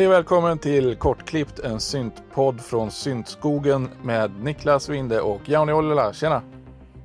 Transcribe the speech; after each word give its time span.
Hej 0.00 0.06
och 0.06 0.12
välkommen 0.12 0.58
till 0.58 0.96
Kortklippt, 0.96 1.58
en 1.58 1.80
syntpodd 1.80 2.60
från 2.60 2.90
syntskogen 2.90 3.88
med 4.02 4.44
Niklas 4.44 4.88
Winde 4.88 5.20
och 5.20 5.48
Jauni 5.48 5.72
Ollila. 5.72 6.12
Tjena! 6.12 6.42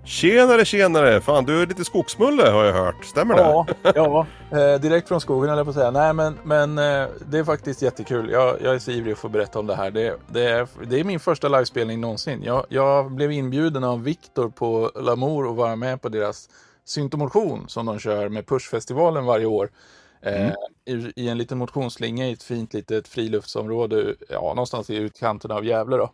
Tjenare 0.03 0.65
tjenare! 0.65 1.21
Fan 1.21 1.45
du 1.45 1.61
är 1.61 1.67
lite 1.67 1.85
skogsmulle 1.85 2.49
har 2.49 2.63
jag 2.63 2.73
hört, 2.73 3.05
stämmer 3.05 3.35
det? 3.35 3.41
Ja, 3.41 3.65
ja 3.95 4.25
eh, 4.51 4.81
direkt 4.81 5.07
från 5.07 5.21
skogen 5.21 5.49
eller 5.49 5.63
på 5.63 5.69
att 5.69 5.75
säga. 5.75 5.91
Nej 5.91 6.13
men, 6.13 6.37
men 6.43 6.77
eh, 6.77 7.07
det 7.29 7.37
är 7.37 7.43
faktiskt 7.43 7.81
jättekul. 7.81 8.29
Jag, 8.29 8.61
jag 8.61 8.75
är 8.75 8.79
så 8.79 8.91
ivrig 8.91 9.13
att 9.13 9.19
få 9.19 9.29
berätta 9.29 9.59
om 9.59 9.67
det 9.67 9.75
här. 9.75 9.91
Det, 9.91 10.17
det, 10.27 10.49
är, 10.49 10.67
det 10.83 10.99
är 10.99 11.03
min 11.03 11.19
första 11.19 11.47
livespelning 11.47 12.01
någonsin. 12.01 12.43
Jag, 12.43 12.65
jag 12.69 13.11
blev 13.11 13.31
inbjuden 13.31 13.83
av 13.83 14.03
Viktor 14.03 14.49
på 14.49 14.91
Lamour 14.95 15.45
och 15.45 15.55
vara 15.55 15.75
med 15.75 16.01
på 16.01 16.09
deras 16.09 16.49
syntomotion 16.85 17.65
som 17.67 17.85
de 17.85 17.99
kör 17.99 18.29
med 18.29 18.47
Pushfestivalen 18.47 19.25
varje 19.25 19.45
år. 19.45 19.69
Eh, 20.25 20.41
mm. 20.41 20.55
i, 20.85 21.23
i, 21.23 21.29
en 21.29 21.37
liten 21.37 21.57
motionsslinga 21.57 22.27
i 22.27 22.31
ett 22.31 22.43
fint 22.43 22.73
litet 22.73 23.07
friluftsområde, 23.07 24.15
ja, 24.29 24.41
någonstans 24.41 24.89
i 24.89 24.95
utkanten 24.95 25.51
av 25.51 25.65
Gävle 25.65 25.97
då. 25.97 26.11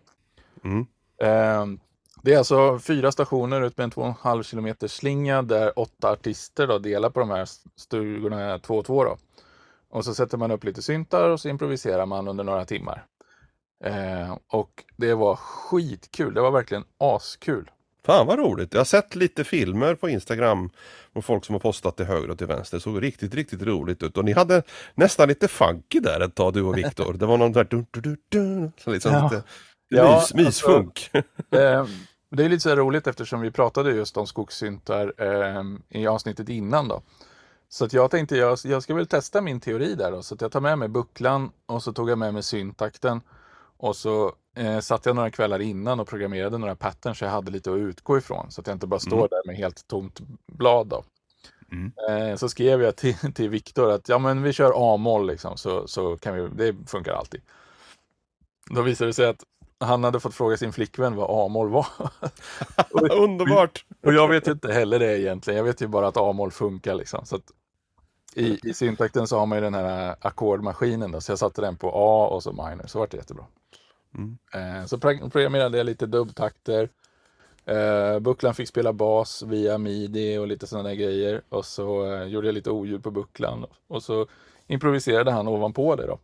Mm. 0.63 0.85
Eh, 1.21 1.79
det 2.23 2.33
är 2.33 2.37
alltså 2.37 2.79
fyra 2.79 3.11
stationer 3.11 3.61
ut 3.61 3.77
med 3.77 3.83
en 3.83 3.91
2,5 3.91 4.51
km 4.51 4.89
slinga 4.89 5.41
där 5.41 5.79
åtta 5.79 6.11
artister 6.11 6.67
då 6.67 6.79
delar 6.79 7.09
på 7.09 7.19
de 7.19 7.29
här 7.29 7.47
stugorna 7.75 8.59
två 8.59 8.77
och 8.77 8.85
två. 8.85 9.03
Då. 9.03 9.17
Och 9.89 10.05
så 10.05 10.13
sätter 10.13 10.37
man 10.37 10.51
upp 10.51 10.63
lite 10.63 10.81
syntar 10.81 11.29
och 11.29 11.39
så 11.39 11.49
improviserar 11.49 12.05
man 12.05 12.27
under 12.27 12.43
några 12.43 12.65
timmar. 12.65 13.05
Eh, 13.83 14.37
och 14.47 14.83
det 14.97 15.13
var 15.13 15.35
skitkul, 15.35 16.33
det 16.33 16.41
var 16.41 16.51
verkligen 16.51 16.83
askul. 16.97 17.71
Fan 18.05 18.27
vad 18.27 18.39
roligt! 18.39 18.73
Jag 18.73 18.79
har 18.79 18.85
sett 18.85 19.15
lite 19.15 19.43
filmer 19.43 19.95
på 19.95 20.09
Instagram 20.09 20.69
och 21.13 21.25
folk 21.25 21.45
som 21.45 21.55
har 21.55 21.59
postat 21.59 21.97
till 21.97 22.05
höger 22.05 22.29
och 22.29 22.37
till 22.37 22.47
vänster. 22.47 22.77
Det 22.77 22.81
såg 22.81 23.03
riktigt, 23.03 23.35
riktigt 23.35 23.61
roligt 23.61 24.03
ut. 24.03 24.17
Och 24.17 24.25
ni 24.25 24.31
hade 24.31 24.63
nästan 24.95 25.27
lite 25.27 25.47
funky 25.47 25.99
där 25.99 26.19
ett 26.19 26.35
tag 26.35 26.53
du 26.53 26.61
och 26.61 26.77
Viktor. 26.77 27.13
Det 27.13 27.25
var 27.25 27.37
någon 27.37 27.51
där 27.51 27.67
du, 27.69 27.85
du, 27.91 28.01
du, 28.01 28.17
du, 28.29 28.71
så 28.77 28.91
liksom 28.91 29.13
ja. 29.13 29.23
lite 29.23 29.43
ja, 29.89 30.15
mys, 30.15 30.33
mysfunk. 30.33 31.09
Alltså, 31.13 31.27
eh, 31.57 31.85
det 32.31 32.45
är 32.45 32.49
lite 32.49 32.61
så 32.61 32.75
roligt 32.75 33.07
eftersom 33.07 33.41
vi 33.41 33.51
pratade 33.51 33.91
just 33.91 34.17
om 34.17 34.27
skogssyntar 34.27 35.13
eh, 35.17 35.63
i 35.89 36.07
avsnittet 36.07 36.49
innan 36.49 36.87
då. 36.87 37.01
Så 37.69 37.87
jag 37.91 38.11
tänkte 38.11 38.37
jag, 38.37 38.57
jag 38.63 38.83
ska 38.83 38.95
väl 38.95 39.07
testa 39.07 39.41
min 39.41 39.59
teori 39.59 39.95
där 39.95 40.11
då. 40.11 40.21
Så 40.21 40.37
jag 40.39 40.51
tar 40.51 40.61
med 40.61 40.79
mig 40.79 40.87
bucklan 40.87 41.51
och 41.65 41.83
så 41.83 41.93
tog 41.93 42.09
jag 42.09 42.17
med 42.17 42.33
mig 42.33 42.43
syntakten. 42.43 43.21
Och 43.81 43.95
så 43.95 44.35
eh, 44.55 44.79
satt 44.79 45.05
jag 45.05 45.15
några 45.15 45.31
kvällar 45.31 45.61
innan 45.61 45.99
och 45.99 46.07
programmerade 46.07 46.57
några 46.57 46.75
patterns 46.75 47.21
jag 47.21 47.29
hade 47.29 47.51
lite 47.51 47.71
att 47.71 47.77
utgå 47.77 48.17
ifrån. 48.17 48.51
Så 48.51 48.61
att 48.61 48.67
jag 48.67 48.75
inte 48.75 48.87
bara 48.87 48.99
står 48.99 49.17
mm. 49.17 49.27
där 49.31 49.41
med 49.45 49.55
helt 49.55 49.87
tomt 49.87 50.19
blad. 50.47 50.87
Då. 50.87 51.03
Mm. 51.71 51.91
Eh, 52.09 52.35
så 52.35 52.49
skrev 52.49 52.81
jag 52.81 52.95
till, 52.95 53.15
till 53.35 53.49
Viktor 53.49 53.91
att 53.91 54.09
ja, 54.09 54.19
men 54.19 54.43
vi 54.43 54.53
kör 54.53 54.93
A-moll 54.93 55.27
liksom, 55.27 55.57
så, 55.57 55.87
så 55.87 56.17
kan 56.17 56.35
vi, 56.35 56.47
det 56.47 56.89
funkar 56.89 57.13
alltid. 57.13 57.41
Då 58.69 58.81
visade 58.81 59.09
det 59.09 59.13
sig 59.13 59.25
att 59.25 59.43
han 59.79 60.03
hade 60.03 60.19
fått 60.19 60.35
fråga 60.35 60.57
sin 60.57 60.73
flickvän 60.73 61.15
vad 61.15 61.45
A-moll 61.45 61.69
var. 61.69 61.87
Underbart! 63.11 63.85
Och 64.03 64.13
jag 64.13 64.27
vet 64.27 64.47
inte 64.47 64.73
heller 64.73 64.99
det 64.99 65.19
egentligen. 65.19 65.57
Jag 65.57 65.63
vet 65.63 65.81
ju 65.81 65.87
bara 65.87 66.07
att 66.07 66.17
A-moll 66.17 66.51
funkar 66.51 66.95
liksom. 66.95 67.25
Så 67.25 67.39
i, 68.35 68.69
I 68.69 68.73
syntakten 68.73 69.27
så 69.27 69.39
har 69.39 69.45
man 69.45 69.57
ju 69.57 69.63
den 69.63 69.73
här 69.73 70.15
ackordmaskinen 70.21 71.11
då, 71.11 71.21
så 71.21 71.31
jag 71.31 71.39
satte 71.39 71.61
den 71.61 71.77
på 71.77 71.91
A 71.93 72.27
och 72.27 72.43
så 72.43 72.51
minor, 72.51 72.87
så 72.87 72.99
vart 72.99 73.11
det 73.11 73.17
jättebra. 73.17 73.45
Mm. 74.15 74.37
Eh, 74.53 74.85
så 74.85 74.97
programmerade 74.97 75.77
jag 75.77 75.85
lite 75.85 76.05
dubbtakter. 76.05 76.89
Eh, 77.65 78.19
bucklan 78.19 78.53
fick 78.53 78.67
spela 78.67 78.93
bas 78.93 79.43
via 79.43 79.77
midi 79.77 80.37
och 80.37 80.47
lite 80.47 80.67
sådana 80.67 80.89
där 80.89 80.95
grejer. 80.95 81.41
Och 81.49 81.65
så 81.65 82.13
eh, 82.13 82.23
gjorde 82.23 82.47
jag 82.47 82.53
lite 82.53 82.71
oljud 82.71 83.03
på 83.03 83.11
bucklan. 83.11 83.65
Och 83.87 84.03
så 84.03 84.27
improviserade 84.67 85.31
han 85.31 85.47
ovanpå 85.47 85.95
det 85.95 86.07
då. 86.07 86.19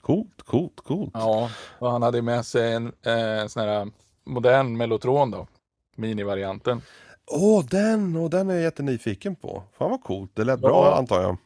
Coolt, 0.00 0.42
coolt, 0.42 0.80
coolt. 0.80 1.10
Ja, 1.14 1.50
och 1.78 1.90
han 1.90 2.02
hade 2.02 2.22
med 2.22 2.46
sig 2.46 2.72
en, 2.72 2.92
eh, 3.02 3.40
en 3.40 3.48
sån 3.48 3.62
här 3.62 3.90
modern 4.24 4.76
mellotron 4.76 5.30
då. 5.30 5.46
Minivarianten. 5.96 6.82
Åh, 7.30 7.64
den! 7.64 8.16
Och 8.16 8.30
den 8.30 8.50
är 8.50 8.54
jag 8.54 8.62
jättenyfiken 8.62 9.36
på. 9.36 9.62
Fan 9.78 9.90
vad 9.90 10.02
coolt. 10.02 10.30
Det 10.34 10.44
lät 10.44 10.60
ja. 10.62 10.68
bra 10.68 10.94
antar 10.96 11.22
jag. 11.22 11.36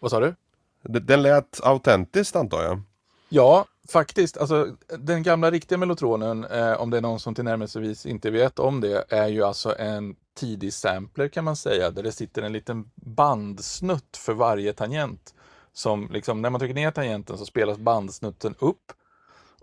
Vad 0.00 0.10
sa 0.10 0.20
du? 0.20 0.34
Den 0.82 1.22
lät 1.22 1.60
autentiskt 1.62 2.36
antar 2.36 2.62
jag. 2.62 2.80
Ja, 3.28 3.64
faktiskt. 3.88 4.36
Alltså, 4.36 4.76
den 4.98 5.22
gamla 5.22 5.50
riktiga 5.50 5.78
mellotronen, 5.78 6.44
eh, 6.44 6.72
om 6.72 6.90
det 6.90 6.96
är 6.96 7.00
någon 7.00 7.20
som 7.20 7.34
tillnärmelsevis 7.34 8.06
inte 8.06 8.30
vet 8.30 8.58
om 8.58 8.80
det, 8.80 9.04
är 9.08 9.28
ju 9.28 9.42
alltså 9.42 9.78
en 9.78 10.16
tidig 10.34 10.72
sampler 10.72 11.28
kan 11.28 11.44
man 11.44 11.56
säga, 11.56 11.90
där 11.90 12.02
det 12.02 12.12
sitter 12.12 12.42
en 12.42 12.52
liten 12.52 12.90
bandsnutt 12.94 14.16
för 14.16 14.32
varje 14.34 14.72
tangent. 14.72 15.34
Som 15.72 16.08
liksom, 16.12 16.42
när 16.42 16.50
man 16.50 16.58
trycker 16.58 16.74
ner 16.74 16.90
tangenten 16.90 17.38
så 17.38 17.46
spelas 17.46 17.78
bandsnutten 17.78 18.54
upp. 18.58 18.92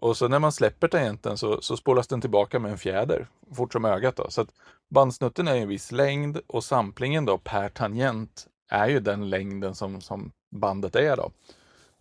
Och 0.04 0.18
så 0.18 0.28
när 0.28 0.40
man 0.40 0.52
släpper 0.52 0.88
tangenten 0.88 1.38
så, 1.38 1.62
så 1.62 1.78
spolas 1.78 2.08
den 2.08 2.22
tillbaka 2.22 2.60
med 2.60 2.72
en 2.72 2.78
fjäder, 2.78 3.28
fort 3.56 3.74
som 3.74 3.86
ögat. 3.86 4.16
Då. 4.16 4.30
Så 4.30 4.46
bandsnutten 4.90 5.48
är 5.48 5.56
en 5.56 5.68
viss 5.68 5.92
längd 5.92 6.40
och 6.48 6.64
samplingen 6.64 7.26
då 7.26 7.38
per 7.38 7.70
tangent 7.70 8.48
är 8.70 8.88
ju 8.88 9.00
den 9.00 9.30
längden 9.30 9.76
som, 9.76 10.02
som 10.02 10.32
bandet 10.52 10.96
är. 10.96 11.18
då. 11.18 11.32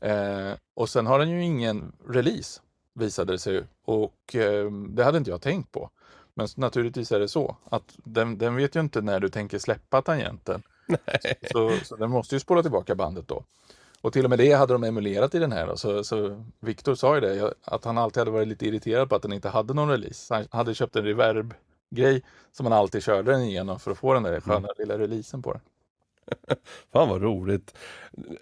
Eh, 0.07 0.53
och 0.75 0.89
sen 0.89 1.07
har 1.07 1.19
den 1.19 1.31
ju 1.31 1.45
ingen 1.45 1.93
release, 2.09 2.61
visade 2.95 3.33
det 3.33 3.39
sig. 3.39 3.63
Och 3.85 4.35
eh, 4.37 4.71
det 4.71 5.05
hade 5.05 5.19
inte 5.19 5.31
jag 5.31 5.43
tänkt 5.43 5.73
på. 5.73 5.91
Men 6.35 6.49
naturligtvis 6.57 7.13
är 7.13 7.21
det 7.21 7.29
så 7.29 7.57
att 7.65 7.95
den, 7.97 8.39
den 8.39 8.57
vet 8.57 8.77
ju 8.77 8.81
inte 8.81 9.01
när 9.01 9.21
du 9.21 9.29
tänker 9.29 9.59
släppa 9.59 10.03
tangenten. 10.03 10.63
Så, 11.53 11.77
så, 11.83 11.97
den 11.97 12.11
måste 12.11 12.35
ju 12.35 12.41
spola 12.41 12.63
tillbaka 12.63 12.95
bandet 12.95 13.29
då. 13.29 13.45
Och 14.03 14.13
till 14.13 14.25
och 14.25 14.31
med 14.31 14.39
det 14.39 14.53
hade 14.53 14.73
de 14.73 14.85
emulerat 14.85 15.35
i 15.35 15.39
den 15.39 15.53
här. 15.53 15.67
Då. 15.67 15.77
Så, 15.77 16.05
så 16.05 16.45
Victor 16.61 16.95
sa 16.95 17.15
ju 17.15 17.21
det, 17.21 17.55
att 17.65 17.85
han 17.85 17.99
alltid 17.99 18.21
hade 18.21 18.31
varit 18.31 18.49
lite 18.49 18.67
irriterad 18.67 19.09
på 19.09 19.17
att 19.17 19.23
den 19.23 19.33
inte 19.33 19.49
hade 19.49 19.75
någon 19.75 19.91
release. 19.91 20.35
Han 20.35 20.47
hade 20.51 20.75
köpt 20.75 20.97
en 20.97 21.05
reverb-grej 21.05 22.23
som 22.53 22.67
han 22.67 22.73
alltid 22.73 23.03
körde 23.03 23.33
den 23.33 23.43
igenom 23.43 23.81
för 23.81 23.91
att 23.91 23.99
få 23.99 24.15
den 24.15 24.23
där 24.23 24.41
sköna 24.41 24.59
mm. 24.59 24.71
lilla 24.79 24.99
releasen 24.99 25.43
på 25.43 25.53
den. 25.53 25.61
Fan 26.93 27.09
vad 27.09 27.23
roligt. 27.23 27.75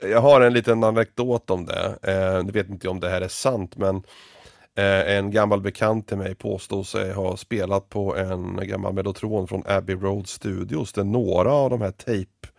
Jag 0.03 0.20
har 0.20 0.41
en 0.41 0.53
liten 0.53 0.84
anekdot 0.84 1.50
om 1.50 1.66
det. 1.66 1.99
Eh, 2.03 2.44
nu 2.44 2.53
vet 2.53 2.69
inte 2.69 2.88
om 2.88 3.00
det 3.00 3.09
här 3.09 3.20
är 3.20 3.28
sant 3.28 3.76
men 3.76 3.97
eh, 4.75 5.16
en 5.16 5.31
gammal 5.31 5.60
bekant 5.60 6.09
till 6.09 6.16
mig 6.16 6.34
påstår 6.34 6.82
sig 6.82 7.12
ha 7.12 7.37
spelat 7.37 7.88
på 7.88 8.16
en 8.16 8.69
gammal 8.69 8.93
Mellotron 8.93 9.49
från 9.49 9.62
Abbey 9.66 9.97
Road 9.97 10.28
Studios 10.28 10.93
där 10.93 11.04
några 11.04 11.53
av 11.53 11.70
de 11.70 11.81
här 11.81 11.91
tape 11.91 12.50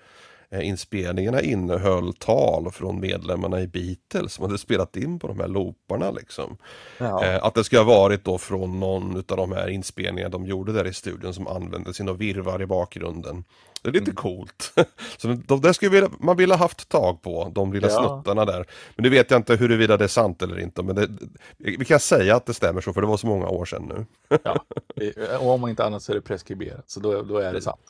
inspelningarna 0.59 1.41
innehöll 1.41 2.13
tal 2.13 2.71
från 2.71 2.99
medlemmarna 2.99 3.61
i 3.61 3.67
Beatles 3.67 4.33
som 4.33 4.45
hade 4.45 4.57
spelat 4.57 4.97
in 4.97 5.19
på 5.19 5.27
de 5.27 5.39
här 5.39 5.47
looparna 5.47 6.11
liksom. 6.11 6.57
Ja. 6.97 7.25
Eh, 7.25 7.43
att 7.45 7.53
det 7.53 7.63
ska 7.63 7.77
ha 7.77 7.83
varit 7.83 8.23
då 8.23 8.37
från 8.37 8.79
någon 8.79 9.17
av 9.17 9.37
de 9.37 9.51
här 9.51 9.67
inspelningarna 9.67 10.29
de 10.29 10.45
gjorde 10.45 10.73
där 10.73 10.87
i 10.87 10.93
studion 10.93 11.33
som 11.33 11.47
använde 11.47 11.93
sina 11.93 12.13
virvar 12.13 12.61
i 12.61 12.65
bakgrunden. 12.65 13.43
Det 13.81 13.89
är 13.89 13.93
lite 13.93 14.03
mm. 14.03 14.15
coolt. 14.15 14.73
Så 15.17 15.27
de, 15.27 15.61
där 15.61 15.73
skulle 15.73 16.09
man 16.19 16.37
vilja 16.37 16.55
haft 16.55 16.89
tag 16.89 17.21
på, 17.21 17.51
de 17.55 17.73
lilla 17.73 17.89
ja. 17.89 18.23
snuttarna 18.23 18.45
där. 18.45 18.65
Men 18.95 19.03
nu 19.03 19.09
vet 19.09 19.31
jag 19.31 19.39
inte 19.39 19.55
huruvida 19.55 19.97
det 19.97 20.03
är 20.03 20.07
sant 20.07 20.41
eller 20.41 20.59
inte, 20.59 20.83
men 20.83 20.95
det, 20.95 21.09
vi 21.57 21.85
kan 21.85 21.99
säga 21.99 22.35
att 22.35 22.45
det 22.45 22.53
stämmer 22.53 22.81
så, 22.81 22.93
för 22.93 23.01
det 23.01 23.07
var 23.07 23.17
så 23.17 23.27
många 23.27 23.47
år 23.47 23.65
sedan 23.65 23.91
nu. 23.95 24.37
ja, 24.43 24.65
och 25.39 25.49
om 25.49 25.67
inte 25.67 25.85
annat 25.85 26.03
så 26.03 26.11
är 26.11 26.15
det 26.15 26.21
preskriberat, 26.21 26.89
så 26.89 26.99
då, 26.99 27.21
då 27.21 27.37
är 27.37 27.53
det 27.53 27.61
sant. 27.61 27.81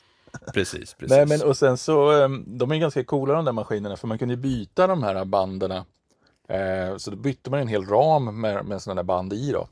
Precis, 0.54 0.94
precis. 0.94 1.18
Nej, 1.18 1.26
men 1.26 1.42
och 1.50 1.58
sen 1.58 1.78
så, 1.78 2.12
ehm, 2.12 2.58
de 2.58 2.72
är 2.72 2.78
ganska 2.78 3.04
coola 3.04 3.34
de 3.34 3.46
där 3.46 3.52
maskinerna 3.52 3.98
för 3.98 4.08
man 4.08 4.18
kunde 4.18 4.38
byta 4.38 4.88
de 4.88 5.04
här 5.04 5.26
banden. 5.26 5.72
Eh, 5.72 6.98
så 6.98 7.12
då 7.12 7.18
bytte 7.18 7.50
man 7.50 7.60
en 7.60 7.68
hel 7.68 7.86
ram 7.86 8.42
med, 8.42 8.66
med 8.66 8.82
sådana 8.82 9.02
där 9.02 9.08
band 9.08 9.34
i 9.34 9.52
då. 9.52 9.68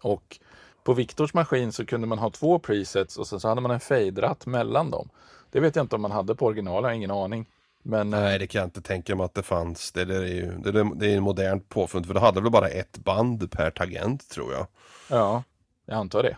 Och 0.00 0.38
på 0.84 0.92
Viktors 0.92 1.34
maskin 1.34 1.72
så 1.72 1.86
kunde 1.86 2.06
man 2.06 2.18
ha 2.18 2.30
två 2.30 2.58
presets 2.58 3.16
och 3.16 3.26
sen 3.26 3.40
så 3.40 3.48
hade 3.48 3.60
man 3.60 3.70
en 3.70 3.80
fade-ratt 3.80 4.46
mellan 4.46 4.90
dem. 4.90 5.08
Det 5.50 5.60
vet 5.60 5.76
jag 5.76 5.84
inte 5.84 5.96
om 5.96 6.02
man 6.02 6.10
hade 6.10 6.34
på 6.34 6.46
original, 6.46 6.82
jag 6.82 6.90
har 6.90 6.94
ingen 6.94 7.10
aning. 7.10 7.46
Men, 7.82 8.10
Nej, 8.10 8.34
eh, 8.34 8.38
det 8.38 8.46
kan 8.46 8.58
jag 8.58 8.66
inte 8.66 8.82
tänka 8.82 9.16
mig 9.16 9.24
att 9.24 9.34
det 9.34 9.42
fanns. 9.42 9.92
Det, 9.92 10.04
det 10.04 10.16
är 10.16 10.26
ju 10.26 10.52
det, 10.58 10.90
det 10.94 11.12
är 11.12 11.16
en 11.16 11.22
modernt 11.22 11.68
påfund, 11.68 12.06
för 12.06 12.14
det 12.14 12.20
hade 12.20 12.40
väl 12.40 12.50
bara 12.50 12.68
ett 12.68 12.98
band 12.98 13.50
per 13.50 13.70
tangent 13.70 14.30
tror 14.30 14.52
jag. 14.52 14.66
Ja, 15.10 15.42
jag 15.86 15.96
antar 15.96 16.22
det. 16.22 16.36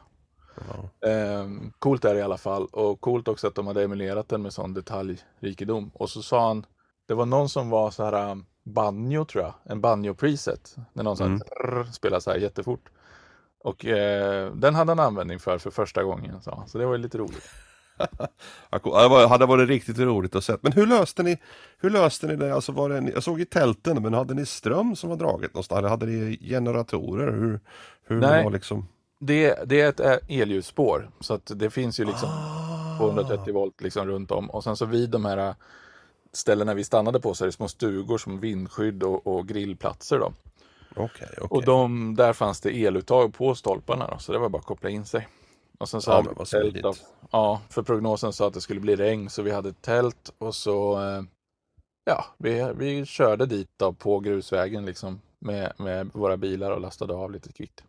Eh, 1.07 1.49
coolt 1.79 2.05
är 2.05 2.15
det 2.15 2.21
i 2.21 2.23
alla 2.23 2.39
fall 2.39 2.67
och 2.67 3.01
coolt 3.01 3.29
också 3.29 3.47
att 3.47 3.55
de 3.55 3.67
hade 3.67 3.85
emulerat 3.85 4.29
den 4.29 4.43
med 4.43 4.53
sån 4.53 4.75
detaljrikedom. 4.75 5.91
Och 5.95 6.11
så 6.11 6.23
sa 6.23 6.49
han, 6.49 6.67
det 7.09 7.15
var 7.15 7.27
någon 7.27 7.49
som 7.49 7.71
var 7.71 7.91
så 7.91 8.05
här 8.05 8.31
um, 8.31 8.47
banjo 8.65 9.25
tror 9.25 9.45
jag, 9.45 9.55
en 9.65 9.81
banjo 9.81 10.15
preset. 10.15 10.77
När 10.93 11.05
någon 11.05 11.21
mm. 11.21 11.39
så 11.39 11.93
spelar 11.93 12.21
så 12.21 12.31
här 12.31 12.39
jättefort. 12.39 12.91
Och 13.65 13.85
eh, 13.85 14.53
den 14.53 14.75
hade 14.75 14.91
han 14.91 15.01
användning 15.01 15.39
för 15.39 15.59
för 15.59 15.71
första 15.71 16.03
gången. 16.03 16.43
Så, 16.43 16.65
så 16.67 16.79
det 16.79 16.87
var 16.87 16.99
lite 16.99 17.19
roligt. 17.19 17.51
det 18.71 19.29
hade 19.29 19.47
varit 19.47 19.69
riktigt 19.69 19.99
roligt 19.99 20.37
att 20.37 20.45
se. 20.45 20.57
Men 20.61 20.73
hur 20.73 20.87
löste 20.87 21.23
ni, 21.23 21.39
hur 21.79 21.91
löste 21.91 22.27
ni 22.27 22.37
det? 22.37 22.55
Alltså 22.55 22.73
var 22.73 22.89
det, 22.89 23.11
jag 23.15 23.23
såg 23.23 23.41
i 23.41 23.45
tälten, 23.45 24.03
men 24.03 24.15
hade 24.15 24.35
ni 24.35 24.47
ström 24.47 24.97
som 24.97 25.11
var 25.11 25.17
draget 25.17 25.55
någonstans? 25.55 25.79
Eller 25.79 25.89
hade 25.89 26.07
ni 26.07 26.39
generatorer? 26.41 27.33
Hur, 27.33 27.61
hur 28.07 28.21
Nej. 28.21 28.45
var 28.45 28.51
liksom 28.51 28.89
det, 29.19 29.59
det 29.67 29.81
är 29.81 29.89
ett 29.89 30.01
eh, 30.01 30.41
elljusspår 30.41 31.11
så 31.21 31.35
att 31.35 31.53
det 31.55 31.71
finns 31.71 32.01
ju 32.01 32.05
liksom 32.05 32.29
ah. 32.29 32.99
230 32.99 33.55
volt 33.55 33.81
liksom 33.81 34.07
runt 34.07 34.31
om 34.31 34.51
och 34.51 34.65
sen 34.65 34.77
så 34.77 34.87
vid 34.87 35.11
de 35.11 35.25
här 35.25 35.37
eh, 35.37 35.55
ställena 36.33 36.75
vi 36.75 36.85
stannade 36.85 37.21
på 37.21 37.35
så 37.35 37.45
är 37.45 37.47
det 37.47 37.53
små 37.53 37.69
stugor 37.69 38.19
som 38.19 38.41
vindskydd 38.41 39.03
och, 39.03 39.27
och 39.27 39.49
grillplatser. 39.49 40.19
Då. 40.19 40.33
Okej, 40.97 41.29
okej. 41.33 41.47
Och 41.51 41.65
de, 41.65 42.15
där 42.17 42.33
fanns 42.33 42.61
det 42.61 42.71
eluttag 42.71 43.35
på 43.35 43.55
stolparna 43.55 44.09
då, 44.11 44.19
så 44.19 44.33
det 44.33 44.39
var 44.39 44.49
bara 44.49 44.59
att 44.59 44.65
koppla 44.65 44.91
in 44.91 45.07
sig. 45.07 45.29
Och 45.79 45.89
sen 45.89 46.03
så 46.03 46.11
Ja, 46.11 46.15
hade 46.15 46.29
vi 46.29 46.35
vad 46.35 46.49
tält 46.49 46.83
då. 46.83 46.95
Ja, 47.31 47.61
för 47.69 47.83
prognosen 47.83 48.33
sa 48.33 48.47
att 48.47 48.55
det 48.55 48.61
skulle 48.61 48.81
bli 48.81 48.97
regn 48.97 49.31
så 49.31 49.43
vi 49.43 49.51
hade 49.51 49.69
ett 49.69 49.83
tält 49.83 50.33
och 50.39 50.55
så 50.55 51.01
eh, 51.01 51.23
Ja, 52.05 52.25
vi, 52.39 52.73
vi 52.77 53.07
körde 53.07 53.47
dit 53.47 53.69
då 53.77 53.93
på 53.93 54.21
grusvägen 54.21 54.87
liksom 54.87 55.21
med, 55.39 55.73
med 55.77 56.11
våra 56.13 56.37
bilar 56.37 56.71
och 56.71 56.81
lastade 56.81 57.15
av 57.15 57.33
lite 57.33 57.53
kvitt. 57.53 57.85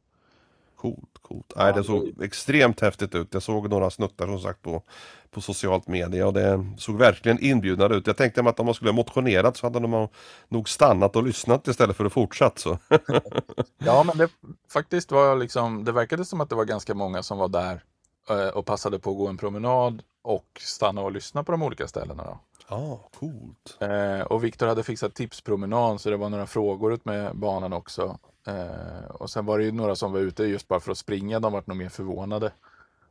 Coolt, 0.81 1.17
coolt. 1.21 1.53
Nej, 1.55 1.73
det 1.73 1.83
såg 1.83 2.23
extremt 2.23 2.79
häftigt 2.79 3.15
ut. 3.15 3.27
Jag 3.31 3.43
såg 3.43 3.69
några 3.69 3.89
snuttar 3.89 4.25
som 4.25 4.39
sagt 4.39 4.61
på, 4.61 4.83
på 5.31 5.41
socialt 5.41 5.87
media 5.87 6.27
och 6.27 6.33
det 6.33 6.65
såg 6.77 6.97
verkligen 6.97 7.39
inbjudande 7.39 7.97
ut. 7.97 8.07
Jag 8.07 8.17
tänkte 8.17 8.41
att 8.41 8.59
om 8.59 8.65
man 8.65 8.75
skulle 8.75 8.91
ha 8.91 8.95
motionerat 8.95 9.57
så 9.57 9.65
hade 9.65 9.79
de 9.79 10.07
nog 10.47 10.69
stannat 10.69 11.15
och 11.15 11.23
lyssnat 11.23 11.67
istället 11.67 11.97
för 11.97 12.05
att 12.05 12.13
fortsatt 12.13 12.59
så. 12.59 12.77
Ja, 13.77 14.03
men 14.03 14.17
det 14.17 14.29
faktiskt 14.73 15.11
var 15.11 15.35
liksom, 15.35 15.83
det 15.83 15.91
verkade 15.91 16.25
som 16.25 16.41
att 16.41 16.49
det 16.49 16.55
var 16.55 16.65
ganska 16.65 16.93
många 16.93 17.23
som 17.23 17.37
var 17.37 17.49
där 17.49 17.83
eh, 18.29 18.47
och 18.47 18.65
passade 18.65 18.99
på 18.99 19.11
att 19.11 19.17
gå 19.17 19.27
en 19.27 19.37
promenad 19.37 20.03
och 20.21 20.61
stanna 20.61 21.01
och 21.01 21.11
lyssna 21.11 21.43
på 21.43 21.51
de 21.51 21.63
olika 21.63 21.87
ställena. 21.87 22.23
Då. 22.23 22.39
Ja, 22.69 23.09
coolt. 23.19 23.77
Eh, 23.79 24.21
och 24.21 24.43
Viktor 24.43 24.67
hade 24.67 24.83
fixat 24.83 25.15
tipspromenad 25.15 26.01
så 26.01 26.09
det 26.09 26.17
var 26.17 26.29
några 26.29 26.47
frågor 26.47 26.93
ut 26.93 27.05
med 27.05 27.35
banan 27.35 27.73
också. 27.73 28.19
Eh, 28.47 29.05
och 29.09 29.29
sen 29.29 29.45
var 29.45 29.57
det 29.57 29.63
ju 29.63 29.71
några 29.71 29.95
som 29.95 30.11
var 30.11 30.19
ute 30.19 30.43
just 30.43 30.67
bara 30.67 30.79
för 30.79 30.91
att 30.91 30.97
springa, 30.97 31.39
de 31.39 31.53
var 31.53 31.63
nog 31.65 31.77
mer 31.77 31.89
förvånade. 31.89 32.51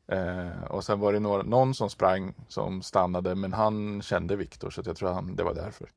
Eh, 0.06 0.64
och 0.64 0.84
sen 0.84 1.00
var 1.00 1.12
det 1.12 1.20
några, 1.20 1.43
någon 1.43 1.75
som 1.75 1.90
sprang 1.90 2.34
som 2.49 2.82
stannade 2.82 3.34
men 3.34 3.52
han 3.52 4.02
kände 4.02 4.37
Viktor 4.37 4.70
så 4.70 4.82
jag 4.84 4.96
tror 4.96 5.12
han, 5.12 5.37
det 5.37 5.43
var 5.43 5.54
därför. 5.54 5.90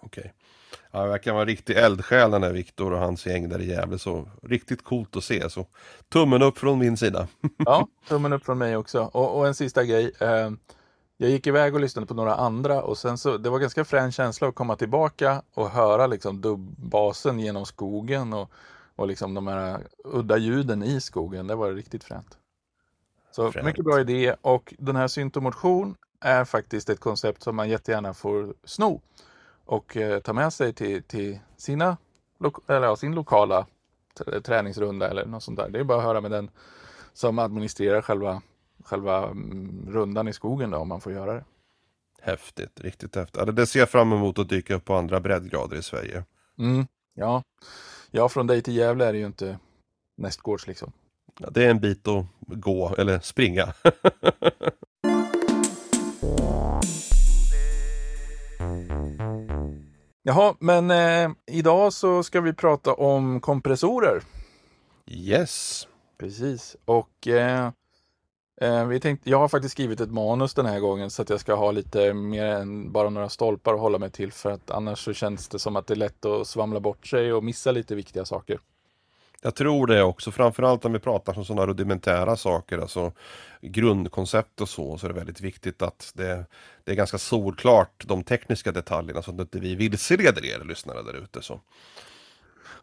Okej. 0.00 0.34
Ja, 0.96 1.02
det 1.02 1.08
verkar 1.08 1.32
vara 1.32 1.42
en 1.42 1.48
riktig 1.48 1.76
eldsjäl 1.76 2.30
den 2.30 2.40
där 2.40 2.52
Viktor 2.52 2.92
och 2.92 2.98
hans 2.98 3.26
gäng 3.26 3.48
där 3.48 3.60
i 3.60 3.68
Gävle. 3.70 3.98
Så 3.98 4.28
riktigt 4.42 4.84
coolt 4.84 5.16
att 5.16 5.24
se. 5.24 5.50
Så 5.50 5.66
tummen 6.08 6.42
upp 6.42 6.58
från 6.58 6.78
min 6.78 6.96
sida. 6.96 7.28
Ja, 7.58 7.88
tummen 8.08 8.32
upp 8.32 8.44
från 8.44 8.58
mig 8.58 8.76
också. 8.76 9.10
Och, 9.12 9.38
och 9.38 9.46
en 9.46 9.54
sista 9.54 9.84
grej. 9.84 10.12
Eh, 10.20 10.50
jag 11.16 11.30
gick 11.30 11.46
iväg 11.46 11.74
och 11.74 11.80
lyssnade 11.80 12.06
på 12.06 12.14
några 12.14 12.34
andra 12.34 12.82
och 12.82 12.98
sen 12.98 13.18
så, 13.18 13.36
det 13.36 13.50
var 13.50 13.58
ganska 13.58 13.84
frän 13.84 14.12
känsla 14.12 14.48
att 14.48 14.54
komma 14.54 14.76
tillbaka 14.76 15.42
och 15.54 15.70
höra 15.70 16.06
liksom 16.06 16.40
dubbbasen 16.40 17.40
genom 17.40 17.66
skogen 17.66 18.32
och, 18.32 18.50
och 18.96 19.06
liksom 19.06 19.34
de 19.34 19.46
här 19.46 19.86
udda 20.04 20.36
ljuden 20.36 20.82
i 20.82 21.00
skogen. 21.00 21.46
Det 21.46 21.54
var 21.54 21.72
riktigt 21.72 22.04
fränt. 22.04 22.38
Så 23.30 23.52
Fränt. 23.52 23.66
mycket 23.66 23.84
bra 23.84 24.00
idé 24.00 24.34
och 24.40 24.74
den 24.78 24.96
här 24.96 25.08
syntomotion 25.08 25.96
är 26.20 26.44
faktiskt 26.44 26.90
ett 26.90 27.00
koncept 27.00 27.42
som 27.42 27.56
man 27.56 27.68
jättegärna 27.68 28.14
får 28.14 28.54
sno 28.64 29.00
och 29.66 29.96
eh, 29.96 30.20
ta 30.20 30.32
med 30.32 30.52
sig 30.52 30.72
till, 30.72 31.02
till 31.02 31.38
sina, 31.56 31.96
eller, 32.68 32.86
ja, 32.86 32.96
sin 32.96 33.14
lokala 33.14 33.66
träningsrunda 34.44 35.08
eller 35.10 35.26
något 35.26 35.42
sånt 35.42 35.58
där. 35.58 35.68
Det 35.68 35.78
är 35.80 35.84
bara 35.84 35.98
att 35.98 36.04
höra 36.04 36.20
med 36.20 36.30
den 36.30 36.50
som 37.12 37.38
administrerar 37.38 38.02
själva, 38.02 38.42
själva 38.84 39.24
mm, 39.28 39.86
rundan 39.90 40.28
i 40.28 40.32
skogen 40.32 40.70
då, 40.70 40.78
om 40.78 40.88
man 40.88 41.00
får 41.00 41.12
göra 41.12 41.34
det. 41.34 41.44
Häftigt, 42.22 42.80
riktigt 42.80 43.14
häftigt. 43.16 43.36
Ja, 43.36 43.44
det- 43.44 43.52
det 43.52 43.66
ser 43.66 43.78
jag 43.80 43.90
fram 43.90 44.12
emot 44.12 44.38
att 44.38 44.48
dyka 44.48 44.74
upp 44.74 44.84
på 44.84 44.94
andra 44.94 45.20
breddgrader 45.20 45.76
i 45.76 45.82
Sverige. 45.82 46.24
Mm, 46.58 46.86
ja. 47.14 47.42
ja, 48.10 48.28
från 48.28 48.46
dig 48.46 48.62
till 48.62 48.76
Gävle 48.76 49.04
är 49.06 49.12
det 49.12 49.18
ju 49.18 49.26
inte 49.26 49.58
nästgårds 50.16 50.66
liksom. 50.66 50.92
Ja, 51.38 51.48
det 51.50 51.64
är 51.64 51.70
en 51.70 51.80
bit 51.80 52.08
att 52.08 52.24
gå, 52.40 52.94
eller 52.98 53.18
springa. 53.18 53.74
Jaha, 60.28 60.54
men 60.58 60.90
eh, 60.90 61.30
idag 61.46 61.92
så 61.92 62.22
ska 62.22 62.40
vi 62.40 62.52
prata 62.52 62.94
om 62.94 63.40
kompressorer. 63.40 64.22
yes. 65.06 65.86
Precis, 66.18 66.76
och 66.84 67.28
eh, 67.28 67.70
eh, 68.60 68.86
vi 68.86 69.00
tänkte, 69.00 69.30
jag 69.30 69.38
har 69.38 69.48
faktiskt 69.48 69.72
skrivit 69.72 70.00
ett 70.00 70.10
manus 70.10 70.54
den 70.54 70.66
här 70.66 70.80
gången 70.80 71.10
så 71.10 71.22
att 71.22 71.30
jag 71.30 71.40
ska 71.40 71.54
ha 71.54 71.70
lite 71.70 72.14
mer 72.14 72.44
än 72.44 72.92
bara 72.92 73.10
några 73.10 73.28
stolpar 73.28 73.74
att 73.74 73.80
hålla 73.80 73.98
mig 73.98 74.10
till 74.10 74.32
för 74.32 74.50
att 74.50 74.70
annars 74.70 75.04
så 75.04 75.12
känns 75.12 75.48
det 75.48 75.58
som 75.58 75.76
att 75.76 75.86
det 75.86 75.94
är 75.94 75.96
lätt 75.96 76.24
att 76.24 76.46
svamla 76.46 76.80
bort 76.80 77.06
sig 77.06 77.32
och 77.32 77.44
missa 77.44 77.72
lite 77.72 77.94
viktiga 77.94 78.24
saker. 78.24 78.60
Jag 79.46 79.54
tror 79.54 79.86
det 79.86 80.02
också, 80.02 80.30
framförallt 80.30 80.84
om 80.84 80.92
vi 80.92 80.98
pratar 80.98 81.38
om 81.38 81.44
sådana 81.44 81.66
rudimentära 81.66 82.36
saker, 82.36 82.78
alltså 82.78 83.12
grundkoncept 83.60 84.60
och 84.60 84.68
så, 84.68 84.98
så 84.98 85.06
är 85.06 85.08
det 85.08 85.14
väldigt 85.14 85.40
viktigt 85.40 85.82
att 85.82 86.12
det, 86.14 86.44
det 86.84 86.92
är 86.92 86.96
ganska 86.96 87.18
solklart 87.18 88.04
de 88.06 88.22
tekniska 88.24 88.72
detaljerna 88.72 89.22
så 89.22 89.30
att 89.30 89.40
inte 89.40 89.58
vi 89.58 89.74
vilseleder 89.74 90.44
er 90.44 90.64
lyssnare 90.64 91.02
där 91.02 91.14
ute. 91.14 91.42
Så. 91.42 91.60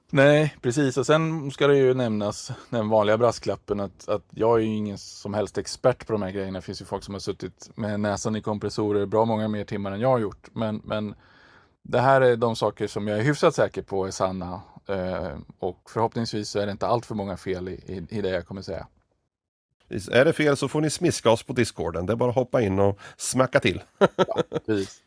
Nej, 0.09 0.55
precis. 0.61 0.97
Och 0.97 1.05
sen 1.05 1.51
ska 1.51 1.67
det 1.67 1.77
ju 1.77 1.93
nämnas 1.93 2.51
den 2.69 2.89
vanliga 2.89 3.17
brasklappen 3.17 3.79
att, 3.79 4.09
att 4.09 4.25
jag 4.29 4.59
är 4.59 4.63
ju 4.63 4.75
ingen 4.75 4.97
som 4.97 5.33
helst 5.33 5.57
expert 5.57 6.07
på 6.07 6.13
de 6.13 6.21
här 6.21 6.31
grejerna. 6.31 6.59
Det 6.59 6.65
finns 6.65 6.81
ju 6.81 6.85
folk 6.85 7.03
som 7.03 7.13
har 7.13 7.19
suttit 7.19 7.69
med 7.75 7.99
näsan 7.99 8.35
i 8.35 8.41
kompressorer 8.41 9.05
bra 9.05 9.25
många 9.25 9.47
mer 9.47 9.65
timmar 9.65 9.91
än 9.91 9.99
jag 9.99 10.09
har 10.09 10.19
gjort. 10.19 10.49
Men, 10.53 10.81
men 10.83 11.15
det 11.81 11.99
här 11.99 12.21
är 12.21 12.35
de 12.35 12.55
saker 12.55 12.87
som 12.87 13.07
jag 13.07 13.19
är 13.19 13.23
hyfsat 13.23 13.55
säker 13.55 13.81
på 13.81 14.07
är 14.07 14.11
sanna. 14.11 14.61
Eh, 14.87 15.37
och 15.59 15.89
förhoppningsvis 15.89 16.49
så 16.49 16.59
är 16.59 16.65
det 16.65 16.71
inte 16.71 16.87
allt 16.87 17.05
för 17.05 17.15
många 17.15 17.37
fel 17.37 17.67
i, 17.69 17.71
i, 17.73 18.17
i 18.17 18.21
det 18.21 18.29
jag 18.29 18.47
kommer 18.47 18.61
säga. 18.61 18.87
Är 20.11 20.25
det 20.25 20.33
fel 20.33 20.57
så 20.57 20.67
får 20.67 20.81
ni 20.81 20.89
smiska 20.89 21.29
oss 21.31 21.43
på 21.43 21.53
discorden, 21.53 22.05
det 22.05 22.13
är 22.13 22.17
bara 22.17 22.29
att 22.29 22.35
hoppa 22.35 22.61
in 22.61 22.79
och 22.79 22.99
smacka 23.17 23.59
till. 23.59 23.81
Precis. 24.65 25.01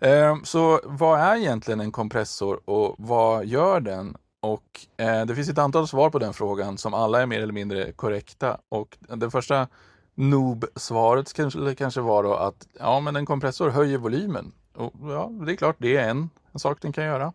Eh, 0.00 0.36
Så 0.44 0.80
vad 0.84 1.20
är 1.20 1.36
egentligen 1.36 1.80
en 1.80 1.92
kompressor 1.92 2.60
och 2.70 2.94
vad 2.98 3.46
gör 3.46 3.80
den? 3.80 4.16
Och 4.40 4.86
eh, 4.96 5.26
det 5.26 5.34
finns 5.34 5.48
ett 5.48 5.58
antal 5.58 5.88
svar 5.88 6.10
på 6.10 6.18
den 6.18 6.32
frågan 6.32 6.78
som 6.78 6.94
alla 6.94 7.22
är 7.22 7.26
mer 7.26 7.42
eller 7.42 7.52
mindre 7.52 7.92
korrekta. 7.92 8.58
Och 8.68 8.98
det 9.00 9.30
första 9.30 9.68
noob-svaret 10.14 11.32
kanske, 11.32 11.74
kanske 11.74 12.00
var 12.00 12.22
då 12.22 12.34
att 12.34 12.66
ja, 12.78 13.00
men 13.00 13.16
en 13.16 13.26
kompressor 13.26 13.70
höjer 13.70 13.98
volymen. 13.98 14.52
Och 14.74 14.92
ja, 15.02 15.30
det 15.46 15.52
är 15.52 15.56
klart, 15.56 15.76
det 15.78 15.96
är 15.96 16.08
en, 16.08 16.30
en 16.52 16.58
sak 16.60 16.78
den 16.80 16.92
kan 16.92 17.04
göra. 17.04 17.32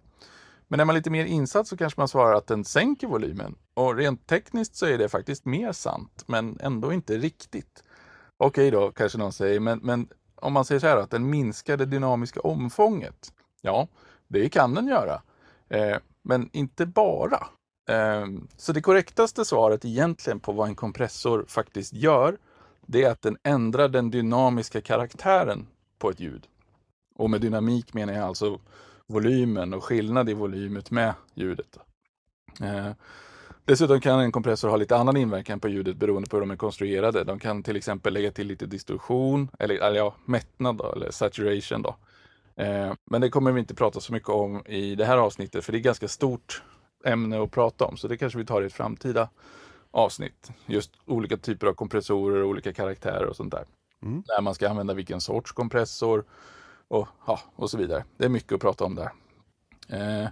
Men 0.67 0.79
är 0.79 0.86
man 0.86 0.95
lite 0.95 1.09
mer 1.09 1.25
insatt 1.25 1.67
så 1.67 1.77
kanske 1.77 2.01
man 2.01 2.07
svarar 2.07 2.33
att 2.33 2.47
den 2.47 2.65
sänker 2.65 3.07
volymen. 3.07 3.55
Och 3.74 3.95
rent 3.95 4.27
tekniskt 4.27 4.75
så 4.75 4.86
är 4.86 4.97
det 4.97 5.09
faktiskt 5.09 5.45
mer 5.45 5.71
sant, 5.71 6.24
men 6.27 6.59
ändå 6.59 6.93
inte 6.93 7.17
riktigt. 7.17 7.83
Okej 8.38 8.71
då, 8.71 8.91
kanske 8.91 9.17
någon 9.17 9.33
säger, 9.33 9.59
men, 9.59 9.79
men 9.79 10.07
om 10.36 10.53
man 10.53 10.65
säger 10.65 10.79
så 10.79 10.88
här 10.88 10.97
att 10.97 11.12
den 11.12 11.29
minskar 11.29 11.77
det 11.77 11.86
dynamiska 11.86 12.39
omfånget. 12.39 13.33
Ja, 13.62 13.88
det 14.27 14.50
kan 14.50 14.74
den 14.74 14.88
göra. 14.88 15.21
Eh, 15.69 15.97
men 16.21 16.50
inte 16.53 16.86
bara. 16.86 17.47
Eh, 17.89 18.25
så 18.57 18.74
det 18.74 18.81
korrektaste 18.81 19.45
svaret 19.45 19.86
egentligen 19.86 20.39
på 20.39 20.51
vad 20.51 20.67
en 20.67 20.75
kompressor 20.75 21.45
faktiskt 21.47 21.93
gör, 21.93 22.38
det 22.86 23.03
är 23.03 23.12
att 23.12 23.21
den 23.21 23.38
ändrar 23.43 23.89
den 23.89 24.12
dynamiska 24.12 24.81
karaktären 24.81 25.67
på 26.00 26.09
ett 26.09 26.19
ljud. 26.19 26.47
Och 27.15 27.29
med 27.29 27.41
dynamik 27.41 27.93
menar 27.93 28.13
jag 28.13 28.24
alltså 28.24 28.59
volymen 29.07 29.73
och 29.73 29.83
skillnad 29.83 30.29
i 30.29 30.33
volymet 30.33 30.91
med 30.91 31.13
ljudet. 31.33 31.79
Eh, 32.61 32.91
Dessutom 33.67 34.01
kan 34.01 34.19
en 34.19 34.31
kompressor 34.31 34.69
ha 34.69 34.77
lite 34.77 34.95
annan 34.95 35.17
inverkan 35.17 35.59
på 35.59 35.67
ljudet 35.67 35.97
beroende 35.97 36.29
på 36.29 36.35
hur 36.35 36.41
de 36.41 36.51
är 36.51 36.55
konstruerade. 36.55 37.23
De 37.23 37.39
kan 37.39 37.63
till 37.63 37.75
exempel 37.75 38.13
lägga 38.13 38.31
till 38.31 38.47
lite 38.47 38.65
distorsion, 38.65 39.49
eller, 39.59 39.75
eller 39.75 39.97
ja, 39.97 40.15
mättnad 40.25 40.77
då, 40.77 40.91
eller 40.91 41.11
saturation. 41.11 41.81
Då. 41.81 41.95
Eh, 42.63 42.93
men 43.05 43.21
det 43.21 43.29
kommer 43.29 43.51
vi 43.51 43.59
inte 43.59 43.75
prata 43.75 43.99
så 43.99 44.13
mycket 44.13 44.29
om 44.29 44.65
i 44.65 44.95
det 44.95 45.05
här 45.05 45.17
avsnittet, 45.17 45.65
för 45.65 45.71
det 45.71 45.77
är 45.77 45.79
ganska 45.79 46.07
stort 46.07 46.63
ämne 47.05 47.43
att 47.43 47.51
prata 47.51 47.85
om, 47.85 47.97
så 47.97 48.07
det 48.07 48.17
kanske 48.17 48.39
vi 48.39 48.45
tar 48.45 48.61
i 48.61 48.65
ett 48.65 48.73
framtida 48.73 49.29
avsnitt. 49.91 50.51
Just 50.65 50.91
olika 51.05 51.37
typer 51.37 51.67
av 51.67 51.73
kompressorer 51.73 52.43
och 52.43 52.49
olika 52.49 52.73
karaktärer 52.73 53.25
och 53.25 53.35
sånt 53.35 53.51
där. 53.51 53.65
Mm. 54.03 54.23
När 54.27 54.41
man 54.41 54.55
ska 54.55 54.69
använda 54.69 54.93
vilken 54.93 55.21
sorts 55.21 55.51
kompressor 55.51 56.25
och, 56.88 57.08
ja, 57.27 57.39
och 57.56 57.70
så 57.70 57.77
vidare. 57.77 58.03
Det 58.17 58.25
är 58.25 58.29
mycket 58.29 58.53
att 58.53 58.62
prata 58.62 58.86
om 58.86 58.96
där. 58.96 59.12
Eh, 59.89 60.29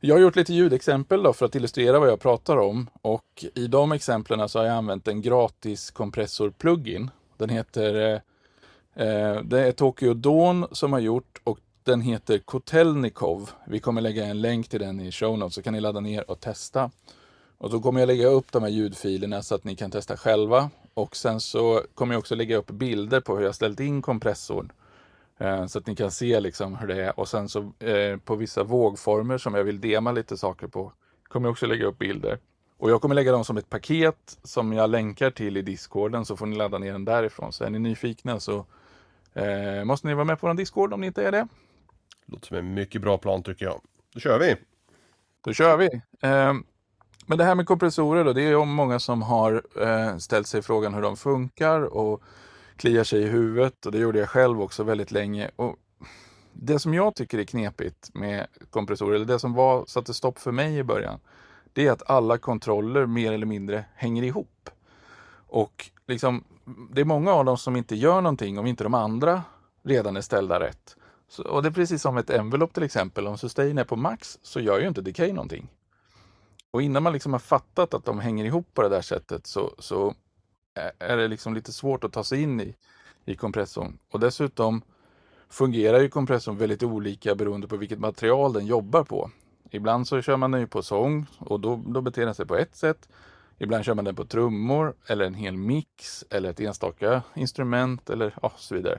jag 0.00 0.14
har 0.14 0.20
gjort 0.20 0.36
lite 0.36 0.54
ljudexempel 0.54 1.22
då 1.22 1.32
för 1.32 1.46
att 1.46 1.54
illustrera 1.54 1.98
vad 1.98 2.08
jag 2.08 2.20
pratar 2.20 2.56
om 2.56 2.90
och 3.02 3.44
i 3.54 3.66
de 3.66 3.92
exemplen 3.92 4.48
så 4.48 4.58
har 4.58 4.66
jag 4.66 4.76
använt 4.76 5.08
en 5.08 5.22
gratis 5.22 5.90
kompressor-plugin. 5.90 7.10
Den 7.36 7.48
heter, 7.48 7.94
eh, 8.94 9.06
eh, 9.06 9.42
det 9.42 9.60
är 9.60 9.72
Tokyo 9.72 10.14
Dawn 10.14 10.66
som 10.72 10.92
har 10.92 11.00
gjort 11.00 11.40
och 11.44 11.58
den 11.82 12.00
heter 12.00 12.38
Kotelnikov. 12.38 13.50
Vi 13.66 13.80
kommer 13.80 14.00
lägga 14.00 14.26
en 14.26 14.40
länk 14.40 14.68
till 14.68 14.80
den 14.80 15.00
i 15.00 15.12
show 15.12 15.38
notes 15.38 15.54
så 15.54 15.62
kan 15.62 15.72
ni 15.72 15.80
ladda 15.80 16.00
ner 16.00 16.30
och 16.30 16.40
testa. 16.40 16.90
Och 17.58 17.70
då 17.70 17.80
kommer 17.80 18.00
jag 18.00 18.06
lägga 18.06 18.26
upp 18.26 18.52
de 18.52 18.62
här 18.62 18.70
ljudfilerna 18.70 19.42
så 19.42 19.54
att 19.54 19.64
ni 19.64 19.76
kan 19.76 19.90
testa 19.90 20.16
själva. 20.16 20.70
Och 20.94 21.16
sen 21.16 21.40
så 21.40 21.82
kommer 21.94 22.14
jag 22.14 22.18
också 22.18 22.34
lägga 22.34 22.56
upp 22.56 22.70
bilder 22.70 23.20
på 23.20 23.36
hur 23.36 23.44
jag 23.44 23.54
ställt 23.54 23.80
in 23.80 24.02
kompressorn. 24.02 24.72
Eh, 25.38 25.66
Så 25.66 25.78
att 25.78 25.86
ni 25.86 25.96
kan 25.96 26.10
se 26.10 26.40
liksom 26.40 26.76
hur 26.76 26.88
det 26.88 27.04
är. 27.04 27.20
Och 27.20 27.28
sen 27.28 27.48
så 27.48 27.72
eh, 27.78 28.16
på 28.16 28.36
vissa 28.36 28.62
vågformer 28.64 29.38
som 29.38 29.54
jag 29.54 29.64
vill 29.64 29.80
dema 29.80 30.12
lite 30.12 30.36
saker 30.36 30.66
på 30.66 30.92
kommer 31.28 31.46
jag 31.46 31.52
också 31.52 31.66
lägga 31.66 31.86
upp 31.86 31.98
bilder. 31.98 32.38
Och 32.78 32.90
jag 32.90 33.00
kommer 33.02 33.14
lägga 33.14 33.32
dem 33.32 33.44
som 33.44 33.56
ett 33.56 33.70
paket 33.70 34.38
som 34.42 34.72
jag 34.72 34.90
länkar 34.90 35.30
till 35.30 35.56
i 35.56 35.62
discorden 35.62 36.24
så 36.24 36.36
får 36.36 36.46
ni 36.46 36.56
ladda 36.56 36.78
ner 36.78 36.92
den 36.92 37.04
därifrån. 37.04 37.52
Så 37.52 37.64
är 37.64 37.70
ni 37.70 37.78
nyfikna 37.78 38.40
så 38.40 38.66
Eh, 39.36 39.84
måste 39.84 40.06
ni 40.06 40.14
vara 40.14 40.24
med 40.24 40.40
på 40.40 40.46
vår 40.46 40.54
Discord 40.54 40.92
om 40.92 41.00
ni 41.00 41.06
inte 41.06 41.24
är 41.24 41.32
det? 41.32 41.48
Låter 42.26 42.46
som 42.46 42.56
en 42.56 42.74
mycket 42.74 43.02
bra 43.02 43.18
plan 43.18 43.42
tycker 43.42 43.64
jag. 43.64 43.80
Då 44.14 44.20
kör 44.20 44.38
vi! 44.38 44.56
Då 45.44 45.52
kör 45.52 45.76
vi! 45.76 45.86
Eh, 46.20 46.54
men 47.26 47.38
det 47.38 47.44
här 47.44 47.54
med 47.54 47.66
kompressorer 47.66 48.24
då, 48.24 48.32
det 48.32 48.42
är 48.42 48.48
ju 48.48 48.64
många 48.64 48.98
som 48.98 49.22
har 49.22 49.62
eh, 49.80 50.16
ställt 50.16 50.46
sig 50.46 50.62
frågan 50.62 50.94
hur 50.94 51.02
de 51.02 51.16
funkar 51.16 51.80
och 51.80 52.22
kliar 52.76 53.04
sig 53.04 53.22
i 53.22 53.26
huvudet 53.26 53.86
och 53.86 53.92
det 53.92 53.98
gjorde 53.98 54.18
jag 54.18 54.28
själv 54.28 54.62
också 54.62 54.84
väldigt 54.84 55.10
länge. 55.10 55.50
Och 55.56 55.76
det 56.52 56.78
som 56.78 56.94
jag 56.94 57.14
tycker 57.14 57.38
är 57.38 57.44
knepigt 57.44 58.10
med 58.14 58.46
kompressorer, 58.70 59.14
eller 59.14 59.26
det 59.26 59.38
som 59.38 59.54
var, 59.54 59.84
satte 59.86 60.14
stopp 60.14 60.38
för 60.38 60.52
mig 60.52 60.78
i 60.78 60.84
början, 60.84 61.20
det 61.72 61.86
är 61.86 61.92
att 61.92 62.10
alla 62.10 62.38
kontroller 62.38 63.06
mer 63.06 63.32
eller 63.32 63.46
mindre 63.46 63.84
hänger 63.94 64.22
ihop. 64.22 64.70
Och 65.48 65.90
liksom, 66.06 66.44
det 66.90 67.00
är 67.00 67.04
många 67.04 67.32
av 67.32 67.44
dem 67.44 67.58
som 67.58 67.76
inte 67.76 67.96
gör 67.96 68.20
någonting 68.20 68.58
om 68.58 68.66
inte 68.66 68.84
de 68.84 68.94
andra 68.94 69.42
redan 69.82 70.16
är 70.16 70.20
ställda 70.20 70.60
rätt. 70.60 70.96
Så, 71.28 71.42
och 71.42 71.62
det 71.62 71.68
är 71.68 71.72
precis 71.72 72.02
som 72.02 72.16
ett 72.16 72.30
envelope 72.30 72.74
till 72.74 72.82
exempel. 72.82 73.26
Om 73.26 73.38
sustain 73.38 73.78
är 73.78 73.84
på 73.84 73.96
max 73.96 74.38
så 74.42 74.60
gör 74.60 74.80
ju 74.80 74.88
inte 74.88 75.02
decay 75.02 75.32
någonting. 75.32 75.68
Och 76.70 76.82
innan 76.82 77.02
man 77.02 77.12
liksom 77.12 77.32
har 77.32 77.40
fattat 77.40 77.94
att 77.94 78.04
de 78.04 78.18
hänger 78.20 78.44
ihop 78.44 78.66
på 78.74 78.82
det 78.82 78.88
där 78.88 79.00
sättet 79.00 79.46
så, 79.46 79.74
så 79.78 80.14
Eh, 80.76 80.90
är 80.98 81.16
det 81.16 81.28
liksom 81.28 81.54
lite 81.54 81.72
svårt 81.72 82.04
att 82.04 82.12
ta 82.12 82.24
sig 82.24 82.42
in 82.42 82.60
i, 82.60 82.74
i 83.24 83.36
kompressorn. 83.36 83.98
Och 84.10 84.20
dessutom 84.20 84.82
fungerar 85.48 86.00
ju 86.00 86.08
kompressorn 86.08 86.56
väldigt 86.56 86.82
olika 86.82 87.34
beroende 87.34 87.68
på 87.68 87.76
vilket 87.76 87.98
material 87.98 88.52
den 88.52 88.66
jobbar 88.66 89.04
på. 89.04 89.30
Ibland 89.70 90.08
så 90.08 90.22
kör 90.22 90.36
man 90.36 90.50
den 90.50 90.60
ju 90.60 90.66
på 90.66 90.82
sång 90.82 91.26
och 91.38 91.60
då, 91.60 91.82
då 91.86 92.00
beter 92.00 92.26
den 92.26 92.34
sig 92.34 92.46
på 92.46 92.56
ett 92.56 92.76
sätt. 92.76 93.08
Ibland 93.58 93.84
kör 93.84 93.94
man 93.94 94.04
den 94.04 94.14
på 94.14 94.24
trummor 94.24 94.94
eller 95.06 95.24
en 95.24 95.34
hel 95.34 95.56
mix 95.56 96.24
eller 96.30 96.50
ett 96.50 96.60
enstaka 96.60 97.22
instrument 97.34 98.10
eller 98.10 98.34
ja, 98.42 98.52
så 98.56 98.74
vidare. 98.74 98.98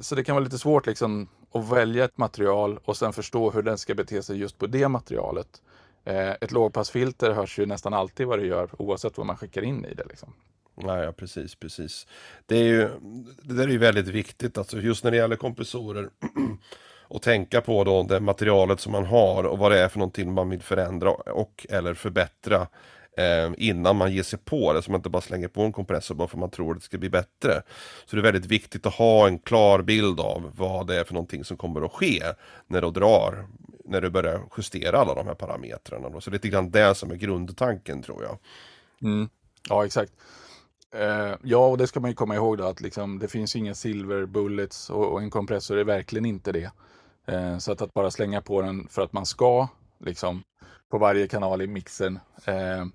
Så 0.00 0.14
det 0.14 0.24
kan 0.24 0.34
vara 0.34 0.44
lite 0.44 0.58
svårt 0.58 0.86
liksom 0.86 1.28
att 1.52 1.68
välja 1.68 2.04
ett 2.04 2.18
material 2.18 2.78
och 2.84 2.96
sen 2.96 3.12
förstå 3.12 3.50
hur 3.50 3.62
den 3.62 3.78
ska 3.78 3.94
bete 3.94 4.22
sig 4.22 4.38
just 4.38 4.58
på 4.58 4.66
det 4.66 4.88
materialet. 4.88 5.62
Eh, 6.04 6.30
ett 6.30 6.52
lågpassfilter 6.52 7.30
hörs 7.30 7.58
ju 7.58 7.66
nästan 7.66 7.94
alltid 7.94 8.26
vad 8.26 8.38
det 8.38 8.46
gör 8.46 8.70
oavsett 8.78 9.18
vad 9.18 9.26
man 9.26 9.36
skickar 9.36 9.62
in 9.62 9.84
i 9.84 9.94
det. 9.94 10.04
Liksom. 10.08 10.32
Ja, 10.76 11.04
ja, 11.04 11.12
precis, 11.12 11.54
precis. 11.54 12.06
Det, 12.46 12.56
är 12.56 12.64
ju, 12.64 12.88
det 13.42 13.54
där 13.54 13.64
är 13.64 13.72
ju 13.72 13.78
väldigt 13.78 14.08
viktigt, 14.08 14.58
alltså 14.58 14.80
just 14.80 15.04
när 15.04 15.10
det 15.10 15.16
gäller 15.16 15.36
kompressorer. 15.36 16.08
och 17.08 17.22
tänka 17.22 17.60
på 17.60 17.84
då 17.84 18.02
det 18.02 18.20
materialet 18.20 18.80
som 18.80 18.92
man 18.92 19.04
har 19.04 19.44
och 19.44 19.58
vad 19.58 19.72
det 19.72 19.78
är 19.78 19.88
för 19.88 19.98
någonting 19.98 20.32
man 20.32 20.50
vill 20.50 20.62
förändra 20.62 21.10
och 21.10 21.66
eller 21.70 21.94
förbättra 21.94 22.66
eh, 23.16 23.52
innan 23.58 23.96
man 23.96 24.12
ger 24.12 24.22
sig 24.22 24.38
på 24.38 24.72
det, 24.72 24.82
så 24.82 24.90
man 24.90 24.98
inte 24.98 25.10
bara 25.10 25.22
slänger 25.22 25.48
på 25.48 25.62
en 25.62 25.72
kompressor 25.72 26.14
bara 26.14 26.28
för 26.28 26.38
man 26.38 26.50
tror 26.50 26.70
att 26.70 26.78
det 26.78 26.84
ska 26.84 26.98
bli 26.98 27.10
bättre. 27.10 27.62
Så 28.06 28.16
det 28.16 28.20
är 28.20 28.22
väldigt 28.22 28.46
viktigt 28.46 28.86
att 28.86 28.94
ha 28.94 29.26
en 29.26 29.38
klar 29.38 29.82
bild 29.82 30.20
av 30.20 30.52
vad 30.56 30.86
det 30.86 31.00
är 31.00 31.04
för 31.04 31.14
någonting 31.14 31.44
som 31.44 31.56
kommer 31.56 31.82
att 31.82 31.92
ske 31.92 32.22
när 32.66 32.80
du 32.80 32.90
drar, 32.90 33.46
när 33.84 34.00
du 34.00 34.10
börjar 34.10 34.40
justera 34.56 34.98
alla 34.98 35.14
de 35.14 35.26
här 35.26 35.34
parametrarna. 35.34 36.08
Då. 36.08 36.20
Så 36.20 36.30
det 36.30 36.34
är 36.34 36.38
lite 36.38 36.48
grann 36.48 36.70
det 36.70 36.94
som 36.94 37.10
är 37.10 37.16
grundtanken 37.16 38.02
tror 38.02 38.22
jag. 38.22 38.38
Mm. 39.02 39.28
Ja, 39.68 39.86
exakt. 39.86 40.12
Eh, 40.94 41.36
ja, 41.42 41.66
och 41.66 41.78
det 41.78 41.86
ska 41.86 42.00
man 42.00 42.10
ju 42.10 42.14
komma 42.14 42.34
ihåg 42.34 42.58
då 42.58 42.64
att 42.64 42.80
liksom, 42.80 43.18
det 43.18 43.28
finns 43.28 43.56
inga 43.56 43.74
silver 43.74 44.26
bullets 44.26 44.90
och, 44.90 45.12
och 45.12 45.22
en 45.22 45.30
kompressor 45.30 45.78
är 45.78 45.84
verkligen 45.84 46.24
inte 46.24 46.52
det. 46.52 46.70
Eh, 47.26 47.58
så 47.58 47.72
att, 47.72 47.82
att, 47.82 47.94
bara 47.94 48.10
slänga 48.10 48.40
på 48.40 48.62
den 48.62 48.88
för 48.88 49.02
att 49.02 49.12
man 49.12 49.26
ska, 49.26 49.68
liksom, 49.98 50.42
på 50.90 50.98
varje 50.98 51.28
kanal 51.28 51.62
i 51.62 51.66
mixen, 51.66 52.18
eh, 52.46 52.86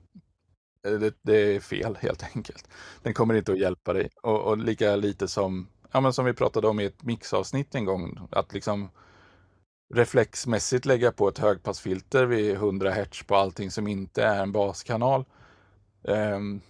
det, 0.82 1.14
det, 1.22 1.56
är 1.56 1.60
fel 1.60 1.98
helt 2.02 2.24
enkelt. 2.36 2.68
Den 3.04 3.14
kommer 3.14 3.34
inte 3.34 3.52
att 3.52 3.60
hjälpa 3.60 3.94
dig. 3.94 4.10
Och, 4.24 4.42
och, 4.42 4.58
lika 4.58 4.96
lite 4.96 5.28
som, 5.28 5.68
ja, 5.92 6.02
men 6.02 6.14
som 6.14 6.26
vi 6.26 6.34
pratade 6.34 6.68
om 6.68 6.80
i 6.80 6.86
ett 6.86 7.04
mixavsnitt 7.04 7.76
en 7.76 7.86
gång, 7.86 8.20
att 8.32 8.54
liksom 8.54 8.90
reflexmässigt 9.94 10.86
lägga 10.86 11.12
på 11.12 11.28
ett 11.28 11.38
högpassfilter 11.38 12.26
vid 12.26 12.54
100 12.54 12.92
Hz 12.92 13.24
på 13.28 13.36
allting 13.36 13.72
som 13.72 13.88
inte 13.88 14.24
är 14.24 14.44
en 14.44 14.52
baskanal. 14.52 15.26
Um, 16.04 16.62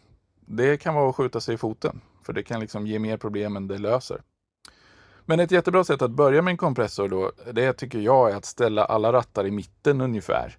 det 0.51 0.77
kan 0.77 0.95
vara 0.95 1.09
att 1.09 1.15
skjuta 1.15 1.41
sig 1.41 1.55
i 1.55 1.57
foten. 1.57 2.01
För 2.25 2.33
det 2.33 2.43
kan 2.43 2.59
liksom 2.59 2.87
ge 2.87 2.99
mer 2.99 3.17
problem 3.17 3.55
än 3.55 3.67
det 3.67 3.77
löser. 3.77 4.21
Men 5.25 5.39
ett 5.39 5.51
jättebra 5.51 5.83
sätt 5.83 6.01
att 6.01 6.11
börja 6.11 6.41
med 6.41 6.51
en 6.51 6.57
kompressor 6.57 7.09
då, 7.09 7.31
det 7.53 7.73
tycker 7.73 7.99
jag 7.99 8.31
är 8.31 8.35
att 8.35 8.45
ställa 8.45 8.85
alla 8.85 9.13
rattar 9.13 9.47
i 9.47 9.51
mitten 9.51 10.01
ungefär. 10.01 10.57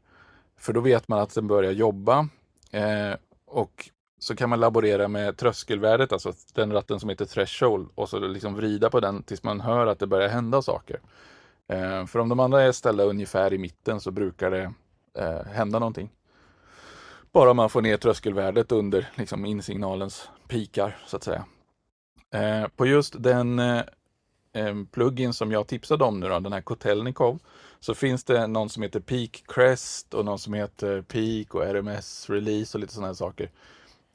För 0.58 0.72
då 0.72 0.80
vet 0.80 1.08
man 1.08 1.18
att 1.18 1.34
den 1.34 1.46
börjar 1.46 1.72
jobba. 1.72 2.28
Eh, 2.70 3.14
och 3.46 3.90
så 4.18 4.36
kan 4.36 4.50
man 4.50 4.60
laborera 4.60 5.08
med 5.08 5.36
tröskelvärdet, 5.36 6.12
alltså 6.12 6.32
den 6.54 6.72
ratten 6.72 7.00
som 7.00 7.08
heter 7.08 7.24
threshold, 7.24 7.88
och 7.94 8.08
så 8.08 8.18
liksom 8.18 8.54
vrida 8.54 8.90
på 8.90 9.00
den 9.00 9.22
tills 9.22 9.42
man 9.42 9.60
hör 9.60 9.86
att 9.86 9.98
det 9.98 10.06
börjar 10.06 10.28
hända 10.28 10.62
saker. 10.62 11.00
Eh, 11.68 12.06
för 12.06 12.18
om 12.18 12.28
de 12.28 12.40
andra 12.40 12.62
är 12.62 12.72
ställda 12.72 13.04
ungefär 13.04 13.52
i 13.52 13.58
mitten 13.58 14.00
så 14.00 14.10
brukar 14.10 14.50
det 14.50 14.72
eh, 15.18 15.46
hända 15.46 15.78
någonting. 15.78 16.10
Bara 17.32 17.54
man 17.54 17.70
får 17.70 17.82
ner 17.82 17.96
tröskelvärdet 17.96 18.72
under 18.72 19.08
liksom, 19.14 19.44
insignalens 19.44 20.28
pikar 20.48 20.98
så 21.06 21.16
att 21.16 21.22
säga. 21.22 21.44
Eh, 22.30 22.68
på 22.76 22.86
just 22.86 23.22
den 23.22 23.58
eh, 23.58 23.82
eh 24.52 24.74
plugin 24.92 25.32
som 25.32 25.52
jag 25.52 25.66
tipsade 25.66 26.04
om 26.04 26.20
nu 26.20 26.28
då, 26.28 26.40
den 26.40 26.52
här 26.52 26.60
Kotelnikov, 26.60 27.38
så 27.80 27.94
finns 27.94 28.24
det 28.24 28.46
någon 28.46 28.68
som 28.68 28.82
heter 28.82 29.00
Peak 29.00 29.44
Crest 29.46 30.14
och 30.14 30.24
någon 30.24 30.38
som 30.38 30.54
heter 30.54 31.02
Peak 31.02 31.54
och 31.54 31.64
RMS 31.64 32.30
Release 32.30 32.76
och 32.78 32.80
lite 32.80 32.92
sådana 32.92 33.06
här 33.06 33.14
saker. 33.14 33.50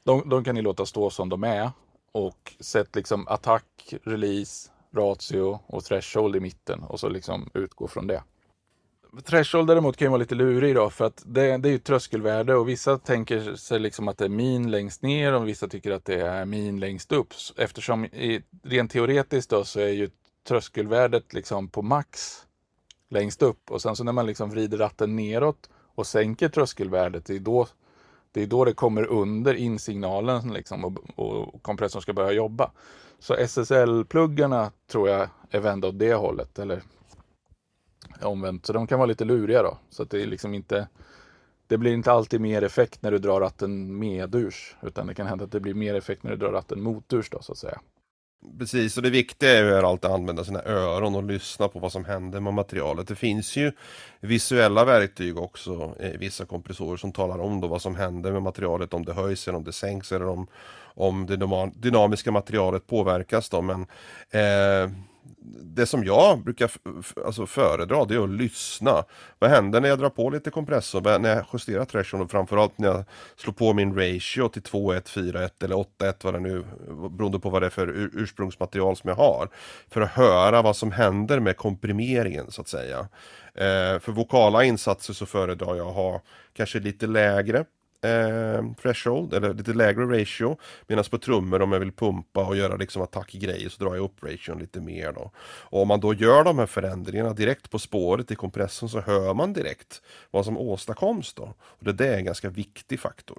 De, 0.04 0.28
de, 0.28 0.44
kan 0.44 0.54
ni 0.54 0.62
låta 0.62 0.86
stå 0.86 1.10
som 1.10 1.28
de 1.28 1.44
är 1.44 1.70
och 2.12 2.54
sätt 2.60 2.96
liksom 2.96 3.28
attack, 3.28 3.94
release, 4.04 4.70
ratio 4.94 5.58
och 5.66 5.84
threshold 5.84 6.36
i 6.36 6.40
mitten 6.40 6.82
och 6.82 7.00
så 7.00 7.08
liksom 7.08 7.50
utgå 7.54 7.88
från 7.88 8.06
det. 8.06 8.22
Threshold 9.24 9.68
däremot 9.68 9.96
kan 9.96 10.06
ju 10.06 10.10
vara 10.10 10.18
lite 10.18 10.34
lurig 10.34 10.74
då 10.74 10.90
för 10.90 11.04
att 11.04 11.22
det, 11.26 11.56
det 11.56 11.68
är 11.68 11.72
ju 11.72 11.78
tröskelvärde 11.78 12.54
och 12.54 12.68
vissa 12.68 12.98
tänker 12.98 13.54
sig 13.54 13.78
liksom 13.78 14.08
att 14.08 14.18
det 14.18 14.24
är 14.24 14.28
min 14.28 14.70
längst 14.70 15.02
ner 15.02 15.32
och 15.32 15.48
vissa 15.48 15.68
tycker 15.68 15.90
att 15.90 16.04
det 16.04 16.20
är 16.20 16.44
min 16.44 16.80
längst 16.80 17.12
upp. 17.12 17.34
Eftersom 17.56 18.04
i, 18.04 18.42
rent 18.62 18.90
teoretiskt 18.90 19.50
då 19.50 19.64
så 19.64 19.80
är 19.80 19.88
ju 19.88 20.10
tröskelvärdet 20.48 21.32
liksom 21.34 21.68
på 21.68 21.82
max 21.82 22.42
längst 23.10 23.42
upp 23.42 23.70
och 23.70 23.82
sen 23.82 23.96
så 23.96 24.04
när 24.04 24.12
man 24.12 24.26
liksom 24.26 24.50
vrider 24.50 24.78
ratten 24.78 25.16
neråt 25.16 25.70
och 25.94 26.06
sänker 26.06 26.48
tröskelvärdet, 26.48 27.24
det 27.24 27.34
är 27.34 27.40
då 27.40 27.66
det, 28.32 28.42
är 28.42 28.46
då 28.46 28.64
det 28.64 28.72
kommer 28.72 29.04
under 29.04 29.54
insignalen 29.54 30.52
liksom 30.52 30.84
och, 30.84 30.98
och 31.16 31.62
kompressorn 31.62 32.02
ska 32.02 32.12
börja 32.12 32.32
jobba. 32.32 32.70
Så 33.18 33.34
SSL-pluggarna 33.34 34.70
tror 34.90 35.08
jag 35.08 35.28
är 35.50 35.60
vända 35.60 35.88
åt 35.88 35.98
det 35.98 36.14
hållet, 36.14 36.58
eller 36.58 36.82
omvänt. 38.22 38.66
Så 38.66 38.72
de 38.72 38.86
kan 38.86 38.98
vara 38.98 39.06
lite 39.06 39.24
luriga 39.24 39.62
då. 39.62 39.78
Så 39.90 40.02
att 40.02 40.10
det 40.10 40.22
är 40.22 40.26
liksom 40.26 40.54
inte 40.54 40.88
det 41.68 41.78
blir 41.78 41.92
inte 41.92 42.12
alltid 42.12 42.40
mer 42.40 42.62
effekt 42.62 43.02
när 43.02 43.10
du 43.10 43.18
drar 43.18 43.40
ratten 43.40 43.98
medurs. 43.98 44.76
Utan 44.82 45.06
det 45.06 45.14
kan 45.14 45.26
hända 45.26 45.44
att 45.44 45.52
det 45.52 45.60
blir 45.60 45.74
mer 45.74 45.94
effekt 45.94 46.22
när 46.22 46.30
du 46.30 46.36
drar 46.36 46.52
ratten 46.52 46.82
moturs 46.82 47.30
då 47.30 47.42
så 47.42 47.52
att 47.52 47.58
säga. 47.58 47.80
Precis, 48.58 48.96
och 48.96 49.02
det 49.02 49.10
viktiga 49.10 49.50
är 49.50 49.64
ju 49.64 49.76
att 49.76 49.84
alltid 49.84 50.10
använda 50.10 50.44
sina 50.44 50.62
öron 50.62 51.14
och 51.14 51.22
lyssna 51.22 51.68
på 51.68 51.78
vad 51.78 51.92
som 51.92 52.04
händer 52.04 52.40
med 52.40 52.54
materialet. 52.54 53.08
Det 53.08 53.14
finns 53.14 53.56
ju 53.56 53.72
visuella 54.20 54.84
verktyg 54.84 55.38
också, 55.38 55.94
eh, 56.00 56.18
vissa 56.18 56.44
kompressorer 56.44 56.96
som 56.96 57.12
talar 57.12 57.38
om 57.38 57.60
då 57.60 57.68
vad 57.68 57.82
som 57.82 57.96
händer 57.96 58.32
med 58.32 58.42
materialet, 58.42 58.94
om 58.94 59.04
det 59.04 59.12
höjs 59.12 59.48
eller 59.48 59.58
om 59.58 59.64
det 59.64 59.72
sänks 59.72 60.12
eller 60.12 60.28
om, 60.28 60.46
om 60.94 61.26
det 61.26 61.70
dynamiska 61.74 62.32
materialet 62.32 62.86
påverkas 62.86 63.48
då. 63.48 63.62
Men 63.62 63.86
eh, 64.30 64.90
det 65.76 65.86
som 65.86 66.04
jag 66.04 66.44
brukar 66.44 66.70
alltså 67.26 67.46
föredra 67.46 68.04
det 68.04 68.14
är 68.14 68.24
att 68.24 68.30
lyssna. 68.30 69.04
Vad 69.38 69.50
händer 69.50 69.80
när 69.80 69.88
jag 69.88 69.98
drar 69.98 70.10
på 70.10 70.30
lite 70.30 70.50
kompressor, 70.50 71.18
när 71.18 71.36
jag 71.36 71.44
justerar 71.52 71.84
threshold 71.84 72.24
och 72.24 72.30
framförallt 72.30 72.78
när 72.78 72.88
jag 72.88 73.04
slår 73.36 73.52
på 73.52 73.72
min 73.72 73.94
ratio 73.94 74.48
till 74.48 74.62
2.1, 74.62 75.02
4.1 75.02 75.64
eller 75.64 75.76
8.1 75.76 76.14
vad 76.22 76.34
det 76.34 76.40
nu 76.40 76.64
beroende 77.10 77.38
på 77.38 77.50
vad 77.50 77.62
det 77.62 77.66
är 77.66 77.70
för 77.70 78.10
ursprungsmaterial 78.12 78.96
som 78.96 79.08
jag 79.08 79.16
har. 79.16 79.48
För 79.90 80.00
att 80.00 80.10
höra 80.10 80.62
vad 80.62 80.76
som 80.76 80.92
händer 80.92 81.40
med 81.40 81.56
komprimeringen 81.56 82.50
så 82.50 82.60
att 82.60 82.68
säga. 82.68 83.08
Eh, 83.54 83.98
för 83.98 84.12
vokala 84.12 84.64
insatser 84.64 85.14
så 85.14 85.26
föredrar 85.26 85.76
jag 85.76 85.88
att 85.88 85.94
ha 85.94 86.22
kanske 86.52 86.80
lite 86.80 87.06
lägre 87.06 87.64
eh, 88.02 88.72
threshold, 88.82 89.34
eller 89.34 89.54
lite 89.54 89.72
lägre 89.72 90.20
ratio. 90.20 90.56
Medan 90.86 91.04
på 91.10 91.18
trummor 91.18 91.62
om 91.62 91.72
jag 91.72 91.80
vill 91.80 91.92
pumpa 91.92 92.44
och 92.44 92.56
göra 92.56 92.76
liksom 92.76 93.02
attackgrejer 93.02 93.68
så 93.68 93.84
drar 93.84 93.94
jag 93.94 94.04
upp 94.04 94.22
ration 94.22 94.58
lite 94.58 94.80
mer 94.80 95.12
då. 95.12 95.30
Och 95.62 95.82
om 95.82 95.88
man 95.88 96.00
då 96.00 96.14
gör 96.14 96.44
de 96.44 96.58
här 96.58 96.66
förändringarna 96.66 97.32
direkt 97.32 97.70
på 97.70 97.78
spåret 97.78 98.30
i 98.30 98.34
kompressorn 98.34 98.88
så 98.88 99.00
hör 99.00 99.34
man 99.34 99.52
direkt 99.52 100.02
vad 100.30 100.44
som 100.44 100.58
åstadkoms 100.58 101.34
då. 101.34 101.54
Och 101.60 101.84
det 101.84 101.92
där 101.92 102.12
är 102.12 102.18
en 102.18 102.24
ganska 102.24 102.48
viktig 102.48 103.00
faktor. 103.00 103.38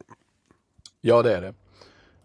Ja, 1.02 1.22
det 1.22 1.36
är 1.36 1.42
det. 1.42 1.54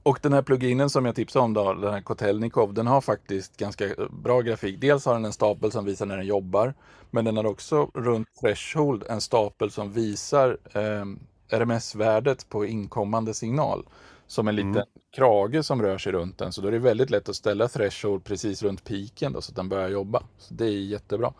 Och 0.02 0.18
den 0.22 0.32
här 0.32 0.42
pluginen 0.42 0.90
som 0.90 1.06
jag 1.06 1.14
tipsade 1.14 1.44
om 1.44 1.54
då, 1.54 1.74
den 1.74 1.92
här 1.92 2.00
Kotelnikov, 2.00 2.74
den 2.74 2.86
har 2.86 3.00
faktiskt 3.00 3.56
ganska 3.56 3.86
eh, 3.86 4.08
bra 4.10 4.40
grafik. 4.40 4.80
Dels 4.80 5.04
har 5.04 5.14
den 5.14 5.24
en 5.24 5.32
stapel 5.32 5.72
som 5.72 5.84
visar 5.84 6.06
när 6.06 6.16
den 6.16 6.26
jobbar, 6.26 6.74
men 7.10 7.24
den 7.24 7.36
har 7.36 7.46
också 7.46 7.90
runt 7.94 8.28
threshold 8.40 9.04
en 9.08 9.20
stapel 9.20 9.70
som 9.70 9.92
visar 9.92 10.58
eh, 10.72 11.04
RMS-värdet 11.52 12.48
på 12.48 12.66
inkommande 12.66 13.34
signal. 13.34 13.86
som 14.26 14.48
en 14.48 14.56
liten 14.56 14.70
mm. 14.70 14.86
krage 15.16 15.64
som 15.64 15.82
rör 15.82 15.98
sig 15.98 16.12
runt 16.12 16.38
den. 16.38 16.52
Så 16.52 16.60
då 16.60 16.68
är 16.68 16.72
det 16.72 16.78
väldigt 16.78 17.10
lätt 17.10 17.28
att 17.28 17.36
ställa 17.36 17.68
threshold 17.68 18.24
precis 18.24 18.62
runt 18.62 18.84
piken 18.84 19.32
då, 19.32 19.40
så 19.40 19.50
att 19.50 19.56
den 19.56 19.68
börjar 19.68 19.88
jobba. 19.88 20.22
Så 20.38 20.54
det 20.54 20.64
är 20.64 20.70
jättebra. 20.70 21.32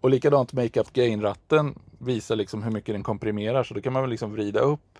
Och 0.00 0.10
likadant 0.10 0.52
makeup 0.52 0.92
gain-ratten 0.92 1.74
visar 1.98 2.36
liksom 2.36 2.62
hur 2.62 2.70
mycket 2.70 2.94
den 2.94 3.02
komprimerar. 3.02 3.64
Så 3.64 3.74
då 3.74 3.80
kan 3.80 3.92
man 3.92 4.02
väl 4.02 4.10
liksom 4.10 4.32
vrida 4.32 4.60
upp 4.60 4.98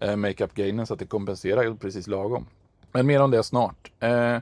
eh, 0.00 0.16
makeup 0.16 0.54
gainen 0.54 0.86
så 0.86 0.94
att 0.94 1.00
det 1.00 1.06
kompenserar 1.06 1.74
precis 1.74 2.06
lagom. 2.06 2.46
Men 2.92 3.06
mer 3.06 3.22
om 3.22 3.30
det 3.30 3.42
snart. 3.42 3.92
Eh, 4.00 4.38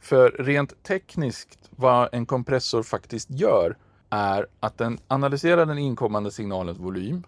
för 0.00 0.30
rent 0.30 0.82
tekniskt 0.82 1.58
vad 1.70 2.08
en 2.12 2.26
kompressor 2.26 2.82
faktiskt 2.82 3.30
gör 3.30 3.76
är 4.10 4.46
att 4.60 4.78
den 4.78 4.98
analyserar 5.08 5.66
den 5.66 5.78
inkommande 5.78 6.30
signalens 6.30 6.78
volym. 6.78 7.22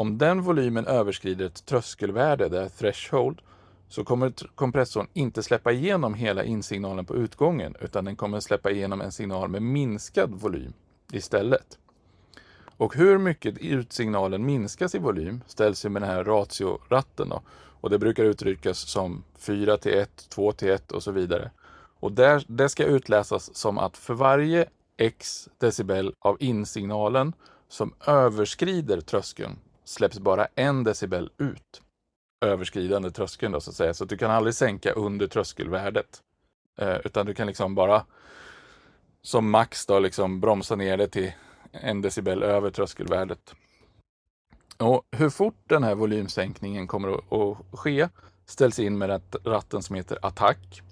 Om 0.00 0.18
den 0.18 0.42
volymen 0.42 0.86
överskrider 0.86 1.46
ett 1.46 1.66
tröskelvärde, 1.66 2.48
det 2.48 2.62
är 2.62 2.68
threshold, 2.68 3.42
så 3.88 4.04
kommer 4.04 4.32
kompressorn 4.54 5.06
inte 5.12 5.42
släppa 5.42 5.72
igenom 5.72 6.14
hela 6.14 6.44
insignalen 6.44 7.04
på 7.04 7.16
utgången 7.16 7.76
utan 7.80 8.04
den 8.04 8.16
kommer 8.16 8.40
släppa 8.40 8.70
igenom 8.70 9.00
en 9.00 9.12
signal 9.12 9.48
med 9.48 9.62
minskad 9.62 10.30
volym 10.30 10.72
istället. 11.12 11.78
Och 12.76 12.96
hur 12.96 13.18
mycket 13.18 13.58
utsignalen 13.58 14.46
minskas 14.46 14.94
i 14.94 14.98
volym 14.98 15.40
ställs 15.46 15.84
ju 15.84 15.88
med 15.88 16.02
den 16.02 16.10
här 16.10 16.24
ratioratten. 16.24 17.28
Då. 17.28 17.42
Och 17.80 17.90
det 17.90 17.98
brukar 17.98 18.24
uttryckas 18.24 18.78
som 18.78 19.24
4 19.38 19.76
till 19.76 19.94
1, 19.94 20.26
2 20.28 20.52
till 20.52 20.70
1 20.70 20.92
och 20.92 21.02
så 21.02 21.12
vidare. 21.12 21.50
Och 22.00 22.12
där, 22.12 22.44
det 22.46 22.68
ska 22.68 22.84
utläsas 22.84 23.56
som 23.56 23.78
att 23.78 23.96
för 23.96 24.14
varje 24.14 24.68
x 24.96 25.48
decibel 25.58 26.14
av 26.18 26.36
insignalen 26.40 27.32
som 27.68 27.94
överskrider 28.06 29.00
tröskeln 29.00 29.58
släpps 29.90 30.18
bara 30.18 30.46
en 30.54 30.84
decibel 30.84 31.30
ut. 31.38 31.82
Överskridande 32.44 33.10
tröskeln 33.10 33.52
då 33.52 33.60
så 33.60 33.70
att 33.70 33.76
säga. 33.76 33.94
Så 33.94 34.04
att 34.04 34.10
du 34.10 34.16
kan 34.16 34.30
aldrig 34.30 34.54
sänka 34.54 34.92
under 34.92 35.26
tröskelvärdet. 35.26 36.22
Eh, 36.80 36.96
utan 37.04 37.26
du 37.26 37.34
kan 37.34 37.46
liksom 37.46 37.74
bara 37.74 38.04
som 39.22 39.50
max 39.50 39.86
då 39.86 39.98
liksom 39.98 40.40
bromsa 40.40 40.76
ner 40.76 40.96
det 40.96 41.08
till 41.08 41.32
en 41.72 42.02
decibel 42.02 42.42
över 42.42 42.70
tröskelvärdet. 42.70 43.54
Och 44.76 45.02
hur 45.16 45.30
fort 45.30 45.62
den 45.66 45.84
här 45.84 45.94
volymsänkningen 45.94 46.86
kommer 46.86 47.08
att 47.12 47.58
ske 47.72 48.08
ställs 48.46 48.78
in 48.78 48.98
med 48.98 49.22
ratten 49.44 49.82
som 49.82 49.96
heter 49.96 50.18
attack. 50.22 50.82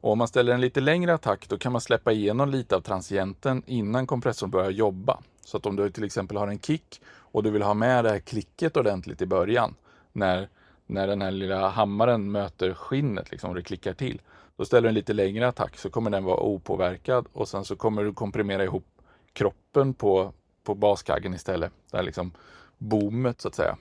Och 0.00 0.12
om 0.12 0.18
man 0.18 0.28
ställer 0.28 0.54
en 0.54 0.60
lite 0.60 0.80
längre 0.80 1.14
attack 1.14 1.48
då 1.48 1.58
kan 1.58 1.72
man 1.72 1.80
släppa 1.80 2.12
igenom 2.12 2.48
lite 2.48 2.76
av 2.76 2.80
transienten 2.80 3.62
innan 3.66 4.06
kompressorn 4.06 4.50
börjar 4.50 4.70
jobba. 4.70 5.22
Så 5.48 5.56
att 5.56 5.66
om 5.66 5.76
du 5.76 5.90
till 5.90 6.04
exempel 6.04 6.36
har 6.36 6.48
en 6.48 6.60
kick 6.60 7.00
och 7.06 7.42
du 7.42 7.50
vill 7.50 7.62
ha 7.62 7.74
med 7.74 8.04
det 8.04 8.10
här 8.10 8.18
klicket 8.18 8.76
ordentligt 8.76 9.22
i 9.22 9.26
början 9.26 9.74
när, 10.12 10.48
när 10.86 11.06
den 11.06 11.22
här 11.22 11.30
lilla 11.30 11.68
hammaren 11.68 12.30
möter 12.30 12.74
skinnet 12.74 13.30
liksom, 13.30 13.50
och 13.50 13.56
det 13.56 13.62
klickar 13.62 13.92
till. 13.92 14.20
Då 14.56 14.64
ställer 14.64 14.82
du 14.82 14.88
en 14.88 14.94
lite 14.94 15.12
längre 15.12 15.48
attack 15.48 15.76
så 15.76 15.90
kommer 15.90 16.10
den 16.10 16.24
vara 16.24 16.40
opåverkad 16.40 17.26
och 17.32 17.48
sen 17.48 17.64
så 17.64 17.76
kommer 17.76 18.04
du 18.04 18.12
komprimera 18.12 18.64
ihop 18.64 18.84
kroppen 19.32 19.94
på, 19.94 20.32
på 20.64 20.74
baskaggen 20.74 21.34
istället. 21.34 21.72
Det 21.90 21.96
här 21.96 22.04
liksom 22.04 22.32
boomet 22.78 23.40
så 23.40 23.48
att 23.48 23.54
säga. 23.54 23.76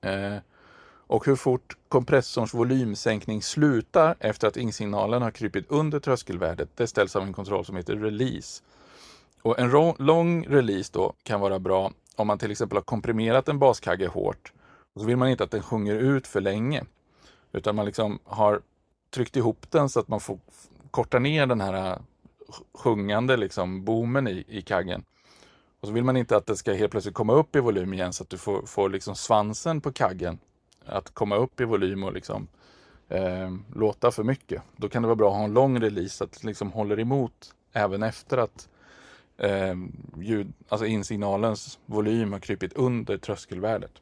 Eh, 0.00 0.38
och 1.06 1.26
hur 1.26 1.36
fort 1.36 1.76
kompressorns 1.88 2.54
volymsänkning 2.54 3.42
slutar 3.42 4.16
efter 4.20 4.48
att 4.48 4.56
insignalen 4.56 5.22
har 5.22 5.30
krypit 5.30 5.64
under 5.68 6.00
tröskelvärdet, 6.00 6.68
det 6.74 6.86
ställs 6.86 7.16
av 7.16 7.22
en 7.22 7.32
kontroll 7.32 7.64
som 7.64 7.76
heter 7.76 7.96
release. 7.96 8.62
Och 9.42 9.58
en 9.58 9.94
lång 9.98 10.46
release 10.46 10.90
då 10.92 11.12
kan 11.22 11.40
vara 11.40 11.58
bra 11.58 11.92
om 12.16 12.26
man 12.26 12.38
till 12.38 12.50
exempel 12.50 12.76
har 12.76 12.82
komprimerat 12.82 13.48
en 13.48 13.58
baskagge 13.58 14.06
hårt 14.06 14.52
och 14.94 15.00
så 15.00 15.06
vill 15.06 15.16
man 15.16 15.28
inte 15.28 15.44
att 15.44 15.50
den 15.50 15.62
sjunger 15.62 15.94
ut 15.94 16.26
för 16.26 16.40
länge. 16.40 16.84
Utan 17.52 17.76
man 17.76 17.86
liksom 17.86 18.18
har 18.24 18.60
tryckt 19.10 19.36
ihop 19.36 19.70
den 19.70 19.88
så 19.88 20.00
att 20.00 20.08
man 20.08 20.20
får 20.20 20.38
korta 20.90 21.18
ner 21.18 21.46
den 21.46 21.60
här 21.60 21.92
äh, 21.92 21.98
sjungande 22.74 23.36
liksom 23.36 23.84
boomen 23.84 24.28
i, 24.28 24.44
i 24.48 24.62
kaggen. 24.62 25.04
Och 25.80 25.88
så 25.88 25.94
vill 25.94 26.04
man 26.04 26.16
inte 26.16 26.36
att 26.36 26.46
det 26.46 26.56
ska 26.56 26.72
helt 26.72 26.90
plötsligt 26.90 27.14
komma 27.14 27.32
upp 27.32 27.56
i 27.56 27.60
volym 27.60 27.92
igen 27.92 28.12
så 28.12 28.22
att 28.22 28.30
du 28.30 28.38
får, 28.38 28.62
får 28.66 28.88
liksom 28.88 29.14
svansen 29.14 29.80
på 29.80 29.92
kaggen 29.92 30.38
att 30.86 31.14
komma 31.14 31.36
upp 31.36 31.60
i 31.60 31.64
volym 31.64 32.04
och 32.04 32.12
liksom 32.12 32.48
eh, 33.08 33.54
låta 33.74 34.10
för 34.10 34.22
mycket. 34.22 34.62
Då 34.76 34.88
kan 34.88 35.02
det 35.02 35.08
vara 35.08 35.16
bra 35.16 35.30
att 35.30 35.36
ha 35.36 35.44
en 35.44 35.54
lång 35.54 35.80
release 35.80 36.16
så 36.16 36.24
att 36.24 36.32
det 36.32 36.46
liksom 36.46 36.72
håller 36.72 37.00
emot 37.00 37.54
även 37.72 38.02
efter 38.02 38.38
att 38.38 38.68
eh, 39.38 39.74
ljud, 40.16 40.52
alltså 40.68 40.86
insignalens 40.86 41.78
volym 41.86 42.32
har 42.32 42.40
krypit 42.40 42.72
under 42.72 43.18
tröskelvärdet. 43.18 43.92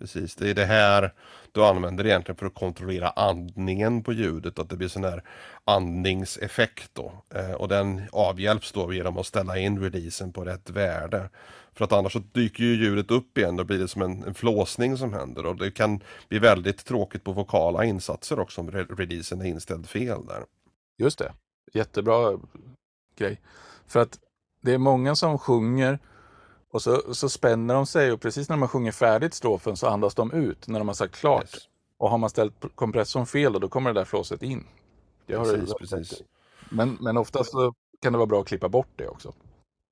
Precis, 0.00 0.36
det 0.36 0.50
är 0.50 0.54
det 0.54 0.64
här 0.64 1.12
du 1.52 1.64
använder 1.64 2.06
egentligen 2.06 2.36
för 2.36 2.46
att 2.46 2.54
kontrollera 2.54 3.10
andningen 3.10 4.02
på 4.02 4.12
ljudet, 4.12 4.58
att 4.58 4.68
det 4.68 4.76
blir 4.76 4.88
sån 4.88 5.04
här 5.04 5.22
andningseffekt 5.64 6.90
då. 6.94 7.12
Eh, 7.34 7.52
och 7.52 7.68
den 7.68 8.02
avhjälps 8.12 8.72
då 8.72 8.92
genom 8.92 9.18
att 9.18 9.26
ställa 9.26 9.58
in 9.58 9.80
releasen 9.80 10.32
på 10.32 10.44
rätt 10.44 10.70
värde. 10.70 11.30
För 11.72 11.84
att 11.84 11.92
annars 11.92 12.12
så 12.12 12.18
dyker 12.18 12.64
ju 12.64 12.74
ljudet 12.74 13.10
upp 13.10 13.38
igen, 13.38 13.56
då 13.56 13.64
blir 13.64 13.78
det 13.78 13.88
som 13.88 14.02
en, 14.02 14.24
en 14.24 14.34
flåsning 14.34 14.96
som 14.96 15.12
händer 15.12 15.46
och 15.46 15.56
det 15.56 15.70
kan 15.70 16.00
bli 16.28 16.38
väldigt 16.38 16.84
tråkigt 16.84 17.24
på 17.24 17.32
vokala 17.32 17.84
insatser 17.84 18.38
också 18.38 18.60
om 18.60 18.70
re 18.70 18.84
releasen 18.84 19.40
är 19.40 19.44
inställd 19.44 19.88
fel 19.88 20.26
där. 20.26 20.44
Just 20.98 21.18
det, 21.18 21.32
jättebra 21.72 22.38
grej. 23.16 23.40
För 23.86 24.00
att 24.00 24.18
det 24.60 24.72
är 24.72 24.78
många 24.78 25.14
som 25.14 25.38
sjunger 25.38 25.98
och 26.70 26.82
så, 26.82 27.14
så 27.14 27.28
spänner 27.28 27.74
de 27.74 27.86
sig 27.86 28.12
och 28.12 28.20
precis 28.20 28.48
när 28.48 28.56
man 28.56 28.68
sjunger 28.68 28.92
färdigt 28.92 29.34
strofen 29.34 29.76
så 29.76 29.86
andas 29.86 30.14
de 30.14 30.32
ut 30.32 30.68
när 30.68 30.78
de 30.78 30.88
har 30.88 30.94
sagt 30.94 31.14
klart. 31.14 31.42
Yes. 31.54 31.68
Och 31.98 32.10
har 32.10 32.18
man 32.18 32.30
ställt 32.30 32.54
kompressorn 32.74 33.26
fel 33.26 33.52
då, 33.52 33.68
kommer 33.68 33.92
det 33.92 34.00
där 34.00 34.04
flåset 34.04 34.42
in. 34.42 34.66
Det 35.26 35.34
har 35.34 35.44
precis, 35.44 35.74
precis. 35.74 36.22
Men, 36.70 36.98
men 37.00 37.16
oftast 37.16 37.50
så 37.50 37.74
kan 38.02 38.12
det 38.12 38.18
vara 38.18 38.26
bra 38.26 38.40
att 38.40 38.46
klippa 38.46 38.68
bort 38.68 38.88
det 38.96 39.08
också. 39.08 39.32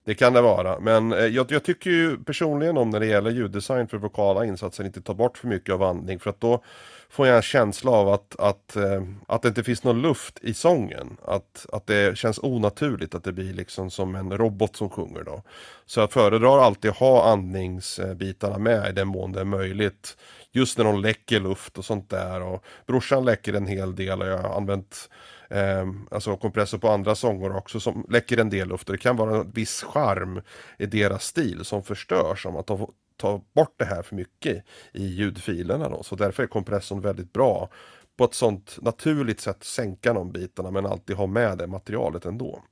Det 0.09 0.14
kan 0.14 0.33
det 0.33 0.40
vara, 0.40 0.81
men 0.81 1.12
eh, 1.12 1.27
jag, 1.27 1.53
jag, 1.53 1.62
tycker 1.62 1.90
ju 1.90 2.25
personligen 2.25 2.77
om 2.77 2.90
när 2.90 3.01
det 3.01 3.07
gäller 3.07 3.31
ljuddesign 3.31 3.88
för 3.88 3.99
vokala 3.99 4.44
insatser 4.44 4.85
inte 4.85 5.03
ta 5.03 5.14
bort 5.14 5.38
för 5.38 5.49
mycket 5.49 5.75
av 5.75 5.83
andning 5.83 6.18
för 6.18 6.31
att 6.31 6.40
då 6.40 6.62
får 7.11 7.27
jag 7.27 7.37
en 7.37 7.42
känsla 7.42 7.90
av 7.90 8.09
att, 8.09 8.37
att, 8.38 8.77
eh, 8.77 9.03
att 9.27 9.42
det 9.42 9.49
inte 9.49 9.64
finns 9.64 9.85
någon 9.85 10.03
luft 10.03 10.38
i 10.42 10.55
sången. 10.55 11.16
Att, 11.25 11.66
att 11.73 11.87
det 11.87 12.18
känns 12.18 12.38
onaturligt, 12.38 13.14
att 13.14 13.25
det 13.25 13.33
blir 13.33 13.53
liksom 13.53 13.90
som 13.90 14.14
en 14.14 14.38
robot 14.38 14.77
som 14.77 14.90
sjunger 14.90 15.25
då. 15.25 15.42
Så 15.87 16.01
jag 16.01 16.12
föredrar 16.12 16.59
alltid 16.59 16.90
ha 16.90 17.33
andningsbitarna 17.33 18.59
med 18.59 18.90
i 18.90 18.92
den 18.92 19.09
mån 19.09 19.33
det 19.33 19.40
är 19.40 19.44
möjligt. 19.44 20.16
Just 20.53 20.79
när 20.79 20.85
de 20.85 21.01
läcker 21.01 21.40
luft 21.40 21.79
och 21.79 21.85
sånt 21.85 22.11
där 22.11 22.42
och 22.42 22.64
brorsan 22.87 23.25
läcker 23.25 23.53
en 23.53 23.66
hel 23.66 23.94
del 23.94 24.23
och 24.23 24.29
jag 24.29 24.38
har 24.38 24.57
använt 24.57 25.09
eh, 25.48 25.87
alltså 26.11 26.37
kompressor 26.37 26.78
på 26.78 26.88
andra 26.88 27.14
sånger 27.14 27.56
också 27.56 27.80
som 27.80 28.06
läcker 28.08 28.38
en 28.38 28.50
del 28.50 28.68
luft. 28.68 28.88
Och 28.88 28.94
det 28.94 29.02
kan 29.02 29.16
vara 29.16 29.37
en 29.37 29.50
viss 29.50 29.82
charm 29.82 30.42
i 30.78 30.87
deras 30.87 31.24
stil 31.24 31.64
som 31.64 31.82
förstörs 31.82 32.46
om 32.46 32.54
man 32.54 32.64
tar, 32.64 32.88
tar 33.16 33.40
bort 33.54 33.74
det 33.76 33.84
här 33.84 34.02
för 34.02 34.16
mycket 34.16 34.64
i 34.92 35.06
ljudfilerna. 35.06 35.88
Då. 35.88 36.02
Så 36.02 36.16
därför 36.16 36.42
är 36.42 36.46
kompressorn 36.46 37.00
väldigt 37.00 37.32
bra 37.32 37.68
på 38.16 38.24
ett 38.24 38.34
sånt 38.34 38.78
naturligt 38.82 39.40
sätt 39.40 39.64
sänka 39.64 40.12
de 40.12 40.32
bitarna 40.32 40.70
men 40.70 40.87
alltid 40.87 41.16
ha 41.16 41.26
med 41.26 41.58
det 41.58 41.66
materialet 41.66 42.24
ändå. 42.24 42.62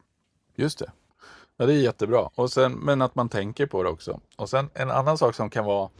Just 0.57 0.79
det. 0.79 0.91
Ja, 1.57 1.67
det 1.67 1.75
är 1.75 1.79
jättebra. 1.79 2.31
Och 2.35 2.53
sen, 2.53 2.73
men 2.73 3.03
att 3.03 3.15
man 3.15 3.29
tänker 3.29 3.67
på 3.67 3.83
det 3.83 3.89
också. 3.89 4.21
Och 4.37 4.49
sen 4.49 4.71
en 4.75 4.91
annan 4.91 5.19
sak 5.19 5.35
som 5.35 5.51
kan 5.51 5.65
vara 5.65 5.91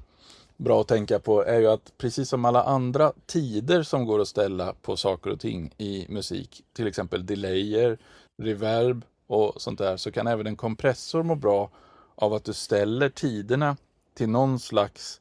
bra 0.57 0.81
att 0.81 0.89
tänka 0.89 1.19
på 1.19 1.45
är 1.45 1.61
ju 1.61 1.67
att 1.67 1.93
precis 1.99 2.29
som 2.29 2.45
alla 2.45 2.63
andra 2.63 3.13
tider 3.27 3.83
som 3.83 4.05
går 4.05 4.21
att 4.21 4.29
ställa 4.29 4.75
på 4.83 4.97
saker 4.97 5.31
och 5.31 5.41
ting 5.41 5.75
i 5.79 6.07
musik, 6.09 6.65
till 6.73 6.87
exempel 6.87 7.27
delayer, 7.27 7.99
reverb 8.43 9.05
och 9.27 9.63
sånt 9.63 9.79
där, 9.79 9.97
så 9.97 10.13
kan 10.13 10.27
även 10.27 10.47
en 10.47 10.57
kompressor 10.57 11.23
må 11.23 11.35
bra 11.35 11.71
av 12.15 12.35
att 12.35 12.45
du 12.45 12.53
ställer 12.53 13.09
tiderna 13.09 13.77
till 14.15 14.29
någon 14.29 14.59
slags 14.59 15.21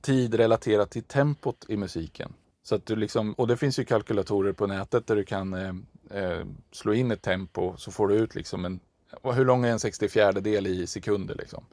tid 0.00 0.34
relaterat 0.34 0.90
till 0.90 1.02
tempot 1.02 1.64
i 1.68 1.76
musiken. 1.76 2.32
Så 2.62 2.74
att 2.74 2.86
du 2.86 2.96
liksom, 2.96 3.32
och 3.32 3.46
det 3.46 3.56
finns 3.56 3.78
ju 3.78 3.84
kalkylatorer 3.84 4.52
på 4.52 4.66
nätet 4.66 5.06
där 5.06 5.16
du 5.16 5.24
kan 5.24 5.54
eh, 5.54 5.74
eh, 6.10 6.46
slå 6.72 6.94
in 6.94 7.10
ett 7.10 7.22
tempo 7.22 7.74
så 7.76 7.90
får 7.90 8.08
du 8.08 8.14
ut 8.14 8.34
liksom 8.34 8.64
en, 8.64 8.80
hur 9.22 9.44
lång 9.44 9.64
är 9.64 9.70
en 9.72 9.80
64 9.80 10.32
del 10.32 10.66
i 10.66 10.86
sekunder 10.86 11.34
liksom. 11.34 11.64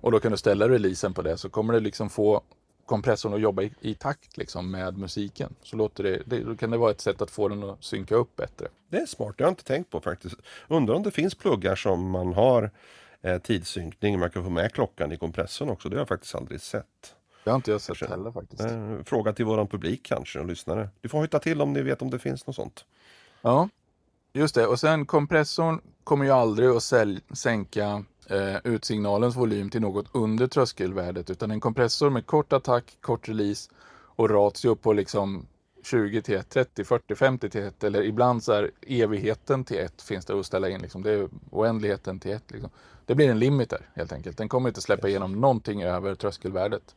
Och 0.00 0.12
då 0.12 0.20
kan 0.20 0.32
du 0.32 0.38
ställa 0.38 0.68
releasen 0.68 1.14
på 1.14 1.22
det 1.22 1.38
så 1.38 1.48
kommer 1.48 1.74
det 1.74 1.80
liksom 1.80 2.10
få 2.10 2.42
kompressorn 2.86 3.34
att 3.34 3.40
jobba 3.40 3.62
i, 3.62 3.72
i 3.80 3.94
takt 3.94 4.36
liksom 4.36 4.70
med 4.70 4.98
musiken. 4.98 5.54
Så 5.62 5.76
låter 5.76 6.04
det, 6.04 6.22
det, 6.26 6.44
då 6.44 6.56
kan 6.56 6.70
det 6.70 6.78
vara 6.78 6.90
ett 6.90 7.00
sätt 7.00 7.22
att 7.22 7.30
få 7.30 7.48
den 7.48 7.62
att 7.62 7.84
synka 7.84 8.14
upp 8.14 8.36
bättre. 8.36 8.68
Det 8.88 8.96
är 8.96 9.06
smart, 9.06 9.34
det 9.38 9.44
har 9.44 9.48
jag 9.48 9.52
inte 9.52 9.64
tänkt 9.64 9.90
på 9.90 10.00
faktiskt. 10.00 10.36
Undrar 10.68 10.94
om 10.94 11.02
det 11.02 11.10
finns 11.10 11.34
pluggar 11.34 11.76
som 11.76 12.10
man 12.10 12.32
har 12.32 12.70
eh, 13.22 13.38
tidssynkning, 13.38 14.18
man 14.18 14.30
kan 14.30 14.44
få 14.44 14.50
med 14.50 14.72
klockan 14.72 15.12
i 15.12 15.16
kompressorn 15.16 15.68
också. 15.68 15.88
Det 15.88 15.96
har 15.96 16.00
jag 16.00 16.08
faktiskt 16.08 16.34
aldrig 16.34 16.60
sett. 16.60 17.14
Det 17.44 17.50
har 17.50 17.56
inte 17.56 17.70
jag 17.70 17.80
sett 17.80 17.98
kanske. 17.98 18.16
heller 18.16 18.32
faktiskt. 18.32 18.62
Eh, 18.62 19.02
fråga 19.04 19.32
till 19.32 19.44
våran 19.44 19.68
publik 19.68 20.02
kanske 20.02 20.38
och 20.38 20.46
lyssnare. 20.46 20.88
Du 21.00 21.08
får 21.08 21.22
hitta 21.22 21.38
till 21.38 21.60
om 21.60 21.72
ni 21.72 21.82
vet 21.82 22.02
om 22.02 22.10
det 22.10 22.18
finns 22.18 22.46
något 22.46 22.56
sånt. 22.56 22.84
Ja, 23.42 23.68
just 24.32 24.54
det. 24.54 24.66
Och 24.66 24.80
sen 24.80 25.06
kompressorn 25.06 25.80
kommer 26.04 26.24
ju 26.24 26.30
aldrig 26.30 26.68
att 26.68 26.92
sänka 27.32 28.04
eh, 28.30 28.56
utsignalens 28.64 29.36
volym 29.36 29.70
till 29.70 29.80
något 29.80 30.06
under 30.12 30.46
tröskelvärdet 30.46 31.30
utan 31.30 31.50
en 31.50 31.60
kompressor 31.60 32.10
med 32.10 32.26
kort 32.26 32.52
attack, 32.52 32.96
kort 33.00 33.28
release 33.28 33.70
och 33.92 34.30
ratio 34.30 34.74
på 34.74 34.92
liksom 34.92 35.46
20 35.82 36.22
till 36.22 36.34
1, 36.34 36.48
30, 36.48 36.84
40, 36.84 37.14
50 37.14 37.50
till 37.50 37.60
1 37.60 37.84
eller 37.84 38.02
ibland 38.02 38.42
så 38.42 38.52
är 38.52 38.70
evigheten 38.86 39.64
till 39.64 39.78
1 39.78 40.02
finns 40.02 40.26
det 40.26 40.40
att 40.40 40.46
ställa 40.46 40.68
in. 40.68 40.80
Liksom. 40.80 41.02
Det 41.02 41.12
är 41.12 41.28
oändligheten 41.50 42.20
till 42.20 42.30
1. 42.30 42.42
Liksom. 42.50 42.70
Det 43.06 43.14
blir 43.14 43.30
en 43.30 43.38
limiter 43.38 43.88
helt 43.94 44.12
enkelt. 44.12 44.38
Den 44.38 44.48
kommer 44.48 44.68
inte 44.68 44.80
släppa 44.80 45.08
igenom 45.08 45.32
någonting 45.32 45.82
över 45.82 46.14
tröskelvärdet. 46.14 46.94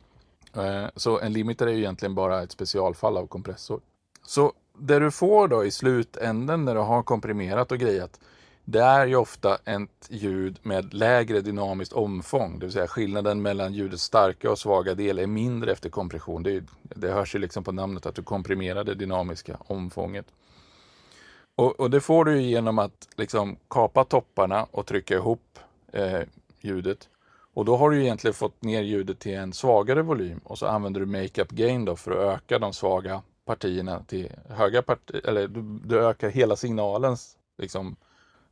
Eh, 0.56 0.86
så 0.96 1.20
en 1.20 1.32
limiter 1.32 1.66
är 1.66 1.72
ju 1.72 1.78
egentligen 1.78 2.14
bara 2.14 2.42
ett 2.42 2.52
specialfall 2.52 3.16
av 3.16 3.26
kompressor. 3.26 3.80
Så 4.26 4.52
det 4.78 4.98
du 4.98 5.10
får 5.10 5.48
då 5.48 5.64
i 5.64 5.70
slutänden 5.70 6.64
när 6.64 6.74
du 6.74 6.80
har 6.80 7.02
komprimerat 7.02 7.72
och 7.72 7.78
grejat 7.78 8.20
det 8.64 8.80
är 8.80 9.06
ju 9.06 9.16
ofta 9.16 9.58
ett 9.64 10.08
ljud 10.08 10.58
med 10.62 10.94
lägre 10.94 11.40
dynamiskt 11.40 11.92
omfång, 11.92 12.58
det 12.58 12.66
vill 12.66 12.72
säga 12.72 12.86
skillnaden 12.86 13.42
mellan 13.42 13.74
ljudets 13.74 14.02
starka 14.02 14.50
och 14.50 14.58
svaga 14.58 14.94
del 14.94 15.18
är 15.18 15.26
mindre 15.26 15.72
efter 15.72 15.90
kompression. 15.90 16.42
Det, 16.42 16.64
det 16.82 17.08
hörs 17.08 17.34
ju 17.34 17.38
liksom 17.38 17.64
på 17.64 17.72
namnet 17.72 18.06
att 18.06 18.14
du 18.14 18.22
komprimerar 18.22 18.84
det 18.84 18.94
dynamiska 18.94 19.56
omfånget. 19.66 20.26
Och, 21.56 21.80
och 21.80 21.90
det 21.90 22.00
får 22.00 22.24
du 22.24 22.42
genom 22.42 22.78
att 22.78 23.08
liksom 23.16 23.56
kapa 23.70 24.04
topparna 24.04 24.66
och 24.70 24.86
trycka 24.86 25.14
ihop 25.14 25.58
eh, 25.92 26.20
ljudet. 26.60 27.08
Och 27.54 27.64
då 27.64 27.76
har 27.76 27.90
du 27.90 28.02
egentligen 28.02 28.34
fått 28.34 28.62
ner 28.62 28.82
ljudet 28.82 29.18
till 29.18 29.34
en 29.34 29.52
svagare 29.52 30.02
volym 30.02 30.40
och 30.44 30.58
så 30.58 30.66
använder 30.66 31.00
du 31.00 31.06
makeup 31.06 31.50
gain 31.50 31.84
då 31.84 31.96
för 31.96 32.10
att 32.10 32.34
öka 32.34 32.58
de 32.58 32.72
svaga 32.72 33.22
partierna 33.44 34.02
till 34.06 34.32
höga 34.48 34.82
partier, 34.82 35.28
eller 35.28 35.48
du, 35.48 35.62
du 35.84 36.06
ökar 36.06 36.28
hela 36.28 36.56
signalens 36.56 37.36
liksom, 37.58 37.96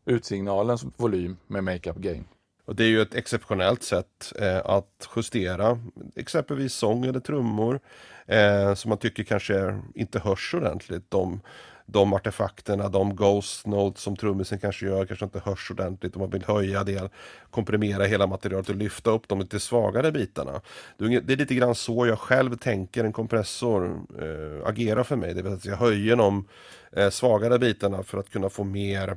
utsignalens 0.07 0.85
volym 0.97 1.37
med 1.47 1.65
makeup 1.65 1.97
gain. 1.97 2.25
Och 2.65 2.77
det 2.77 2.85
är 2.85 2.89
ju 2.89 3.03
ett 3.03 3.15
exceptionellt 3.15 3.83
sätt 3.83 4.33
eh, 4.39 4.61
att 4.65 5.09
justera 5.17 5.79
exempelvis 6.17 6.75
sång 6.75 7.05
eller 7.05 7.21
trummor 7.21 7.81
eh, 8.27 8.75
som 8.75 8.89
man 8.89 8.99
tycker 8.99 9.25
kanske 9.25 9.81
inte 9.95 10.19
hörs 10.19 10.55
ordentligt. 10.55 11.11
De, 11.11 11.41
de 11.87 12.13
artefakterna, 12.13 12.89
de 12.89 13.17
ghost 13.17 13.67
notes 13.67 14.03
som 14.03 14.17
trummisen 14.17 14.59
kanske 14.59 14.87
gör 14.87 15.07
kanske 15.07 15.25
inte 15.25 15.41
hörs 15.45 15.71
ordentligt 15.71 16.17
om 16.17 16.21
man 16.21 16.31
vill 16.31 16.45
höja 16.45 16.85
det, 16.85 17.11
komprimera 17.51 18.05
hela 18.05 18.27
materialet 18.27 18.69
och 18.69 18.77
lyfta 18.77 19.11
upp 19.11 19.29
de 19.29 19.41
lite 19.41 19.61
svagare 19.61 20.13
bitarna. 20.13 20.61
Det 20.99 21.33
är 21.33 21.37
lite 21.37 21.55
grann 21.55 21.75
så 21.75 22.07
jag 22.07 22.19
själv 22.19 22.57
tänker 22.57 23.05
en 23.05 23.13
kompressor 23.13 24.01
eh, 24.21 24.69
agerar 24.69 25.03
för 25.03 25.17
mig. 25.17 25.35
Det 25.35 25.43
vill 25.43 25.61
säga 25.61 25.75
att 25.75 25.81
jag 25.81 25.89
höjer 25.89 26.17
de 26.17 26.49
eh, 26.93 27.11
svagare 27.11 27.59
bitarna 27.59 28.03
för 28.03 28.19
att 28.19 28.31
kunna 28.31 28.49
få 28.49 28.65
mer 28.65 29.17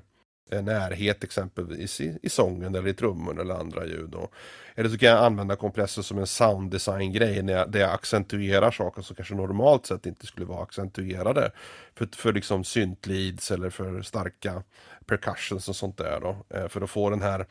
Eh, 0.51 0.63
närhet 0.63 1.23
exempelvis 1.23 2.01
i, 2.01 2.19
i 2.21 2.29
sången 2.29 2.75
eller 2.75 2.87
i 2.87 2.93
trummorna 2.93 3.41
eller 3.41 3.55
andra 3.55 3.85
ljud. 3.85 4.15
Och, 4.15 4.33
eller 4.75 4.89
så 4.89 4.97
kan 4.97 5.09
jag 5.09 5.23
använda 5.23 5.55
kompressor 5.55 6.01
som 6.01 6.17
en 6.17 6.27
sounddesign-grej 6.27 7.43
när 7.43 7.53
jag, 7.53 7.71
där 7.71 7.79
jag 7.79 7.91
accentuerar 7.91 8.71
saker 8.71 9.01
som 9.01 9.15
kanske 9.15 9.35
normalt 9.35 9.85
sett 9.85 10.05
inte 10.05 10.27
skulle 10.27 10.45
vara 10.45 10.63
accentuerade. 10.63 11.51
För, 11.95 12.09
för 12.15 12.33
liksom 12.33 12.63
syntleads 12.63 13.51
eller 13.51 13.69
för 13.69 14.01
starka 14.01 14.63
percussions 15.05 15.69
och 15.69 15.75
sånt 15.75 15.97
där 15.97 16.19
då. 16.21 16.37
Eh, 16.49 16.67
för 16.67 16.81
att 16.81 16.89
få 16.89 17.09
den 17.09 17.21
här 17.21 17.45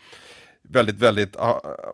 väldigt, 0.63 0.99
väldigt 0.99 1.37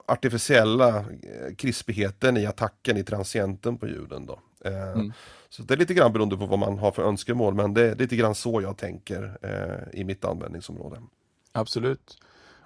artificiella 0.07 0.99
eh, 0.99 1.55
krispigheten 1.57 2.37
i 2.37 2.47
attacken 2.47 2.97
i 2.97 3.05
transienten 3.05 3.79
på 3.79 3.89
ljuden 3.89 4.27
då. 4.27 4.41
Eh, 4.65 4.93
mm. 4.93 5.13
Så 5.49 5.63
det 5.63 5.75
är 5.75 5.79
lite 5.79 5.95
grann 5.95 6.13
beroende 6.13 6.37
på 6.37 6.47
vad 6.47 6.59
man 6.59 6.79
har 6.79 6.93
för 6.93 7.03
önskemål 7.03 7.55
men 7.55 7.75
det 7.75 7.91
är 7.91 7.95
lite 7.95 8.17
grann 8.17 8.35
så 8.35 8.63
jag 8.63 8.77
tänker 8.77 9.39
eh, 9.43 10.01
i 10.01 10.05
mitt 10.05 10.25
användningsområde. 10.25 11.03
Absolut. 11.53 12.19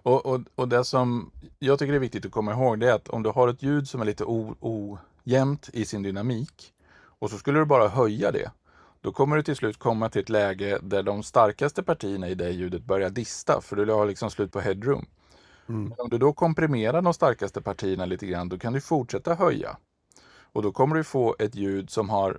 Och, 0.02 0.26
och, 0.26 0.40
och 0.54 0.68
det 0.68 0.84
som 0.84 1.30
jag 1.58 1.78
tycker 1.78 1.92
är 1.92 1.98
viktigt 1.98 2.26
att 2.26 2.32
komma 2.32 2.52
ihåg 2.52 2.80
det 2.80 2.90
är 2.90 2.94
att 2.94 3.08
om 3.08 3.22
du 3.22 3.30
har 3.30 3.48
ett 3.48 3.62
ljud 3.62 3.88
som 3.88 4.00
är 4.00 4.04
lite 4.04 4.24
ojämnt 4.60 5.70
i 5.72 5.84
sin 5.84 6.02
dynamik 6.02 6.72
och 7.18 7.30
så 7.30 7.38
skulle 7.38 7.58
du 7.58 7.64
bara 7.64 7.88
höja 7.88 8.30
det 8.30 8.50
då 9.04 9.12
kommer 9.12 9.36
du 9.36 9.42
till 9.42 9.56
slut 9.56 9.78
komma 9.78 10.08
till 10.08 10.22
ett 10.22 10.28
läge 10.28 10.78
där 10.82 11.02
de 11.02 11.22
starkaste 11.22 11.82
partierna 11.82 12.28
i 12.28 12.34
det 12.34 12.50
ljudet 12.50 12.84
börjar 12.84 13.10
dista 13.10 13.60
för 13.60 13.76
du 13.76 13.92
har 13.92 14.06
liksom 14.06 14.30
slut 14.30 14.52
på 14.52 14.60
headroom. 14.60 15.06
Mm. 15.68 15.94
Om 15.98 16.08
du 16.08 16.18
då 16.18 16.32
komprimerar 16.32 17.02
de 17.02 17.14
starkaste 17.14 17.62
partierna 17.62 18.06
lite 18.06 18.26
grann 18.26 18.48
då 18.48 18.58
kan 18.58 18.72
du 18.72 18.80
fortsätta 18.80 19.34
höja. 19.34 19.76
Och 20.54 20.62
då 20.62 20.72
kommer 20.72 20.96
du 20.96 21.04
få 21.04 21.36
ett 21.38 21.54
ljud 21.54 21.90
som 21.90 22.10
har 22.10 22.38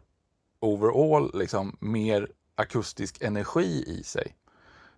overall 0.59 1.31
liksom 1.33 1.77
mer 1.79 2.31
akustisk 2.55 3.21
energi 3.21 3.83
i 3.87 4.03
sig. 4.03 4.35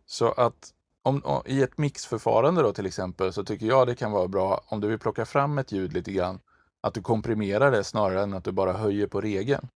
Så 0.05 0.31
att 0.31 0.73
om, 1.01 1.41
i 1.45 1.61
ett 1.61 1.77
mixförfarande 1.77 2.61
då 2.61 2.73
till 2.73 2.85
exempel 2.85 3.33
så 3.33 3.43
tycker 3.43 3.65
jag 3.65 3.87
det 3.87 3.95
kan 3.95 4.11
vara 4.11 4.27
bra 4.27 4.61
om 4.67 4.81
du 4.81 4.87
vill 4.87 4.99
plocka 4.99 5.25
fram 5.25 5.57
ett 5.57 5.71
ljud 5.71 5.93
lite 5.93 6.11
grann 6.11 6.39
att 6.81 6.93
du 6.93 7.01
komprimerar 7.01 7.71
det 7.71 7.83
snarare 7.83 8.23
än 8.23 8.33
att 8.33 8.43
du 8.43 8.51
bara 8.51 8.73
höjer 8.73 9.07
på 9.07 9.21
regeln. 9.21 9.67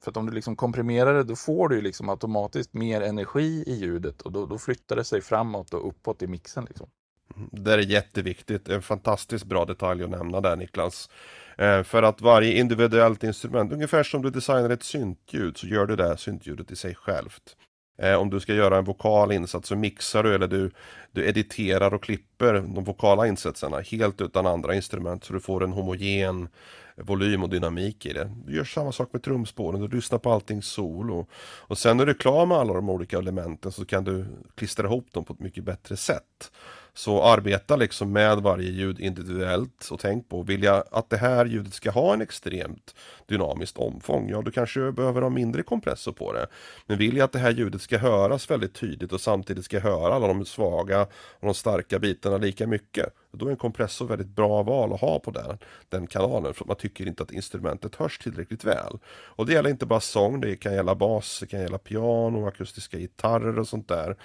För 0.00 0.10
att 0.10 0.16
om 0.16 0.26
du 0.26 0.32
liksom 0.32 0.56
komprimerar 0.56 1.14
det 1.14 1.22
då 1.22 1.36
får 1.36 1.68
du 1.68 1.80
liksom 1.80 2.08
automatiskt 2.08 2.74
mer 2.74 3.00
energi 3.00 3.64
i 3.66 3.74
ljudet 3.74 4.22
och 4.22 4.32
då, 4.32 4.46
då 4.46 4.58
flyttar 4.58 4.96
det 4.96 5.04
sig 5.04 5.20
framåt 5.20 5.74
och 5.74 5.88
uppåt 5.88 6.22
i 6.22 6.26
mixen. 6.26 6.64
Liksom. 6.64 6.90
Det 7.34 7.72
är 7.72 7.78
jätteviktigt, 7.78 8.68
en 8.68 8.82
fantastiskt 8.82 9.44
bra 9.44 9.64
detalj 9.64 10.04
att 10.04 10.10
nämna 10.10 10.40
där 10.40 10.56
Niklas. 10.56 11.10
Eh, 11.58 11.82
för 11.82 12.02
att 12.02 12.20
varje 12.20 12.58
individuellt 12.58 13.24
instrument, 13.24 13.72
ungefär 13.72 14.02
som 14.02 14.22
du 14.22 14.30
designar 14.30 14.70
ett 14.70 14.82
syntljud 14.82 15.56
så 15.56 15.66
gör 15.66 15.86
du 15.86 15.96
det 15.96 16.16
syntljudet 16.16 16.70
i 16.70 16.76
sig 16.76 16.94
självt. 16.94 17.56
Eh, 17.98 18.14
om 18.14 18.30
du 18.30 18.40
ska 18.40 18.54
göra 18.54 18.78
en 18.78 18.84
vokal 18.84 19.32
insats 19.32 19.68
så 19.68 19.76
mixar 19.76 20.22
du 20.22 20.34
eller 20.34 20.48
du, 20.48 20.70
du 21.12 21.28
editerar 21.28 21.94
och 21.94 22.02
klipper 22.02 22.54
de 22.54 22.84
vokala 22.84 23.26
insatserna 23.26 23.80
helt 23.80 24.20
utan 24.20 24.46
andra 24.46 24.74
instrument 24.74 25.24
så 25.24 25.32
du 25.32 25.40
får 25.40 25.64
en 25.64 25.72
homogen 25.72 26.48
volym 26.96 27.42
och 27.42 27.48
dynamik 27.48 28.06
i 28.06 28.12
det. 28.12 28.30
Du 28.46 28.56
gör 28.56 28.64
samma 28.64 28.92
sak 28.92 29.12
med 29.12 29.22
trumspåren, 29.22 29.80
du 29.80 29.96
lyssnar 29.96 30.18
på 30.18 30.32
allting 30.32 30.62
solo. 30.62 31.26
Och 31.42 31.78
sen 31.78 31.96
när 31.96 32.06
du 32.06 32.12
är 32.12 32.16
klar 32.16 32.46
med 32.46 32.58
alla 32.58 32.74
de 32.74 32.90
olika 32.90 33.18
elementen 33.18 33.72
så 33.72 33.84
kan 33.84 34.04
du 34.04 34.26
klistra 34.54 34.86
ihop 34.86 35.12
dem 35.12 35.24
på 35.24 35.32
ett 35.32 35.40
mycket 35.40 35.64
bättre 35.64 35.96
sätt. 35.96 36.50
Så 36.96 37.22
arbeta 37.22 37.76
liksom 37.76 38.12
med 38.12 38.38
varje 38.38 38.70
ljud 38.70 39.00
individuellt 39.00 39.88
och 39.90 40.00
tänk 40.00 40.28
på, 40.28 40.42
vill 40.42 40.62
jag 40.62 40.84
att 40.90 41.10
det 41.10 41.16
här 41.16 41.46
ljudet 41.46 41.74
ska 41.74 41.90
ha 41.90 42.14
en 42.14 42.22
extremt 42.22 42.94
dynamiskt 43.26 43.78
omfång, 43.78 44.28
ja 44.30 44.42
då 44.42 44.50
kanske 44.50 44.80
jag 44.80 44.94
behöver 44.94 45.22
ha 45.22 45.30
mindre 45.30 45.62
kompressor 45.62 46.12
på 46.12 46.32
det. 46.32 46.46
Men 46.86 46.98
vill 46.98 47.16
jag 47.16 47.24
att 47.24 47.32
det 47.32 47.38
här 47.38 47.50
ljudet 47.50 47.82
ska 47.82 47.98
höras 47.98 48.50
väldigt 48.50 48.74
tydligt 48.74 49.12
och 49.12 49.20
samtidigt 49.20 49.64
ska 49.64 49.80
höra 49.80 50.14
alla 50.14 50.26
de 50.26 50.44
svaga 50.44 51.02
och 51.12 51.46
de 51.46 51.54
starka 51.54 51.98
bitarna 51.98 52.36
lika 52.36 52.66
mycket, 52.66 53.14
då 53.36 53.46
är 53.46 53.50
en 53.50 53.56
kompressor 53.56 54.06
väldigt 54.06 54.36
bra 54.36 54.62
val 54.62 54.92
att 54.92 55.00
ha 55.00 55.18
på 55.18 55.30
den, 55.30 55.58
den 55.88 56.06
kanalen 56.06 56.54
för 56.54 56.64
man 56.64 56.76
tycker 56.76 57.08
inte 57.08 57.22
att 57.22 57.32
instrumentet 57.32 57.94
hörs 57.94 58.18
tillräckligt 58.18 58.64
väl. 58.64 58.98
Och 59.08 59.46
det 59.46 59.52
gäller 59.52 59.70
inte 59.70 59.86
bara 59.86 60.00
sång, 60.00 60.40
det 60.40 60.56
kan 60.56 60.74
gälla 60.74 60.94
bas, 60.94 61.38
det 61.40 61.46
kan 61.46 61.60
gälla 61.60 61.78
piano, 61.78 62.46
akustiska 62.46 62.98
gitarrer 62.98 63.58
och 63.58 63.68
sånt 63.68 63.88
där. 63.88 64.16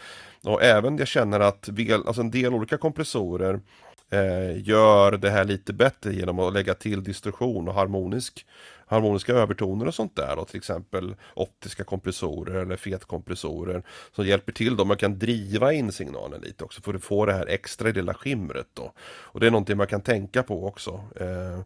Och 0.43 0.63
även 0.63 0.97
jag 0.97 1.07
känner 1.07 1.39
att 1.39 1.69
alltså 2.05 2.21
en 2.21 2.31
del 2.31 2.53
olika 2.53 2.77
kompressorer 2.77 3.59
eh, 4.09 4.61
gör 4.67 5.11
det 5.11 5.29
här 5.29 5.43
lite 5.45 5.73
bättre 5.73 6.13
genom 6.13 6.39
att 6.39 6.53
lägga 6.53 6.73
till 6.73 7.03
distorsion 7.03 7.67
och 7.67 7.73
harmonisk 7.73 8.45
harmoniska 8.91 9.33
övertoner 9.33 9.87
och 9.87 9.95
sånt 9.95 10.15
där 10.15 10.35
då, 10.35 10.45
till 10.45 10.57
exempel 10.57 11.15
optiska 11.33 11.83
kompressorer 11.83 12.55
eller 12.55 12.75
fetkompressorer 12.75 13.83
som 14.15 14.25
hjälper 14.25 14.51
till 14.51 14.75
då, 14.75 14.85
man 14.85 14.97
kan 14.97 15.19
driva 15.19 15.73
in 15.73 15.91
signalen 15.91 16.41
lite 16.41 16.63
också 16.63 16.81
för 16.81 16.93
att 16.93 17.03
få 17.03 17.25
det 17.25 17.33
här 17.33 17.45
extra 17.47 17.89
lilla 17.89 18.13
skimret 18.13 18.67
då. 18.73 18.93
Och 19.01 19.39
det 19.39 19.47
är 19.47 19.51
någonting 19.51 19.77
man 19.77 19.87
kan 19.87 20.01
tänka 20.01 20.43
på 20.43 20.67
också. 20.67 21.03
Eh, 21.15 21.61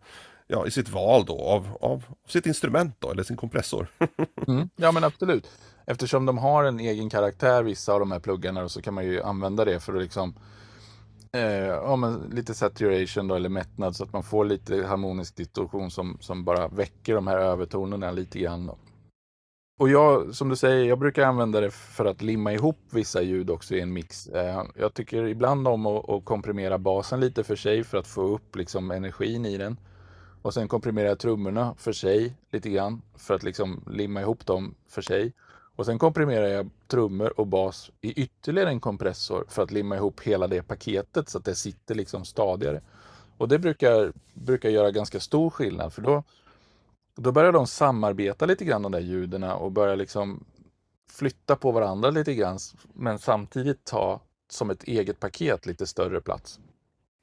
ja, 0.47 0.67
i 0.67 0.71
sitt 0.71 0.89
val 0.89 1.25
då 1.25 1.41
av, 1.41 1.77
av 1.81 2.03
sitt 2.27 2.45
instrument 2.45 2.95
då, 2.99 3.11
eller 3.11 3.23
sin 3.23 3.37
kompressor. 3.37 3.87
mm, 4.47 4.69
ja 4.75 4.91
men 4.91 5.03
absolut. 5.03 5.47
Eftersom 5.85 6.25
de 6.25 6.37
har 6.37 6.63
en 6.63 6.79
egen 6.79 7.09
karaktär 7.09 7.63
vissa 7.63 7.93
av 7.93 7.99
de 7.99 8.11
här 8.11 8.19
pluggarna 8.19 8.69
så 8.69 8.81
kan 8.81 8.93
man 8.93 9.05
ju 9.05 9.21
använda 9.21 9.65
det 9.65 9.79
för 9.79 9.95
att 9.95 10.01
liksom 10.01 10.35
eh, 11.35 11.65
ja, 11.65 11.95
men 11.95 12.13
lite 12.31 12.53
saturation 12.53 13.27
då, 13.27 13.35
eller 13.35 13.49
mättnad 13.49 13.95
så 13.95 14.03
att 14.03 14.13
man 14.13 14.23
får 14.23 14.45
lite 14.45 14.85
harmonisk 14.85 15.35
distorsion 15.35 15.91
som, 15.91 16.17
som 16.21 16.43
bara 16.43 16.67
väcker 16.67 17.15
de 17.15 17.27
här 17.27 17.37
övertonerna 17.37 18.11
lite 18.11 18.39
grann. 18.39 18.67
Då. 18.67 18.77
Och 19.79 19.89
jag, 19.89 20.35
som 20.35 20.49
du 20.49 20.55
säger, 20.55 20.85
jag 20.85 20.99
brukar 20.99 21.25
använda 21.25 21.61
det 21.61 21.71
för 21.71 22.05
att 22.05 22.21
limma 22.21 22.53
ihop 22.53 22.79
vissa 22.89 23.21
ljud 23.21 23.49
också 23.49 23.75
i 23.75 23.81
en 23.81 23.93
mix. 23.93 24.27
Eh, 24.27 24.63
jag 24.75 24.93
tycker 24.93 25.27
ibland 25.27 25.67
om 25.67 25.85
att, 25.85 26.09
att, 26.09 26.25
komprimera 26.25 26.77
basen 26.77 27.19
lite 27.19 27.43
för 27.43 27.55
sig 27.55 27.83
för 27.83 27.97
att 27.97 28.07
få 28.07 28.21
upp 28.21 28.55
liksom 28.55 28.91
energin 28.91 29.45
i 29.45 29.57
den. 29.57 29.79
Och 30.41 30.53
sen 30.53 30.67
komprimerar 30.67 31.07
jag 31.07 31.19
trummorna 31.19 31.75
för 31.77 31.91
sig 31.91 32.37
lite 32.51 32.69
grann 32.69 33.01
för 33.15 33.33
att 33.33 33.43
liksom 33.43 33.83
limma 33.87 34.21
ihop 34.21 34.45
dem 34.45 34.75
för 34.89 35.01
sig. 35.01 35.33
Och 35.75 35.85
sen 35.85 35.99
komprimerar 35.99 36.47
jag 36.47 36.69
trummor 36.87 37.39
och 37.39 37.47
bas 37.47 37.91
i 38.01 38.11
ytterligare 38.11 38.69
en 38.69 38.79
kompressor 38.79 39.45
för 39.47 39.63
att 39.63 39.71
limma 39.71 39.95
ihop 39.95 40.21
hela 40.21 40.47
det 40.47 40.63
paketet 40.63 41.29
så 41.29 41.37
att 41.37 41.45
det 41.45 41.55
sitter 41.55 41.95
liksom 41.95 42.25
stadigare. 42.25 42.81
Och 43.37 43.47
det 43.47 43.59
brukar, 43.59 44.13
brukar 44.33 44.69
göra 44.69 44.91
ganska 44.91 45.19
stor 45.19 45.49
skillnad 45.49 45.93
för 45.93 46.01
då, 46.01 46.23
då 47.15 47.31
börjar 47.31 47.51
de 47.51 47.67
samarbeta 47.67 48.45
lite 48.45 48.65
grann 48.65 48.81
de 48.81 48.91
där 48.91 48.99
ljuden 48.99 49.43
och 49.43 49.71
börjar 49.71 49.95
liksom 49.95 50.45
flytta 51.11 51.55
på 51.55 51.71
varandra 51.71 52.09
lite 52.09 52.33
grann 52.33 52.59
men 52.93 53.19
samtidigt 53.19 53.85
ta 53.85 54.21
som 54.49 54.69
ett 54.69 54.83
eget 54.83 55.19
paket 55.19 55.65
lite 55.65 55.87
större 55.87 56.21
plats. 56.21 56.59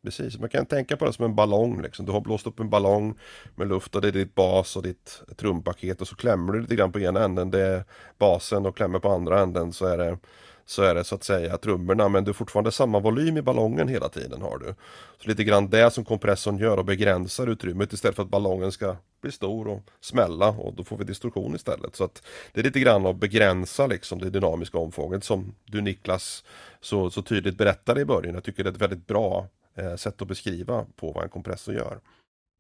Precis, 0.05 0.39
man 0.39 0.49
kan 0.49 0.67
tänka 0.67 0.97
på 0.97 1.05
det 1.05 1.13
som 1.13 1.25
en 1.25 1.35
ballong 1.35 1.83
liksom. 1.83 2.07
Du 2.07 2.13
har 2.13 2.21
blåst 2.21 2.47
upp 2.47 2.61
en 2.61 2.71
ballong 2.71 3.19
med 3.55 3.69
luft 3.69 3.95
och 3.95 4.01
det 4.01 4.09
är 4.09 4.13
ditt 4.13 4.35
bas 4.35 4.77
och 4.77 4.83
ditt 4.83 5.23
trumpaket 5.37 6.01
och 6.01 6.09
så 6.09 6.17
klämmer 6.17 6.53
du 6.53 6.61
lite 6.61 6.77
grann 6.77 6.93
på 6.93 7.01
ena 7.01 7.25
änden, 7.25 7.51
det 7.51 7.61
är 7.61 7.85
basen 8.19 8.67
och 8.67 8.77
klämmer 8.77 8.99
på 8.99 9.09
andra 9.09 9.41
änden 9.41 9.73
så 9.73 9.87
är 9.87 9.99
det 9.99 10.19
så 10.65 10.83
är 10.83 10.95
det 10.95 11.05
så 11.05 11.15
att 11.15 11.25
säga 11.25 11.59
trummorna 11.59 12.09
men 12.09 12.25
du 12.25 12.29
har 12.29 12.35
fortfarande 12.35 12.73
samma 12.73 13.01
volym 13.01 13.37
i 13.37 13.43
ballongen 13.43 13.89
hela 13.89 14.09
tiden 14.09 14.43
har 14.43 14.59
du. 14.59 14.75
Så 15.23 15.29
lite 15.29 15.45
grann 15.45 15.71
det 15.71 15.91
som 15.91 16.05
kompressorn 16.05 16.59
gör 16.59 16.77
och 16.77 16.85
begränsar 16.85 17.47
utrymmet 17.47 17.93
istället 17.93 18.17
för 18.17 18.23
att 18.23 18.29
ballongen 18.29 18.73
ska 18.73 18.97
bli 19.21 19.33
stor 19.33 19.69
och 19.69 19.81
smälla 20.01 20.49
och 20.49 20.75
då 20.75 20.85
får 20.85 20.97
vi 20.97 21.05
distorsion 21.05 21.55
istället. 21.55 21.97
Så 21.97 22.05
att 22.05 22.23
det 22.53 22.61
är 22.61 22.65
lite 22.65 22.81
grann 22.81 23.07
att 23.07 23.17
begränsa 23.17 23.87
liksom 23.87 24.19
det 24.19 24.31
dynamiska 24.31 24.79
omfånget 24.79 25.25
som 25.25 25.55
du 25.65 25.81
Niklas 25.81 26.45
så, 26.81 27.11
så 27.11 27.23
tydligt 27.23 27.59
berättade 27.59 28.01
i 28.01 28.05
början. 28.05 28.35
Jag 28.35 28.45
tycker 28.45 28.65
det 28.65 28.71
är 28.71 28.75
ett 28.75 28.83
väldigt 28.83 29.07
bra 29.07 29.49
eh, 29.75 29.95
sätt 29.95 30.23
att 30.23 30.29
beskriva 30.29 30.87
på 30.97 31.13
vad 31.13 31.25
en 31.25 31.31
kompressor 31.31 31.75
gör. 31.75 32.01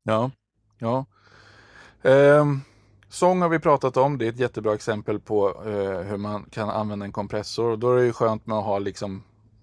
Ja, 0.02 0.30
ja. 0.78 1.04
Um 2.02 2.62
Sång 3.12 3.42
har 3.42 3.48
vi 3.48 3.58
pratat 3.58 3.96
om. 3.96 4.18
Det 4.18 4.24
är 4.24 4.28
ett 4.28 4.38
jättebra 4.38 4.74
exempel 4.74 5.20
på 5.20 5.48
eh, 5.48 6.00
hur 6.00 6.16
man 6.16 6.44
kan 6.50 6.70
använda 6.70 7.06
en 7.06 7.12
kompressor. 7.12 7.76
då 7.76 7.92
är 7.92 7.96
det 7.96 8.04
ju 8.04 8.12
skönt 8.12 8.46
med 8.46 8.58
att 8.58 8.64
ha 8.64 8.78
liksom 8.78 9.22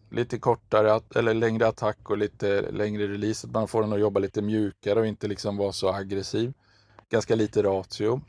lite 0.09 0.39
kortare 0.39 1.01
eller 1.15 1.33
längre 1.33 1.67
attack 1.67 2.09
och 2.09 2.17
lite 2.17 2.71
längre 2.71 3.07
release. 3.07 3.47
Att 3.47 3.53
man 3.53 3.67
får 3.67 3.81
den 3.81 3.93
att 3.93 3.99
jobba 3.99 4.19
lite 4.19 4.41
mjukare 4.41 4.99
och 4.99 5.07
inte 5.07 5.27
liksom 5.27 5.57
vara 5.57 5.71
så 5.71 5.93
aggressiv. 5.93 6.53
Ganska 7.09 7.35
lite 7.35 7.63
ratio. 7.63 8.21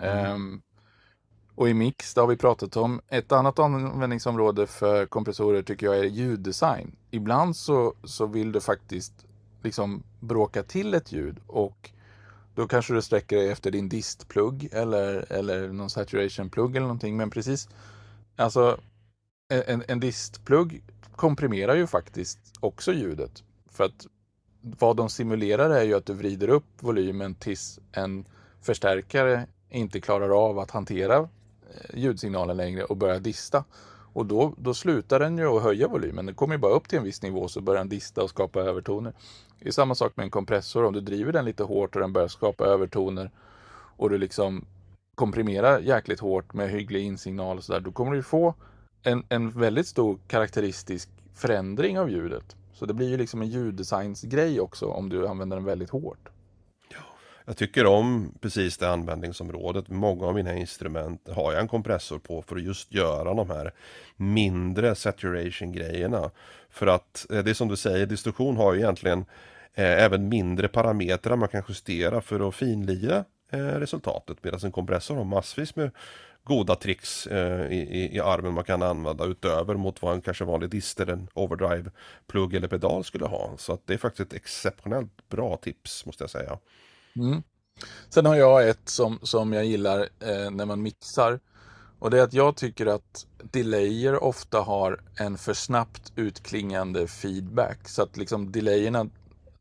Mm. 0.00 0.62
Och 1.56 1.68
i 1.68 1.74
mix, 1.74 2.14
det 2.14 2.20
har 2.20 2.28
vi 2.28 2.36
pratat 2.36 2.76
om. 2.76 3.00
Ett 3.08 3.32
annat 3.32 3.58
användningsområde 3.58 4.66
för 4.66 5.06
kompressorer 5.06 5.62
tycker 5.62 5.86
jag 5.86 5.98
är 5.98 6.04
ljuddesign. 6.04 6.96
Ibland 7.10 7.56
så, 7.56 7.94
så 8.04 8.26
vill 8.26 8.52
du 8.52 8.60
faktiskt 8.60 9.26
liksom 9.62 10.02
bråka 10.20 10.62
till 10.62 10.94
ett 10.94 11.12
ljud 11.12 11.40
och 11.46 11.90
då 12.54 12.68
kanske 12.68 12.94
du 12.94 13.02
sträcker 13.02 13.36
dig 13.36 13.48
efter 13.48 13.70
din 13.70 13.88
distplugg 13.88 14.68
eller, 14.72 15.32
eller 15.32 15.68
någon 15.68 15.90
saturationplugg 15.90 16.70
eller 16.70 16.86
någonting. 16.86 17.16
Men 17.16 17.30
precis, 17.30 17.68
alltså 18.36 18.80
en, 19.48 19.84
en 19.88 20.00
distplugg 20.00 20.82
komprimerar 21.16 21.74
ju 21.74 21.86
faktiskt 21.86 22.38
också 22.60 22.92
ljudet. 22.92 23.44
För 23.70 23.84
att 23.84 24.06
vad 24.60 24.96
de 24.96 25.08
simulerar 25.08 25.70
är 25.70 25.82
ju 25.82 25.94
att 25.94 26.06
du 26.06 26.14
vrider 26.14 26.48
upp 26.48 26.66
volymen 26.80 27.34
tills 27.34 27.78
en 27.92 28.28
förstärkare 28.60 29.46
inte 29.70 30.00
klarar 30.00 30.48
av 30.48 30.58
att 30.58 30.70
hantera 30.70 31.28
Eh, 31.70 31.98
ljudsignalen 31.98 32.56
längre 32.56 32.84
och 32.84 32.96
börjar 32.96 33.20
dista. 33.20 33.64
Och 34.12 34.26
då, 34.26 34.54
då 34.56 34.74
slutar 34.74 35.20
den 35.20 35.38
ju 35.38 35.46
att 35.46 35.62
höja 35.62 35.88
volymen. 35.88 36.26
Den 36.26 36.34
kommer 36.34 36.54
ju 36.54 36.58
bara 36.58 36.72
upp 36.72 36.88
till 36.88 36.98
en 36.98 37.04
viss 37.04 37.22
nivå 37.22 37.48
så 37.48 37.60
börjar 37.60 37.78
den 37.78 37.88
dista 37.88 38.22
och 38.22 38.30
skapa 38.30 38.60
övertoner. 38.60 39.12
Det 39.58 39.68
är 39.68 39.72
samma 39.72 39.94
sak 39.94 40.12
med 40.16 40.24
en 40.24 40.30
kompressor. 40.30 40.84
Om 40.84 40.92
du 40.92 41.00
driver 41.00 41.32
den 41.32 41.44
lite 41.44 41.62
hårt 41.62 41.94
och 41.94 42.00
den 42.00 42.12
börjar 42.12 42.28
skapa 42.28 42.64
övertoner 42.64 43.30
och 43.96 44.10
du 44.10 44.18
liksom 44.18 44.64
komprimerar 45.14 45.78
jäkligt 45.78 46.20
hårt 46.20 46.54
med 46.54 46.70
hygglig 46.70 47.02
insignal 47.02 47.56
och 47.56 47.64
sådär. 47.64 47.80
Då 47.80 47.92
kommer 47.92 48.12
du 48.12 48.22
få 48.22 48.54
en, 49.02 49.24
en 49.28 49.50
väldigt 49.50 49.86
stor 49.86 50.18
karaktäristisk 50.26 51.08
förändring 51.34 51.98
av 51.98 52.10
ljudet. 52.10 52.56
Så 52.72 52.86
det 52.86 52.94
blir 52.94 53.08
ju 53.08 53.16
liksom 53.16 53.42
en 53.42 53.48
ljuddesignsgrej 53.48 54.60
också 54.60 54.86
om 54.86 55.08
du 55.08 55.28
använder 55.28 55.56
den 55.56 55.64
väldigt 55.64 55.90
hårt. 55.90 56.28
Jag 57.48 57.56
tycker 57.56 57.86
om 57.86 58.34
precis 58.40 58.78
det 58.78 58.90
användningsområdet. 58.90 59.88
Många 59.88 60.26
av 60.26 60.34
mina 60.34 60.54
instrument 60.54 61.28
har 61.28 61.52
jag 61.52 61.60
en 61.60 61.68
kompressor 61.68 62.18
på 62.18 62.42
för 62.42 62.56
att 62.56 62.62
just 62.62 62.92
göra 62.92 63.34
de 63.34 63.50
här 63.50 63.72
mindre 64.16 64.94
saturation 64.94 65.72
grejerna. 65.72 66.30
För 66.70 66.86
att 66.86 67.26
eh, 67.30 67.38
det 67.38 67.50
är 67.50 67.54
som 67.54 67.68
du 67.68 67.76
säger, 67.76 68.06
distorsion 68.06 68.56
har 68.56 68.74
ju 68.74 68.80
egentligen 68.80 69.24
eh, 69.74 70.04
även 70.04 70.28
mindre 70.28 70.68
parametrar 70.68 71.36
man 71.36 71.48
kan 71.48 71.62
justera 71.68 72.20
för 72.20 72.48
att 72.48 72.54
finlira 72.54 73.24
eh, 73.50 73.58
resultatet. 73.58 74.44
Medan 74.44 74.60
en 74.64 74.72
kompressor 74.72 75.16
har 75.16 75.24
massvis 75.24 75.76
med 75.76 75.90
goda 76.44 76.76
tricks 76.76 77.26
eh, 77.26 77.72
i, 77.72 78.10
i 78.16 78.20
armen 78.20 78.52
man 78.52 78.64
kan 78.64 78.82
använda 78.82 79.24
utöver 79.24 79.74
mot 79.74 80.02
vad 80.02 80.14
en 80.14 80.20
kanske 80.20 80.44
vanlig 80.44 80.70
dister, 80.70 81.10
en 81.10 81.28
overdrive 81.34 81.90
plugg 82.26 82.54
eller 82.54 82.68
pedal 82.68 83.04
skulle 83.04 83.26
ha. 83.26 83.54
Så 83.58 83.72
att 83.72 83.86
det 83.86 83.94
är 83.94 83.98
faktiskt 83.98 84.32
ett 84.32 84.36
exceptionellt 84.36 85.28
bra 85.28 85.56
tips 85.56 86.06
måste 86.06 86.22
jag 86.22 86.30
säga. 86.30 86.58
Mm. 87.16 87.42
Sen 88.08 88.26
har 88.26 88.34
jag 88.34 88.68
ett 88.68 88.88
som, 88.88 89.18
som 89.22 89.52
jag 89.52 89.64
gillar 89.64 90.00
eh, 90.00 90.50
när 90.50 90.66
man 90.66 90.82
mixar. 90.82 91.40
Och 91.98 92.10
det 92.10 92.18
är 92.18 92.22
att 92.22 92.32
jag 92.32 92.56
tycker 92.56 92.86
att 92.86 93.26
delayer 93.42 94.22
ofta 94.24 94.60
har 94.60 95.00
en 95.18 95.38
för 95.38 95.54
snabbt 95.54 96.12
utklingande 96.16 97.06
feedback. 97.06 97.88
Så 97.88 98.02
att 98.02 98.16
liksom 98.16 98.52
delayerna, 98.52 99.06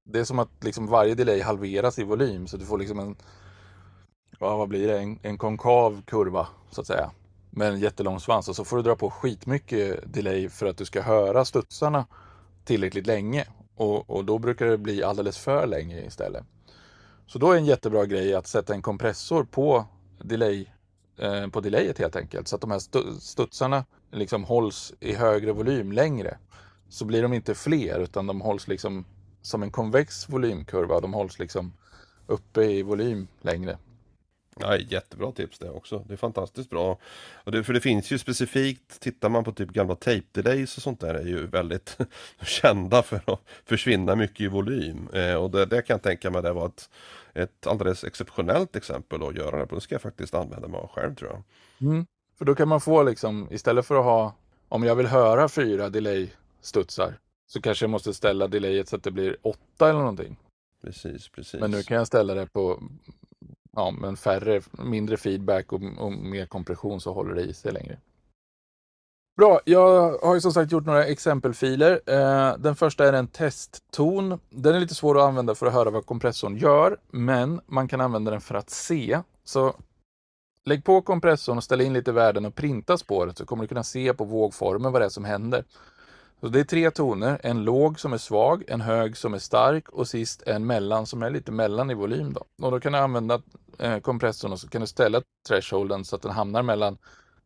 det 0.04 0.20
är 0.20 0.24
som 0.24 0.40
att 0.40 0.64
liksom 0.64 0.88
varje 0.88 1.16
delay 1.16 1.42
halveras 1.42 2.00
i 2.00 2.04
volym. 2.04 2.48
Så 2.48 2.58
du 2.58 2.66
får 2.66 2.78
liksom 2.78 3.00
en, 3.00 3.16
ja 4.40 4.58
vad 4.58 4.70
blir 4.70 4.88
det, 4.88 5.00
en, 5.00 5.20
en 5.22 5.38
konkav 5.38 6.02
kurva 6.06 6.48
så 6.72 6.82
att 6.82 6.88
säga. 6.88 7.12
Med 7.50 7.68
en 7.68 7.80
jättelång 7.80 8.20
svans. 8.20 8.50
Och 8.50 8.56
så 8.56 8.66
får 8.66 8.78
du 8.78 8.84
dra 8.84 8.96
på 8.96 9.10
skitmycket 9.10 10.14
delay 10.14 10.50
för 10.50 10.66
att 10.66 10.78
du 10.78 10.86
ska 10.86 11.02
höra 11.02 11.46
studsarna 11.46 12.06
tillräckligt 12.66 13.08
länge. 13.08 13.46
Och, 13.76 14.10
och 14.10 14.26
då 14.26 14.40
brukar 14.40 14.66
det 14.66 14.78
bli 14.78 15.04
alldeles 15.04 15.38
för 15.38 15.68
länge 15.68 16.06
istället. 16.06 16.46
Så 17.28 17.40
då 17.40 17.52
är 17.52 17.58
en 17.58 17.66
jättebra 17.66 18.06
grej 18.06 18.36
att 18.36 18.48
sätta 18.48 18.74
en 18.74 18.82
kompressor 18.82 19.44
på, 19.44 19.86
delay, 20.20 20.66
eh, 21.18 21.48
på 21.48 21.62
delayet 21.62 22.00
helt 22.00 22.16
enkelt. 22.16 22.48
Så 22.48 22.56
att 22.56 22.62
de 22.62 22.72
här 22.72 23.20
studsarna 23.20 23.86
liksom 24.12 24.44
hålls 24.44 24.94
i 25.00 25.14
högre 25.14 25.52
volym 25.52 25.92
längre. 25.92 26.38
Så 26.90 27.06
blir 27.06 27.22
de 27.22 27.34
inte 27.34 27.56
fler 27.56 28.00
utan 28.00 28.28
de 28.28 28.42
hålls 28.42 28.68
liksom 28.68 29.06
som 29.42 29.64
en 29.64 29.72
konvex 29.72 30.30
volymkurva. 30.30 31.00
De 31.00 31.14
hålls 31.14 31.40
liksom 31.40 31.74
uppe 32.28 32.64
i 32.64 32.84
volym 32.84 33.28
längre. 33.42 33.78
Ja, 34.60 34.78
jättebra 34.78 35.32
tips 35.32 35.60
det 35.60 35.70
också. 35.70 36.06
Det 36.08 36.14
är 36.14 36.18
fantastiskt 36.18 36.70
bra. 36.70 36.98
Och 37.34 37.52
det, 37.52 37.64
för 37.64 37.74
det 37.74 37.82
finns 37.82 38.12
ju 38.12 38.18
specifikt, 38.18 39.00
tittar 39.00 39.30
man 39.30 39.44
på 39.44 39.52
typ 39.52 39.70
gamla 39.70 39.96
tape 39.96 40.24
delays 40.32 40.78
och 40.78 40.84
sånt 40.84 41.00
där 41.00 41.14
är 41.14 41.26
ju 41.26 41.48
väldigt 41.48 41.98
kända 42.42 43.04
för 43.04 43.22
att 43.26 43.42
försvinna 43.66 44.16
mycket 44.16 44.42
i 44.42 44.48
volym. 44.48 45.10
Eh, 45.14 45.36
och 45.36 45.52
det, 45.52 45.66
det 45.66 45.82
kan 45.82 45.94
jag 45.94 46.02
tänka 46.02 46.32
mig 46.32 46.42
det 46.42 46.54
var 46.54 46.66
ett, 46.66 46.90
ett 47.34 47.68
alldeles 47.68 48.04
exceptionellt 48.04 48.76
exempel 48.76 49.24
att 49.24 49.36
göra 49.36 49.60
det 49.60 49.68
på. 49.68 49.76
Det 49.76 49.82
ska 49.82 49.96
jag 49.96 50.02
faktiskt 50.02 50.34
använda 50.34 50.68
mig 50.68 50.80
av 50.80 50.88
själv 50.88 51.16
tror 51.16 51.32
jag. 51.32 51.44
Mm. 51.90 52.06
För 52.38 52.46
då 52.46 52.56
kan 52.56 52.68
man 52.68 52.82
få 52.82 53.04
liksom, 53.04 53.48
istället 53.52 53.86
för 53.86 53.96
att 53.96 54.04
ha, 54.04 54.36
om 54.70 54.84
jag 54.84 54.96
vill 54.96 55.08
höra 55.08 55.50
fyra 55.50 55.90
delay-studsar, 55.90 57.14
så 57.48 57.62
kanske 57.62 57.84
jag 57.84 57.90
måste 57.90 58.14
ställa 58.14 58.48
delayet 58.48 58.90
så 58.90 58.96
att 58.96 59.04
det 59.04 59.12
blir 59.12 59.38
åtta 59.42 59.90
eller 59.90 60.00
någonting. 60.00 60.38
Precis, 60.82 61.30
precis. 61.30 61.60
Men 61.60 61.72
nu 61.72 61.84
kan 61.84 61.98
jag 61.98 62.08
ställa 62.08 62.34
det 62.34 62.48
på 62.54 62.84
ja, 63.76 63.92
men 63.92 64.18
färre, 64.18 64.62
mindre 64.72 65.18
feedback 65.18 65.74
och, 65.74 65.82
och 65.98 66.12
mer 66.12 66.46
kompression 66.46 67.02
så 67.02 67.14
håller 67.14 67.36
det 67.36 67.42
i 67.42 67.54
sig 67.54 67.72
längre. 67.72 67.98
Bra, 69.38 69.60
jag 69.66 70.18
har 70.18 70.36
ju 70.36 70.42
som 70.42 70.54
sagt 70.54 70.72
gjort 70.72 70.86
några 70.86 71.06
exempelfiler. 71.06 72.02
Eh, 72.06 72.58
den 72.58 72.76
första 72.76 73.08
är 73.08 73.14
en 73.14 73.28
testton. 73.28 74.40
Den 74.50 74.76
är 74.76 74.80
lite 74.80 74.96
svår 74.96 75.18
att 75.18 75.24
använda 75.24 75.56
för 75.56 75.66
att 75.66 75.74
höra 75.74 75.90
vad 75.90 76.06
kompressorn 76.06 76.58
gör, 76.58 76.98
men 77.12 77.62
man 77.66 77.88
kan 77.88 78.02
använda 78.02 78.32
den 78.32 78.42
för 78.42 78.56
att 78.56 78.70
se. 78.70 79.20
Så 79.44 79.76
lägg 80.66 80.84
på 80.84 81.02
kompressorn 81.02 81.58
och 81.58 81.64
ställ 81.64 81.82
in 81.82 81.94
lite 81.94 82.12
värden 82.12 82.46
och 82.46 82.56
printa 82.56 82.98
spåret 82.98 83.38
så 83.38 83.46
kommer 83.46 83.64
du 83.64 83.68
kunna 83.68 83.84
se 83.84 84.14
på 84.14 84.24
vågformen 84.24 84.92
vad 84.92 85.02
det 85.02 85.06
är 85.06 85.10
som 85.10 85.26
händer. 85.26 85.64
Så 86.46 86.50
det 86.50 86.60
är 86.60 86.64
tre 86.64 86.92
toner, 86.92 87.40
en 87.44 87.64
låg 87.64 88.00
som 88.00 88.14
är 88.14 88.18
svag, 88.18 88.64
en 88.68 88.82
hög 88.82 89.18
som 89.18 89.34
är 89.34 89.40
stark 89.40 89.90
och 89.90 90.08
sist 90.08 90.44
en 90.46 90.66
mellan 90.66 91.06
som 91.06 91.24
är 91.24 91.30
lite 91.30 91.52
mellan 91.52 91.92
i 91.92 91.94
volym. 91.94 92.34
Då. 92.34 92.66
Och 92.66 92.72
då 92.72 92.80
kan 92.80 92.92
du 92.92 93.00
använda 93.00 93.42
eh, 93.80 94.00
kompressorn 94.00 94.52
och 94.52 94.60
så 94.60 94.68
kan 94.68 94.82
du 94.82 94.88
ställa 94.88 95.22
thresholden 95.48 96.06
så 96.06 96.16
att 96.16 96.22
den 96.22 96.32
hamnar 96.32 96.64
mellan 96.64 96.98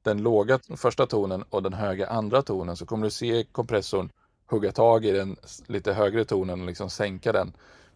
den 0.02 0.22
låga 0.22 0.60
första 0.78 1.06
tonen 1.06 1.44
och 1.50 1.64
den 1.64 1.74
höga 1.74 2.08
andra 2.08 2.42
tonen 2.42 2.78
så 2.78 2.86
kommer 2.86 3.04
du 3.04 3.12
se 3.12 3.44
kompressorn 3.44 4.10
hugga 4.46 4.72
tag 4.72 5.06
i 5.06 5.12
den 5.12 5.36
lite 5.68 5.94
högre 5.94 6.26
tonen 6.26 6.62
och 6.62 6.68
liksom 6.68 6.90
sänka 6.90 7.32
den. 7.32 7.54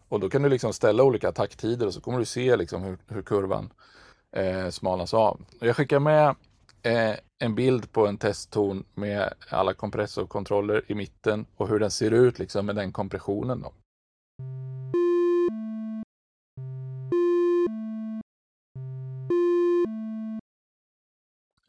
Och 0.08 0.20
då 0.20 0.30
kan 0.30 0.42
du 0.42 0.48
liksom 0.48 0.72
ställa 0.72 1.02
olika 1.02 1.28
attacktider 1.28 1.86
och 1.86 1.94
så 1.94 2.00
kommer 2.00 2.18
du 2.18 2.24
se 2.24 2.56
liksom 2.56 2.82
hur, 2.82 2.98
hur 3.08 3.22
kurvan 3.22 3.72
eh, 4.32 4.70
smalnas 4.70 5.14
av. 5.14 5.40
Jag 5.60 5.76
skickar 5.76 5.98
med 5.98 6.34
eh, 6.84 7.14
en 7.38 7.54
bild 7.54 7.92
på 7.92 8.06
en 8.06 8.18
testton 8.18 8.84
med 8.94 9.32
alla 9.50 9.74
kompressorkontroller 9.74 10.82
i 10.86 10.94
mitten 10.94 11.46
och 11.56 11.68
hur 11.68 11.78
den 11.78 11.90
ser 11.90 12.10
ut 12.10 12.38
liksom 12.38 12.66
med 12.66 12.76
den 12.76 12.92
kompressionen. 12.92 13.62
Då. 13.62 13.72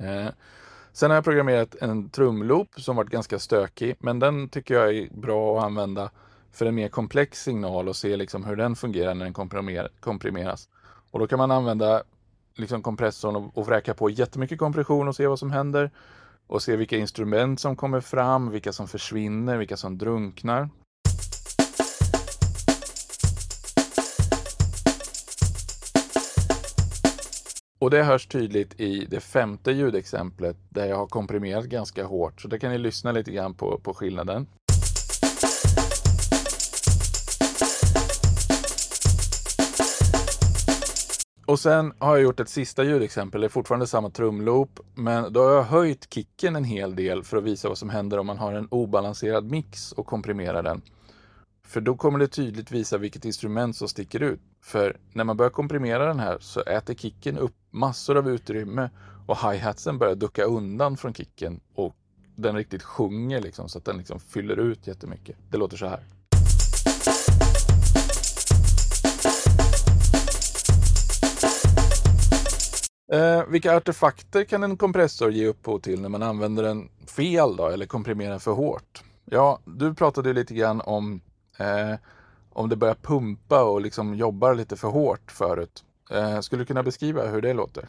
Eh, 0.04 0.30
sen 0.92 1.10
har 1.10 1.16
jag 1.16 1.24
programmerat 1.24 1.76
en 1.76 2.10
trumloop 2.10 2.82
som 2.82 2.96
varit 2.96 3.10
ganska 3.10 3.40
stökig, 3.40 3.96
men 4.00 4.20
den 4.20 4.50
tycker 4.50 4.74
jag 4.74 4.98
är 4.98 5.10
bra 5.12 5.58
att 5.58 5.66
använda 5.66 6.12
för 6.52 6.66
en 6.66 6.76
mer 6.76 6.88
komplex 6.88 7.44
signal 7.44 7.88
och 7.88 7.96
se 7.96 8.16
liksom 8.16 8.46
hur 8.46 8.56
den 8.56 8.76
fungerar 8.76 9.14
när 9.14 9.26
den 9.26 9.90
komprimeras. 10.00 10.70
Och 11.12 11.20
då 11.20 11.28
kan 11.28 11.40
man 11.40 11.52
använda 11.52 12.04
liksom 12.56 12.82
kompressorn 12.82 13.36
och, 13.36 13.58
och 13.58 13.66
vräka 13.66 13.94
på 13.94 14.10
jättemycket 14.10 14.60
kompression 14.60 15.08
och 15.08 15.16
se 15.16 15.28
vad 15.28 15.40
som 15.40 15.52
händer. 15.52 15.92
Och 16.48 16.64
se 16.64 16.76
vilka 16.76 16.98
instrument 16.98 17.60
som 17.60 17.76
kommer 17.76 18.02
fram, 18.02 18.52
vilka 18.52 18.74
som 18.74 18.88
försvinner, 18.88 19.58
vilka 19.58 19.78
som 19.78 19.98
drunknar. 19.98 20.70
Och 27.80 27.92
det 27.92 28.04
hörs 28.04 28.28
tydligt 28.28 28.80
i 28.80 29.06
det 29.06 29.20
femte 29.20 29.72
ljudexemplet 29.72 30.58
där 30.70 30.86
jag 30.86 30.98
har 30.98 31.08
komprimerat 31.08 31.66
ganska 31.66 32.06
hårt. 32.06 32.42
Så 32.42 32.48
där 32.48 32.58
kan 32.58 32.72
ni 32.72 32.78
lyssna 32.78 33.12
lite 33.12 33.32
grann 33.32 33.54
på, 33.54 33.80
på 33.80 33.94
skillnaden. 33.94 34.48
Och 41.46 41.60
sen 41.60 41.94
har 42.00 42.16
jag 42.16 42.24
gjort 42.24 42.40
ett 42.40 42.50
sista 42.50 42.84
ljudexempel, 42.84 43.42
det 43.42 43.48
är 43.48 43.50
fortfarande 43.50 43.88
samma 43.88 44.10
trumloop, 44.10 44.80
men 44.94 45.34
då 45.34 45.44
har 45.44 45.52
jag 45.52 45.64
höjt 45.64 46.14
kicken 46.14 46.56
en 46.56 46.64
hel 46.64 46.96
del 46.96 47.24
för 47.24 47.38
att 47.38 47.44
visa 47.44 47.68
vad 47.70 47.78
som 47.78 47.90
händer 47.90 48.20
om 48.20 48.28
man 48.28 48.38
har 48.38 48.54
en 48.54 48.68
obalanserad 48.72 49.52
mix 49.52 49.92
och 49.92 50.06
komprimerar 50.06 50.64
den. 50.64 50.82
För 51.68 51.82
då 51.82 51.96
kommer 51.96 52.20
det 52.20 52.28
tydligt 52.28 52.72
visa 52.72 52.98
vilket 52.98 53.26
instrument 53.26 53.76
som 53.76 53.88
sticker 53.88 54.24
ut. 54.24 54.40
För 54.62 54.98
när 55.14 55.24
man 55.24 55.38
börjar 55.38 55.50
komprimera 55.50 56.06
den 56.06 56.20
här 56.20 56.38
så 56.40 56.62
äter 56.62 56.94
kicken 56.94 57.38
upp 57.38 57.56
massor 57.72 58.18
av 58.18 58.30
utrymme 58.30 58.90
och 59.28 59.38
hi-hatsen 59.38 59.98
börjar 59.98 60.16
ducka 60.16 60.44
undan 60.44 60.98
från 60.98 61.14
kicken 61.14 61.60
och 61.76 61.96
den 62.36 62.56
riktigt 62.56 62.84
sjunger 62.84 63.42
liksom 63.42 63.70
så 63.70 63.78
att 63.78 63.86
den 63.86 63.98
liksom 63.98 64.20
fyller 64.20 64.60
ut 64.60 64.88
jättemycket. 64.88 65.38
Det 65.52 65.58
låter 65.58 65.78
så 65.78 65.88
här. 65.88 66.04
Eh, 73.12 73.46
vilka 73.48 73.76
artefakter 73.76 74.44
kan 74.44 74.64
en 74.64 74.78
kompressor 74.78 75.32
ge 75.32 75.48
upphov 75.48 75.80
till 75.80 76.02
när 76.02 76.10
man 76.10 76.24
använder 76.24 76.64
den 76.64 76.90
fel 77.08 77.56
då, 77.56 77.68
eller 77.68 77.86
komprimerar 77.86 78.40
för 78.40 78.52
hårt? 78.52 79.04
Ja, 79.26 79.60
du 79.66 79.94
pratade 79.94 80.34
lite 80.34 80.54
grann 80.54 80.82
om 80.82 81.22
eh, 81.58 81.96
om 82.56 82.70
det 82.70 82.76
börjar 82.76 82.96
pumpa 82.96 83.64
och 83.64 83.82
liksom 83.82 84.16
jobbar 84.16 84.56
lite 84.56 84.76
för 84.76 84.88
hårt 84.88 85.32
förut. 85.32 85.84
Eh, 86.12 86.40
skulle 86.40 86.62
du 86.62 86.66
kunna 86.66 86.84
beskriva 86.84 87.26
hur 87.26 87.42
det 87.42 87.54
låter? 87.54 87.88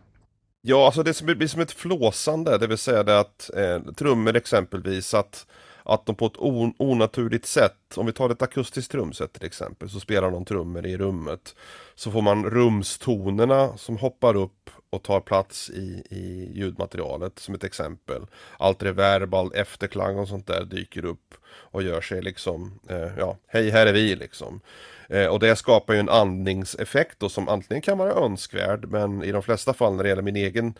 Ja, 0.62 0.86
alltså 0.86 1.02
det 1.02 1.22
blir 1.22 1.48
som 1.48 1.60
ett 1.60 1.72
flåsande, 1.72 2.58
det 2.58 2.66
vill 2.66 2.78
säga 2.78 3.02
det 3.02 3.20
att 3.20 3.50
eh, 3.54 3.92
trummor 3.92 4.36
exempelvis, 4.36 5.14
att, 5.14 5.46
att 5.86 6.06
de 6.06 6.14
på 6.14 6.26
ett 6.26 6.36
on 6.36 6.74
onaturligt 6.78 7.46
sätt, 7.46 7.96
om 7.96 8.06
vi 8.06 8.12
tar 8.12 8.30
ett 8.30 8.42
akustiskt 8.42 8.92
trumset 8.92 9.32
till 9.32 9.46
exempel, 9.46 9.88
så 9.88 10.00
spelar 10.00 10.30
de 10.30 10.44
trummor 10.44 10.86
i 10.86 10.96
rummet. 10.96 11.54
Så 11.94 12.10
får 12.10 12.22
man 12.22 12.50
rumstonerna 12.50 13.76
som 13.76 13.96
hoppar 13.96 14.36
upp 14.36 14.70
och 14.90 15.02
tar 15.02 15.20
plats 15.20 15.70
i, 15.70 16.02
i 16.10 16.50
ljudmaterialet 16.54 17.38
som 17.38 17.54
ett 17.54 17.64
exempel. 17.64 18.26
Allt 18.58 18.82
reverb, 18.82 19.34
all 19.34 19.54
efterklang 19.54 20.18
och 20.18 20.28
sånt 20.28 20.46
där 20.46 20.64
dyker 20.64 21.04
upp 21.04 21.34
och 21.48 21.82
gör 21.82 22.00
sig 22.00 22.22
liksom, 22.22 22.78
eh, 22.88 23.18
ja, 23.18 23.36
hej 23.46 23.70
här 23.70 23.86
är 23.86 23.92
vi 23.92 24.16
liksom. 24.16 24.60
Eh, 25.08 25.26
och 25.26 25.38
det 25.38 25.56
skapar 25.56 25.94
ju 25.94 26.00
en 26.00 26.08
andningseffekt 26.08 27.18
då 27.18 27.28
som 27.28 27.48
antingen 27.48 27.82
kan 27.82 27.98
vara 27.98 28.12
önskvärd 28.12 28.88
men 28.88 29.22
i 29.22 29.32
de 29.32 29.42
flesta 29.42 29.74
fall 29.74 29.96
när 29.96 30.02
det 30.02 30.08
gäller 30.08 30.22
min 30.22 30.36
egen 30.36 30.74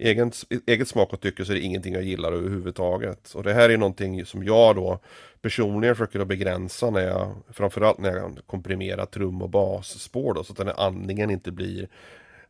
egen, 0.00 0.32
eget 0.66 0.88
smak 0.88 1.12
och 1.12 1.20
tycke 1.20 1.44
så 1.44 1.52
är 1.52 1.56
det 1.56 1.62
ingenting 1.62 1.94
jag 1.94 2.02
gillar 2.02 2.32
överhuvudtaget. 2.32 3.32
Och 3.34 3.42
det 3.42 3.52
här 3.52 3.70
är 3.70 3.78
någonting 3.78 4.26
som 4.26 4.44
jag 4.44 4.76
då 4.76 4.98
personligen 5.42 5.96
försöker 5.96 6.20
att 6.20 6.28
begränsa 6.28 6.90
när 6.90 7.00
jag, 7.00 7.34
framförallt 7.52 7.98
när 7.98 8.16
jag 8.16 8.38
komprimerar 8.46 9.06
trum 9.06 9.42
och 9.42 9.50
basspår 9.50 10.34
då, 10.34 10.44
så 10.44 10.52
att 10.52 10.58
den 10.58 10.66
här 10.66 10.86
andningen 10.86 11.30
inte 11.30 11.52
blir 11.52 11.88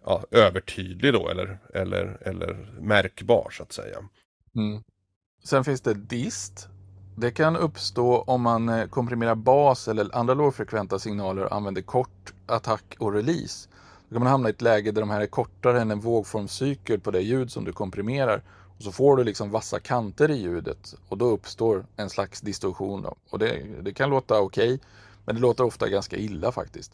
ja, 0.05 0.25
övertydlig 0.31 1.13
då 1.13 1.29
eller, 1.29 1.59
eller, 1.75 2.19
eller 2.21 2.71
märkbar 2.81 3.49
så 3.53 3.63
att 3.63 3.73
säga. 3.73 3.99
Mm. 4.57 4.83
Sen 5.45 5.65
finns 5.65 5.81
det 5.81 5.95
dist. 5.95 6.69
Det 7.17 7.31
kan 7.31 7.57
uppstå 7.57 8.23
om 8.23 8.43
man 8.43 8.69
eh, 8.69 8.87
komprimerar 8.87 9.35
bas 9.35 9.89
eller 9.89 10.17
andra 10.17 10.35
lågfrekventa 10.35 10.99
signaler 10.99 11.45
och 11.45 11.53
använder 11.53 11.83
kort 11.83 12.33
attack 12.47 12.97
och 12.99 13.13
release. 13.13 13.70
Då 14.11 14.15
kan 14.15 14.23
man 14.23 14.31
hamna 14.31 14.49
i 14.49 14.53
ett 14.53 14.63
läge 14.63 14.93
där 14.93 15.01
de 15.01 15.11
här 15.11 15.21
är 15.21 15.27
kortare 15.27 15.81
än 15.81 15.91
en 15.91 16.01
vågformscykel 16.01 17.01
på 17.01 17.11
det 17.11 17.21
ljud 17.21 17.53
som 17.53 17.65
du 17.65 17.73
komprimerar. 17.73 18.43
Och 18.77 18.83
så 18.83 18.93
får 18.93 19.17
du 19.17 19.25
liksom 19.25 19.51
vassa 19.51 19.81
kanter 19.81 20.31
i 20.31 20.35
ljudet 20.35 20.95
och 21.09 21.19
då 21.19 21.25
uppstår 21.25 21.87
en 21.97 22.11
slags 22.11 22.41
distorsion. 22.41 23.03
Då. 23.03 23.17
Och 23.31 23.39
det, 23.39 23.63
det 23.83 23.93
kan 23.93 24.11
låta 24.11 24.41
okej, 24.41 24.75
okay, 24.75 24.87
men 25.25 25.35
det 25.35 25.41
låter 25.41 25.65
ofta 25.65 25.89
ganska 25.89 26.17
illa 26.17 26.53
faktiskt. 26.53 26.93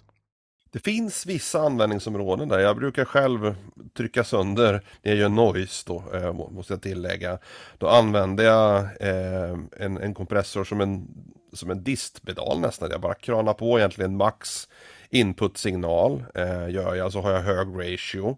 Det 0.70 0.78
finns 0.78 1.26
vissa 1.26 1.60
användningsområden 1.60 2.48
där. 2.48 2.58
Jag 2.58 2.76
brukar 2.76 3.04
själv 3.04 3.54
trycka 3.96 4.24
sönder 4.24 4.72
när 5.02 5.12
jag 5.12 5.18
gör 5.18 5.28
noise 5.28 5.84
då, 5.86 6.04
eh, 6.14 6.32
måste 6.32 6.72
jag 6.72 6.82
tillägga. 6.82 7.38
Då 7.78 7.88
använder 7.88 8.44
jag 8.44 8.78
eh, 9.00 9.58
en, 9.76 9.96
en 9.98 10.14
kompressor 10.14 10.64
som 10.64 10.80
en, 10.80 11.08
som 11.52 11.70
en 11.70 11.84
distpedal 11.84 12.60
nästan. 12.60 12.90
Jag 12.90 13.00
bara 13.00 13.14
kranar 13.14 13.54
på 13.54 13.78
egentligen 13.78 14.16
max 14.16 14.68
input-signal. 15.10 16.24
Eh, 16.34 16.70
gör 16.70 16.94
jag, 16.94 17.12
så 17.12 17.20
har 17.20 17.30
jag 17.30 17.40
hög 17.40 17.68
ratio. 17.68 18.36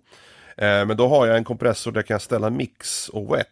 Eh, 0.56 0.86
men 0.86 0.96
då 0.96 1.08
har 1.08 1.26
jag 1.26 1.36
en 1.36 1.44
kompressor 1.44 1.92
där 1.92 1.98
jag 1.98 2.06
kan 2.06 2.20
ställa 2.20 2.50
mix 2.50 3.08
och 3.08 3.34
wet. 3.34 3.48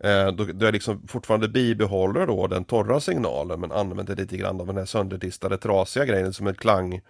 Eh, 0.00 0.26
då, 0.26 0.44
då 0.44 0.66
jag 0.66 0.72
liksom 0.72 1.08
fortfarande 1.08 1.48
bibehåller 1.48 2.26
då 2.26 2.46
den 2.46 2.64
torra 2.64 3.00
signalen 3.00 3.60
men 3.60 3.72
använder 3.72 4.16
lite 4.16 4.36
grann 4.36 4.60
av 4.60 4.66
den 4.66 4.76
här 4.76 4.84
sönderdistade 4.84 5.58
trasiga 5.58 6.04
grejen 6.04 6.32
som 6.32 6.46
en 6.46 6.54
klang, 6.54 7.00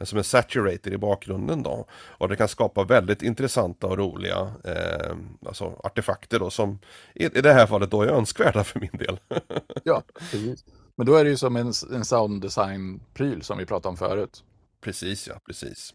som 0.00 0.18
en 0.18 0.24
saturator 0.24 0.92
i 0.92 0.98
bakgrunden 0.98 1.62
då. 1.62 1.86
Och 1.92 2.28
det 2.28 2.36
kan 2.36 2.48
skapa 2.48 2.84
väldigt 2.84 3.22
intressanta 3.22 3.86
och 3.86 3.98
roliga 3.98 4.52
eh, 4.64 5.16
alltså 5.46 5.80
artefakter 5.84 6.38
då 6.38 6.50
som 6.50 6.78
i, 7.14 7.24
i 7.24 7.40
det 7.40 7.52
här 7.52 7.66
fallet 7.66 7.90
då 7.90 8.02
är 8.02 8.08
önskvärda 8.08 8.64
för 8.64 8.80
min 8.80 8.90
del. 8.92 9.18
ja, 9.82 10.02
precis. 10.30 10.64
Men 10.96 11.06
då 11.06 11.14
är 11.14 11.24
det 11.24 11.30
ju 11.30 11.36
som 11.36 11.56
en, 11.56 11.72
en 11.94 12.04
sounddesign-pryl 12.04 13.42
som 13.42 13.58
vi 13.58 13.66
pratade 13.66 13.88
om 13.88 13.96
förut. 13.96 14.42
Precis 14.84 15.28
ja, 15.28 15.34
precis. 15.46 15.94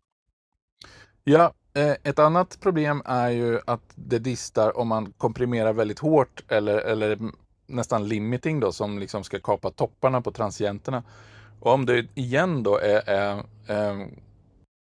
Ja, 1.23 1.53
eh, 1.73 1.95
ett 2.03 2.19
annat 2.19 2.59
problem 2.59 3.01
är 3.05 3.29
ju 3.29 3.59
att 3.65 3.93
det 3.95 4.19
distar 4.19 4.77
om 4.77 4.87
man 4.87 5.13
komprimerar 5.17 5.73
väldigt 5.73 5.99
hårt 5.99 6.43
eller, 6.47 6.77
eller 6.77 7.17
nästan 7.67 8.07
limiting 8.07 8.59
då 8.59 8.71
som 8.71 8.99
liksom 8.99 9.23
ska 9.23 9.39
kapa 9.39 9.71
topparna 9.71 10.21
på 10.21 10.31
transienterna. 10.31 11.03
Och 11.59 11.71
om 11.71 11.85
det 11.85 12.07
igen 12.15 12.63
då 12.63 12.77
är, 12.77 13.09
är, 13.09 13.43
är 13.67 14.07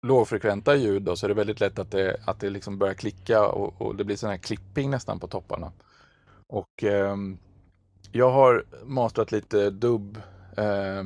lågfrekventa 0.08 0.76
ljud 0.76 1.02
då, 1.02 1.16
så 1.16 1.26
är 1.26 1.28
det 1.28 1.34
väldigt 1.34 1.60
lätt 1.60 1.80
att 1.80 1.92
det, 1.92 2.18
att 2.26 2.40
det 2.40 2.50
liksom 2.50 2.78
börjar 2.78 2.94
klicka 2.94 3.48
och, 3.48 3.82
och 3.82 3.96
det 3.96 4.04
blir 4.04 4.16
sån 4.16 4.30
här 4.30 4.38
klipping 4.38 4.90
nästan 4.90 5.20
på 5.20 5.28
topparna. 5.28 5.72
Och 6.48 6.84
eh, 6.84 7.18
jag 8.12 8.32
har 8.32 8.66
mastrat 8.86 9.32
lite 9.32 9.70
dubb, 9.70 10.22
eh, 10.58 11.04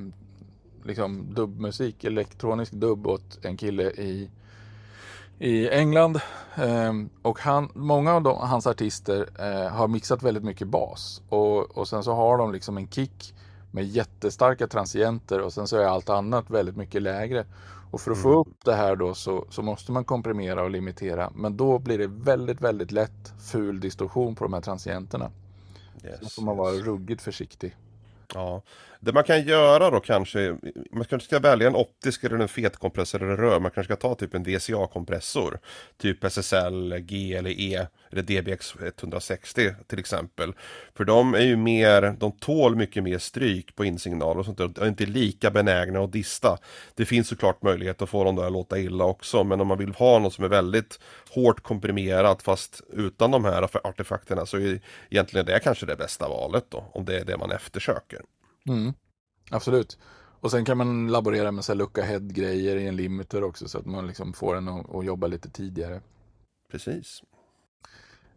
liksom 0.88 1.34
dubbmusik, 1.34 2.04
elektronisk 2.04 2.72
dubb 2.72 3.08
åt 3.08 3.46
en 3.46 3.58
kille 3.58 3.84
i 3.84 4.30
i 5.40 5.70
England. 5.70 6.20
Ehm, 6.56 7.10
och 7.22 7.40
han, 7.40 7.70
många 7.74 8.14
av 8.14 8.22
de, 8.22 8.38
hans 8.38 8.68
artister 8.68 9.30
eh, 9.40 9.72
har 9.72 9.88
mixat 9.88 10.24
väldigt 10.24 10.44
mycket 10.44 10.68
bas. 10.68 11.22
Och, 11.30 11.78
och 11.78 11.88
sen 11.88 12.04
så 12.04 12.14
har 12.14 12.38
de 12.38 12.52
liksom 12.52 12.78
en 12.78 12.88
kick 12.88 13.34
med 13.72 13.86
jättestarka 13.86 14.68
transienter 14.68 15.42
och 15.42 15.54
sen 15.54 15.68
så 15.68 15.78
är 15.78 15.86
allt 15.86 16.10
annat 16.10 16.50
väldigt 16.50 16.78
mycket 16.78 17.02
lägre. 17.02 17.46
Och 17.92 18.02
för 18.02 18.12
att 18.12 18.22
få 18.22 18.28
mm. 18.28 18.40
upp 18.40 18.66
det 18.66 18.76
här 18.76 18.96
då 18.96 19.14
så, 19.14 19.46
så 19.50 19.62
måste 19.62 19.92
man 19.92 20.06
komprimera 20.06 20.64
och 20.64 20.70
limitera. 20.70 21.32
Men 21.36 21.58
då 21.58 21.80
blir 21.80 21.98
det 21.98 22.08
väldigt, 22.08 22.62
väldigt 22.62 22.92
lätt 22.92 23.34
ful 23.52 23.80
distorsion 23.80 24.36
på 24.36 24.44
de 24.44 24.54
här 24.54 24.62
transienterna. 24.62 25.32
Yes, 26.04 26.20
så 26.22 26.30
får 26.30 26.42
man 26.42 26.58
vara 26.58 26.72
ruggigt 26.72 27.22
försiktig. 27.22 27.76
Ja, 28.34 28.62
det 29.00 29.14
man 29.14 29.24
kan 29.24 29.44
göra 29.44 29.90
då 29.90 30.00
kanske, 30.00 30.58
man 30.92 31.06
kanske 31.06 31.28
ska 31.28 31.40
välja 31.40 31.68
en 31.68 31.76
optisk 31.76 32.24
eller 32.24 32.40
en 32.40 32.48
fetkompressor 32.48 33.24
eller 33.24 33.38
rör, 33.38 33.60
man 33.60 33.72
kanske 33.72 33.94
ska 33.94 34.08
ta 34.08 34.16
typ 34.16 34.34
en 34.34 34.44
DCA-kompressor. 34.44 35.60
Typ 35.98 36.24
SSL, 36.24 36.94
G 37.00 37.34
eller 37.34 37.50
E 37.50 37.88
eller 38.12 38.22
DBX 38.22 38.76
160 38.82 39.74
till 39.88 40.00
exempel. 40.00 40.54
För 40.96 41.06
de 41.06 41.34
är 41.34 41.42
ju 41.42 41.56
mer, 41.56 42.16
de 42.20 42.32
tål 42.32 42.76
mycket 42.76 43.04
mer 43.04 43.18
stryk 43.18 43.76
på 43.76 43.86
insignal 43.86 44.40
och 44.40 44.46
sånt 44.46 44.58
där, 44.58 44.66
och 44.66 44.78
är 44.78 44.88
inte 44.88 45.06
lika 45.06 45.52
benägna 45.52 46.00
att 46.00 46.12
dista. 46.12 46.58
Det 46.96 47.06
finns 47.06 47.28
såklart 47.28 47.62
möjlighet 47.62 48.02
att 48.02 48.10
få 48.10 48.24
dem 48.24 48.36
där 48.36 48.46
att 48.46 48.52
låta 48.52 48.80
illa 48.80 49.04
också, 49.04 49.44
men 49.44 49.62
om 49.62 49.68
man 49.68 49.78
vill 49.78 49.94
ha 49.94 50.20
något 50.20 50.34
som 50.34 50.44
är 50.44 50.50
väldigt 50.50 51.00
hårt 51.30 51.64
komprimerat 51.64 52.44
fast 52.44 52.82
utan 52.94 53.32
de 53.32 53.46
här 53.46 53.88
artefakterna 53.88 54.46
så 54.46 54.58
är 54.58 54.80
egentligen 55.10 55.46
det 55.46 55.60
kanske 55.60 55.86
det 55.86 55.96
bästa 55.96 56.28
valet 56.28 56.66
då, 56.70 56.84
om 56.94 57.06
det 57.06 57.20
är 57.20 57.26
det 57.26 57.38
man 57.38 57.52
eftersöker. 57.52 58.22
Mm, 58.68 58.94
absolut. 59.52 59.98
Och 60.40 60.52
sen 60.52 60.66
kan 60.66 60.78
man 60.78 61.08
laborera 61.08 61.52
med 61.52 61.66
så 61.66 61.72
här 61.72 61.78
lucka 61.78 62.04
head-grejer 62.04 62.76
i 62.76 62.88
en 62.88 62.96
limiter 62.96 63.44
också 63.44 63.68
så 63.68 63.78
att 63.78 63.86
man 63.86 64.08
liksom 64.08 64.34
får 64.34 64.56
den 64.56 64.68
att, 64.68 64.96
att 64.96 65.06
jobba 65.06 65.28
lite 65.28 65.50
tidigare. 65.50 66.02
Precis. 66.72 67.24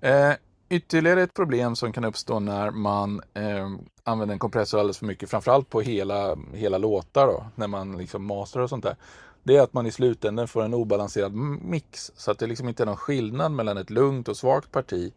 Eh, 0.00 0.32
ytterligare 0.68 1.22
ett 1.22 1.34
problem 1.34 1.76
som 1.76 1.92
kan 1.92 2.04
uppstå 2.04 2.40
när 2.40 2.70
man 2.70 3.22
eh, 3.34 3.70
använder 4.04 4.32
en 4.32 4.38
kompressor 4.38 4.78
alldeles 4.78 4.98
för 4.98 5.06
mycket, 5.06 5.30
framförallt 5.30 5.70
på 5.70 5.80
hela, 5.80 6.36
hela 6.52 6.78
låtar 6.78 7.26
då, 7.26 7.46
när 7.54 7.66
man 7.66 7.98
liksom 7.98 8.24
masterar 8.24 8.62
och 8.62 8.70
sånt 8.70 8.84
där. 8.84 8.96
Det 9.42 9.56
är 9.56 9.62
att 9.62 9.72
man 9.72 9.86
i 9.86 9.92
slutändan 9.92 10.48
får 10.48 10.62
en 10.62 10.74
obalanserad 10.74 11.34
mix 11.34 12.12
så 12.16 12.30
att 12.30 12.38
det 12.38 12.46
liksom 12.46 12.68
inte 12.68 12.82
är 12.82 12.86
någon 12.86 12.96
skillnad 12.96 13.52
mellan 13.52 13.78
ett 13.78 13.90
lugnt 13.90 14.28
och 14.28 14.36
svagt 14.36 14.72
parti 14.72 15.12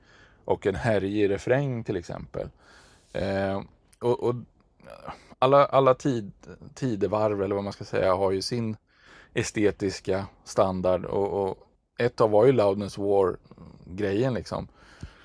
och 0.45 0.67
en 0.67 0.75
härjig 0.75 1.29
refräng 1.29 1.83
till 1.83 1.95
exempel. 1.95 2.49
Eh, 3.13 3.61
och, 3.99 4.23
och 4.23 4.35
alla, 5.39 5.65
alla 5.65 5.93
tid, 5.93 6.31
tidevarv 6.75 7.43
eller 7.43 7.55
vad 7.55 7.63
man 7.63 7.73
ska 7.73 7.85
säga 7.85 8.15
har 8.15 8.31
ju 8.31 8.41
sin 8.41 8.77
estetiska 9.33 10.25
standard 10.43 11.05
och, 11.05 11.43
och 11.43 11.57
ett 11.99 12.21
av 12.21 12.31
var 12.31 12.45
ju 12.45 12.51
Loudness 12.51 12.97
War-grejen 12.97 14.33
liksom. 14.33 14.67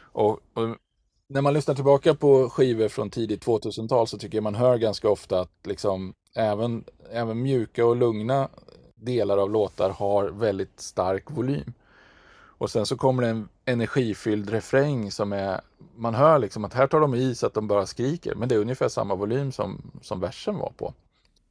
Och, 0.00 0.40
och, 0.54 0.76
när 1.28 1.42
man 1.42 1.54
lyssnar 1.54 1.74
tillbaka 1.74 2.14
på 2.14 2.50
skivor 2.50 2.88
från 2.88 3.10
tidigt 3.10 3.46
2000-tal 3.46 4.06
så 4.06 4.18
tycker 4.18 4.36
jag 4.36 4.42
man 4.42 4.54
hör 4.54 4.78
ganska 4.78 5.08
ofta 5.08 5.40
att 5.40 5.52
liksom 5.64 6.14
även, 6.34 6.84
även 7.10 7.42
mjuka 7.42 7.86
och 7.86 7.96
lugna 7.96 8.48
delar 8.94 9.38
av 9.38 9.50
låtar 9.50 9.90
har 9.90 10.28
väldigt 10.28 10.80
stark 10.80 11.30
volym. 11.30 11.72
Och 12.30 12.70
sen 12.70 12.86
så 12.86 12.96
kommer 12.96 13.22
det 13.22 13.28
en 13.28 13.48
energifylld 13.68 14.50
refräng 14.50 15.10
som 15.10 15.32
är, 15.32 15.60
man 15.96 16.14
hör 16.14 16.38
liksom 16.38 16.64
att 16.64 16.74
här 16.74 16.86
tar 16.86 17.00
de 17.00 17.14
i 17.14 17.34
så 17.34 17.46
att 17.46 17.54
de 17.54 17.68
bara 17.68 17.86
skriker, 17.86 18.34
men 18.34 18.48
det 18.48 18.54
är 18.54 18.58
ungefär 18.58 18.88
samma 18.88 19.14
volym 19.14 19.52
som, 19.52 19.90
som 20.02 20.20
versen 20.20 20.58
var 20.58 20.72
på. 20.76 20.94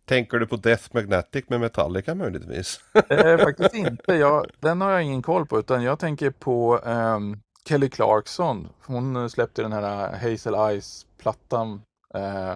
Tänker 0.05 0.39
du 0.39 0.47
på 0.47 0.55
Death 0.55 0.83
Magnetic 0.91 1.49
med 1.49 1.59
Metallica 1.59 2.15
möjligtvis? 2.15 2.79
eh, 3.09 3.37
faktiskt 3.43 3.73
inte, 3.73 4.13
jag, 4.13 4.45
den 4.59 4.81
har 4.81 4.91
jag 4.91 5.03
ingen 5.03 5.21
koll 5.21 5.45
på, 5.45 5.59
utan 5.59 5.83
jag 5.83 5.99
tänker 5.99 6.29
på 6.29 6.79
eh, 6.85 7.19
Kelly 7.67 7.89
Clarkson. 7.89 8.67
Hon 8.85 9.29
släppte 9.29 9.61
den 9.61 9.71
här 9.71 10.11
Hazel 10.13 10.55
Eyes-plattan. 10.55 11.81
Eh, 12.13 12.55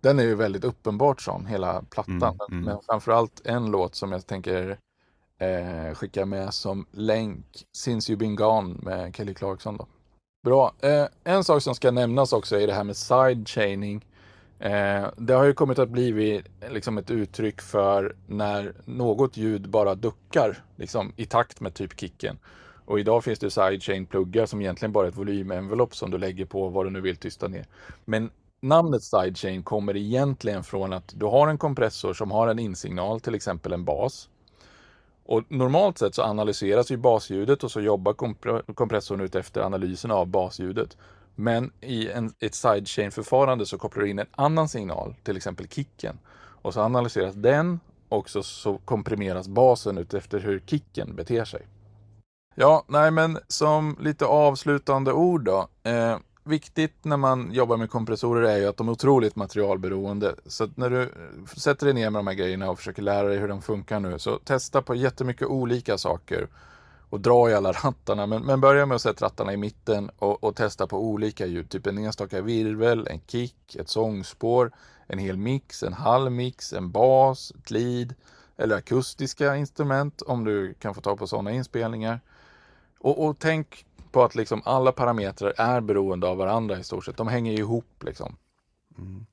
den 0.00 0.18
är 0.18 0.22
ju 0.22 0.34
väldigt 0.34 0.64
uppenbart 0.64 1.20
sån, 1.20 1.46
hela 1.46 1.82
plattan. 1.90 2.38
Mm, 2.48 2.52
mm. 2.52 2.64
Men 2.64 2.78
framförallt 2.86 3.46
en 3.46 3.70
låt 3.70 3.94
som 3.94 4.12
jag 4.12 4.26
tänker 4.26 4.78
eh, 5.38 5.94
skickar 5.94 6.24
med 6.24 6.54
som 6.54 6.86
länk. 6.90 7.46
Since 7.76 8.12
You've 8.12 8.18
Been 8.18 8.36
Gone 8.36 8.74
med 8.82 9.16
Kelly 9.16 9.34
Clarkson. 9.34 9.76
Då. 9.76 9.86
Bra. 10.44 10.74
Eh, 10.80 11.06
en 11.24 11.44
sak 11.44 11.62
som 11.62 11.74
ska 11.74 11.90
nämnas 11.90 12.32
också 12.32 12.60
är 12.60 12.66
det 12.66 12.72
här 12.72 12.84
med 12.84 12.96
sidechaining. 12.96 14.04
Eh, 14.58 15.08
det 15.16 15.34
har 15.34 15.44
ju 15.44 15.52
kommit 15.52 15.78
att 15.78 15.88
bli 15.88 16.42
liksom 16.70 16.98
ett 16.98 17.10
uttryck 17.10 17.60
för 17.60 18.16
när 18.26 18.74
något 18.84 19.36
ljud 19.36 19.68
bara 19.68 19.94
duckar 19.94 20.64
liksom, 20.76 21.12
i 21.16 21.26
takt 21.26 21.60
med 21.60 21.74
typ 21.74 22.00
kicken. 22.00 22.38
Och 22.84 23.00
idag 23.00 23.24
finns 23.24 23.38
det 23.38 23.50
sidechain-pluggar 23.50 24.46
som 24.46 24.60
egentligen 24.60 24.92
bara 24.92 25.06
är 25.06 25.08
ett 25.08 25.16
volymenvelopp 25.16 25.94
som 25.96 26.10
du 26.10 26.18
lägger 26.18 26.44
på 26.44 26.68
vad 26.68 26.86
du 26.86 26.90
nu 26.90 27.00
vill 27.00 27.16
tysta 27.16 27.48
ner. 27.48 27.66
Men 28.04 28.30
namnet 28.62 29.02
sidechain 29.02 29.62
kommer 29.62 29.96
egentligen 29.96 30.64
från 30.64 30.92
att 30.92 31.12
du 31.16 31.26
har 31.26 31.48
en 31.48 31.58
kompressor 31.58 32.14
som 32.14 32.30
har 32.30 32.48
en 32.48 32.58
insignal, 32.58 33.20
till 33.20 33.34
exempel 33.34 33.72
en 33.72 33.84
bas. 33.84 34.28
Och 35.24 35.42
normalt 35.48 35.98
sett 35.98 36.14
så 36.14 36.22
analyseras 36.22 36.90
ju 36.90 36.96
basljudet 36.96 37.64
och 37.64 37.70
så 37.70 37.80
jobbar 37.80 38.12
kompressorn 38.74 39.20
ut 39.20 39.34
efter 39.34 39.60
analysen 39.60 40.10
av 40.10 40.26
basljudet. 40.26 40.96
Men 41.34 41.72
i 41.80 42.08
en, 42.08 42.34
ett 42.40 42.54
sidechain-förfarande 42.54 43.66
så 43.66 43.78
kopplar 43.78 44.02
du 44.02 44.10
in 44.10 44.18
en 44.18 44.26
annan 44.30 44.68
signal, 44.68 45.14
till 45.22 45.36
exempel 45.36 45.68
kicken. 45.68 46.18
Och 46.62 46.74
så 46.74 46.80
analyseras 46.80 47.34
den 47.34 47.80
och 48.08 48.30
så, 48.30 48.42
så 48.42 48.78
komprimeras 48.84 49.48
basen 49.48 49.98
ut 49.98 50.14
efter 50.14 50.40
hur 50.40 50.62
kicken 50.66 51.16
beter 51.16 51.44
sig. 51.44 51.66
Ja, 52.54 52.84
nej 52.88 53.10
men 53.10 53.38
som 53.48 53.96
lite 54.00 54.26
avslutande 54.26 55.12
ord 55.12 55.44
då. 55.44 55.68
Eh, 55.82 56.18
viktigt 56.44 57.04
när 57.04 57.16
man 57.16 57.52
jobbar 57.52 57.76
med 57.76 57.90
kompressorer 57.90 58.42
är 58.42 58.56
ju 58.56 58.66
att 58.66 58.76
de 58.76 58.88
är 58.88 58.92
otroligt 58.92 59.36
materialberoende. 59.36 60.34
Så 60.46 60.68
när 60.74 60.90
du 60.90 61.02
eh, 61.02 61.08
sätter 61.56 61.86
dig 61.86 61.94
ner 61.94 62.10
med 62.10 62.18
de 62.18 62.26
här 62.26 62.34
grejerna 62.34 62.70
och 62.70 62.78
försöker 62.78 63.02
lära 63.02 63.28
dig 63.28 63.38
hur 63.38 63.48
de 63.48 63.62
funkar 63.62 64.00
nu, 64.00 64.18
så 64.18 64.38
testa 64.38 64.82
på 64.82 64.94
jättemycket 64.94 65.48
olika 65.48 65.98
saker 65.98 66.48
och 67.10 67.20
dra 67.20 67.50
i 67.50 67.54
alla 67.54 67.72
rattarna. 67.84 68.26
Men, 68.26 68.42
men 68.42 68.60
börja 68.60 68.86
med 68.86 68.94
att 68.94 69.02
sätta 69.02 69.24
rattarna 69.24 69.52
i 69.52 69.56
mitten 69.56 70.10
och, 70.18 70.44
och, 70.44 70.56
testa 70.56 70.86
på 70.86 71.04
olika 71.04 71.46
ljud. 71.46 71.70
Typ 71.70 71.86
en 71.86 71.98
enstaka 71.98 72.40
virvel, 72.40 73.08
en 73.10 73.20
kick, 73.26 73.76
ett 73.76 73.88
sångspår, 73.88 74.72
en 75.06 75.18
hel 75.18 75.36
mix, 75.36 75.82
en 75.82 75.92
halv 75.92 76.32
mix, 76.32 76.72
en 76.72 76.90
bas, 76.90 77.52
ett 77.58 77.70
lead 77.70 78.14
eller 78.56 78.76
akustiska 78.76 79.56
instrument 79.56 80.22
om 80.22 80.44
du 80.44 80.74
kan 80.74 80.94
få 80.94 81.00
ta 81.00 81.16
på 81.16 81.26
sådana 81.26 81.52
inspelningar. 81.52 82.20
Och, 82.98 83.26
och 83.26 83.38
tänk 83.38 83.86
på 84.12 84.24
att 84.24 84.34
liksom 84.34 84.62
alla 84.64 84.92
parametrar 84.92 85.54
är 85.56 85.80
beroende 85.80 86.26
av 86.26 86.36
varandra 86.36 86.78
i 86.78 86.84
stort 86.84 87.04
sett. 87.04 87.16
De 87.16 87.28
hänger 87.28 87.52
ihop 87.52 88.04
liksom. 88.04 88.36
Mm. 88.98 89.26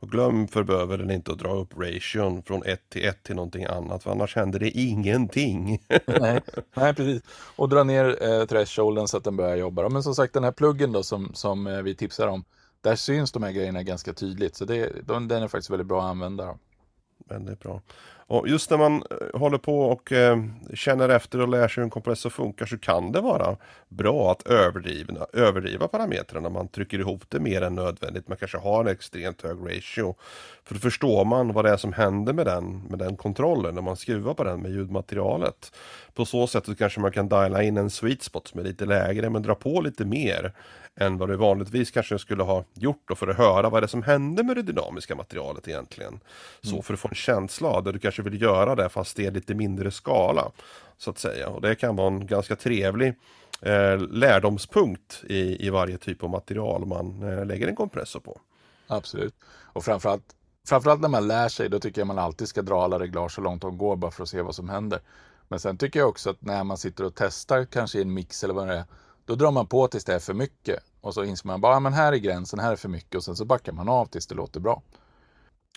Och 0.00 0.10
glöm 0.10 0.48
för 0.48 0.62
bövelen 0.62 1.10
inte 1.10 1.32
att 1.32 1.38
dra 1.38 1.54
upp 1.54 1.78
ration 1.78 2.42
från 2.42 2.62
1 2.62 2.80
till 2.88 3.04
1 3.08 3.22
till 3.22 3.36
någonting 3.36 3.64
annat 3.64 4.02
för 4.02 4.10
annars 4.10 4.36
händer 4.36 4.58
det 4.58 4.70
ingenting. 4.70 5.82
nej, 6.06 6.40
nej, 6.74 6.94
precis. 6.94 7.22
Och 7.56 7.68
dra 7.68 7.84
ner 7.84 8.22
eh, 8.22 8.44
thresholden 8.44 9.08
så 9.08 9.16
att 9.16 9.24
den 9.24 9.36
börjar 9.36 9.56
jobba. 9.56 9.88
Men 9.88 10.02
som 10.02 10.14
sagt 10.14 10.34
den 10.34 10.44
här 10.44 10.52
pluggen 10.52 10.92
då 10.92 11.02
som, 11.02 11.34
som 11.34 11.66
eh, 11.66 11.82
vi 11.82 11.94
tipsar 11.94 12.28
om. 12.28 12.44
Där 12.80 12.96
syns 12.96 13.32
de 13.32 13.42
här 13.42 13.52
grejerna 13.52 13.82
ganska 13.82 14.12
tydligt 14.12 14.56
så 14.56 14.64
det, 14.64 15.06
den 15.06 15.30
är 15.30 15.48
faktiskt 15.48 15.70
väldigt 15.70 15.86
bra 15.86 16.00
att 16.02 16.10
använda. 16.10 16.58
Väldigt 17.28 17.60
bra. 17.60 17.82
Och 18.28 18.48
just 18.48 18.70
när 18.70 18.78
man 18.78 19.02
eh, 19.10 19.40
håller 19.40 19.58
på 19.58 19.80
och 19.80 20.12
eh, 20.12 20.38
känner 20.74 21.08
efter 21.08 21.40
och 21.40 21.48
lär 21.48 21.68
sig 21.68 21.74
hur 21.80 21.82
en 21.82 21.90
kompressor 21.90 22.30
funkar 22.30 22.66
så 22.66 22.78
kan 22.78 23.12
det 23.12 23.20
vara 23.20 23.56
bra 23.88 24.32
att 24.32 24.46
överdriva, 24.46 25.26
överdriva 25.32 25.88
parametrarna. 25.88 26.48
Man 26.48 26.68
trycker 26.68 26.98
ihop 26.98 27.22
det 27.28 27.40
mer 27.40 27.62
än 27.62 27.74
nödvändigt. 27.74 28.28
Man 28.28 28.36
kanske 28.36 28.58
har 28.58 28.80
en 28.80 28.88
extremt 28.88 29.42
hög 29.42 29.58
ratio. 29.60 30.14
För 30.64 30.74
då 30.74 30.80
förstår 30.80 31.24
man 31.24 31.52
vad 31.52 31.64
det 31.64 31.70
är 31.70 31.76
som 31.76 31.92
händer 31.92 32.32
med 32.32 32.46
den, 32.46 32.82
med 32.90 32.98
den 32.98 33.16
kontrollen 33.16 33.74
när 33.74 33.82
man 33.82 33.96
skruvar 33.96 34.34
på 34.34 34.44
den 34.44 34.62
med 34.62 34.70
ljudmaterialet. 34.70 35.72
På 36.14 36.24
så 36.24 36.46
sätt 36.46 36.66
så 36.66 36.74
kanske 36.74 37.00
man 37.00 37.12
kan 37.12 37.28
diala 37.28 37.62
in 37.62 37.76
en 37.76 37.90
sweet 37.90 38.22
spot 38.22 38.48
som 38.48 38.60
är 38.60 38.64
lite 38.64 38.84
lägre 38.84 39.30
men 39.30 39.42
dra 39.42 39.54
på 39.54 39.80
lite 39.80 40.04
mer 40.04 40.52
än 41.00 41.18
vad 41.18 41.28
du 41.28 41.36
vanligtvis 41.36 41.90
kanske 41.90 42.18
skulle 42.18 42.42
ha 42.42 42.64
gjort 42.74 43.02
då 43.08 43.14
för 43.14 43.28
att 43.28 43.36
höra 43.36 43.70
vad 43.70 43.82
det 43.82 43.86
är 43.86 43.88
som 43.88 44.02
hände 44.02 44.42
med 44.42 44.56
det 44.56 44.62
dynamiska 44.62 45.14
materialet 45.14 45.68
egentligen. 45.68 46.20
Så 46.62 46.70
mm. 46.70 46.82
för 46.82 46.94
att 46.94 47.00
få 47.00 47.08
en 47.08 47.14
känsla 47.14 47.68
av 47.68 47.84
det, 47.84 47.92
du 47.92 47.98
kanske 47.98 48.15
vill 48.22 48.42
göra 48.42 48.74
det 48.74 48.88
fast 48.88 49.16
det 49.16 49.26
är 49.26 49.30
lite 49.30 49.54
mindre 49.54 49.90
skala. 49.90 50.50
Så 50.98 51.10
att 51.10 51.18
säga. 51.18 51.48
Och 51.48 51.60
det 51.60 51.74
kan 51.74 51.96
vara 51.96 52.06
en 52.06 52.26
ganska 52.26 52.56
trevlig 52.56 53.14
eh, 53.60 53.98
lärdomspunkt 53.98 55.24
i, 55.28 55.66
i 55.66 55.70
varje 55.70 55.98
typ 55.98 56.22
av 56.22 56.30
material 56.30 56.86
man 56.86 57.22
eh, 57.22 57.46
lägger 57.46 57.68
en 57.68 57.76
kompressor 57.76 58.20
på. 58.20 58.40
Absolut. 58.86 59.34
Och 59.72 59.84
framförallt, 59.84 60.24
framförallt 60.68 61.00
när 61.00 61.08
man 61.08 61.28
lär 61.28 61.48
sig, 61.48 61.68
då 61.68 61.78
tycker 61.78 62.00
jag 62.00 62.06
man 62.06 62.18
alltid 62.18 62.48
ska 62.48 62.62
dra 62.62 62.84
alla 62.84 62.98
reglage 62.98 63.32
så 63.32 63.40
långt 63.40 63.62
de 63.62 63.78
går 63.78 63.96
bara 63.96 64.10
för 64.10 64.22
att 64.22 64.28
se 64.28 64.42
vad 64.42 64.54
som 64.54 64.68
händer. 64.68 65.00
Men 65.48 65.60
sen 65.60 65.78
tycker 65.78 66.00
jag 66.00 66.08
också 66.08 66.30
att 66.30 66.42
när 66.42 66.64
man 66.64 66.76
sitter 66.76 67.04
och 67.04 67.14
testar 67.14 67.64
kanske 67.64 67.98
i 67.98 68.02
en 68.02 68.14
mix 68.14 68.44
eller 68.44 68.54
vad 68.54 68.68
det 68.68 68.74
är, 68.74 68.84
då 69.24 69.34
drar 69.34 69.50
man 69.50 69.66
på 69.66 69.88
tills 69.88 70.04
det 70.04 70.14
är 70.14 70.18
för 70.18 70.34
mycket. 70.34 70.82
Och 71.00 71.14
så 71.14 71.24
inser 71.24 71.46
man 71.46 71.60
bara, 71.60 71.72
ja, 71.72 71.80
men 71.80 71.92
här 71.92 72.12
är 72.12 72.16
gränsen, 72.16 72.58
här 72.58 72.72
är 72.72 72.76
för 72.76 72.88
mycket 72.88 73.14
och 73.14 73.24
sen 73.24 73.36
så 73.36 73.44
backar 73.44 73.72
man 73.72 73.88
av 73.88 74.06
tills 74.06 74.26
det 74.26 74.34
låter 74.34 74.60
bra. 74.60 74.82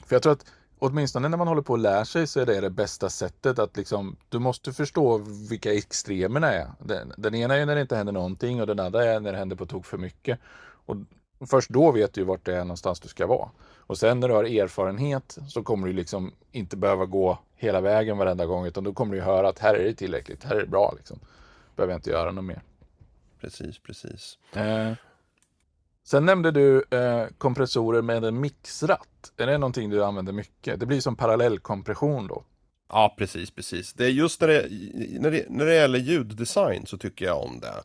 För 0.05 0.15
jag 0.15 0.23
tror 0.23 0.33
att 0.33 0.45
åtminstone 0.79 1.29
när 1.29 1.37
man 1.37 1.47
håller 1.47 1.61
på 1.61 1.73
att 1.73 1.79
lära 1.79 2.05
sig 2.05 2.27
så 2.27 2.39
är 2.39 2.45
det 2.45 2.61
det 2.61 2.69
bästa 2.69 3.09
sättet 3.09 3.59
att 3.59 3.77
liksom, 3.77 4.15
du 4.29 4.39
måste 4.39 4.73
förstå 4.73 5.17
vilka 5.49 5.73
extremerna 5.73 6.53
är. 6.53 6.71
Den, 6.79 7.13
den 7.17 7.35
ena 7.35 7.55
är 7.55 7.65
när 7.65 7.75
det 7.75 7.81
inte 7.81 7.95
händer 7.95 8.13
någonting 8.13 8.61
och 8.61 8.67
den 8.67 8.79
andra 8.79 9.05
är 9.05 9.19
när 9.19 9.31
det 9.31 9.37
händer 9.37 9.55
på 9.55 9.65
tok 9.65 9.85
för 9.85 9.97
mycket. 9.97 10.39
Och 10.85 10.95
först 11.49 11.69
då 11.69 11.91
vet 11.91 12.13
du 12.13 12.23
vart 12.23 12.45
det 12.45 12.55
är 12.55 12.63
någonstans 12.63 12.99
du 12.99 13.07
ska 13.07 13.27
vara. 13.27 13.49
Och 13.77 13.97
sen 13.97 14.19
när 14.19 14.27
du 14.27 14.33
har 14.33 14.43
erfarenhet 14.43 15.37
så 15.47 15.63
kommer 15.63 15.87
du 15.87 15.93
liksom 15.93 16.33
inte 16.51 16.77
behöva 16.77 17.05
gå 17.05 17.39
hela 17.55 17.81
vägen 17.81 18.17
varenda 18.17 18.45
gång 18.45 18.65
utan 18.65 18.83
då 18.83 18.93
kommer 18.93 19.15
du 19.15 19.21
höra 19.21 19.49
att 19.49 19.59
här 19.59 19.75
är 19.75 19.83
det 19.83 19.93
tillräckligt, 19.93 20.43
här 20.43 20.55
är 20.55 20.61
det 20.61 20.67
bra 20.67 20.93
liksom. 20.97 21.19
Behöver 21.75 21.93
jag 21.93 21.97
inte 21.97 22.09
göra 22.09 22.31
något 22.31 22.45
mer. 22.45 22.61
Precis, 23.41 23.79
precis. 23.79 24.37
Eh, 24.53 24.91
sen 26.09 26.25
nämnde 26.25 26.51
du 26.51 26.83
eh, 26.91 27.25
kompressorer 27.37 28.01
med 28.01 28.23
en 28.23 28.39
mixratt. 28.39 29.31
Är 29.37 29.47
det 29.47 29.57
någonting 29.57 29.89
du 29.89 30.03
använder 30.03 30.33
mycket? 30.33 30.79
Det 30.79 30.85
blir 30.85 30.99
som 30.99 31.15
parallellkompression 31.15 32.27
då. 32.27 32.43
Ja, 32.89 33.15
precis, 33.17 33.51
precis. 33.51 33.93
Det 33.93 34.05
är 34.05 34.09
just 34.09 34.41
när 34.41 34.47
det, 34.47 34.67
när 35.19 35.31
det, 35.31 35.45
när 35.49 35.65
det 35.65 35.75
gäller 35.75 35.99
ljuddesign 35.99 36.85
så 36.85 36.97
tycker 36.97 37.25
jag 37.25 37.43
om 37.43 37.59
det. 37.59 37.83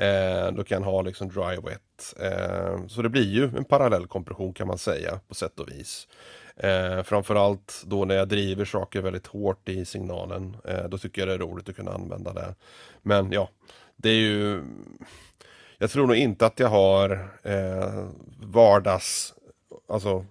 Eh, 0.00 0.52
då 0.52 0.64
kan 0.64 0.82
ha 0.82 1.02
liksom 1.02 1.28
dry 1.28 1.56
wet. 1.56 2.14
Eh, 2.20 2.86
så 2.86 3.02
det 3.02 3.08
blir 3.08 3.30
ju 3.32 3.44
en 3.44 3.64
parallellkompression 3.64 4.54
kan 4.54 4.66
man 4.66 4.78
säga 4.78 5.20
på 5.28 5.34
sätt 5.34 5.60
och 5.60 5.68
vis. 5.68 6.08
Eh, 6.56 7.02
framförallt 7.02 7.82
då 7.86 8.04
när 8.04 8.14
jag 8.14 8.28
driver 8.28 8.64
saker 8.64 9.02
väldigt 9.02 9.26
hårt 9.26 9.68
i 9.68 9.84
signalen. 9.84 10.56
Eh, 10.64 10.84
då 10.84 10.98
tycker 10.98 11.22
jag 11.22 11.28
det 11.28 11.34
är 11.34 11.48
roligt 11.48 11.68
att 11.68 11.76
kunna 11.76 11.92
använda 11.92 12.32
det. 12.32 12.54
Men 13.02 13.32
ja, 13.32 13.48
det 13.96 14.10
är 14.10 14.20
ju... 14.20 14.62
Jag 15.82 15.90
tror 15.90 16.06
nog 16.06 16.16
inte 16.16 16.46
att 16.46 16.60
jag 16.60 16.68
har 16.68 17.10
eh, 17.42 18.08
vardags... 18.38 19.34
Alltså 19.88 20.24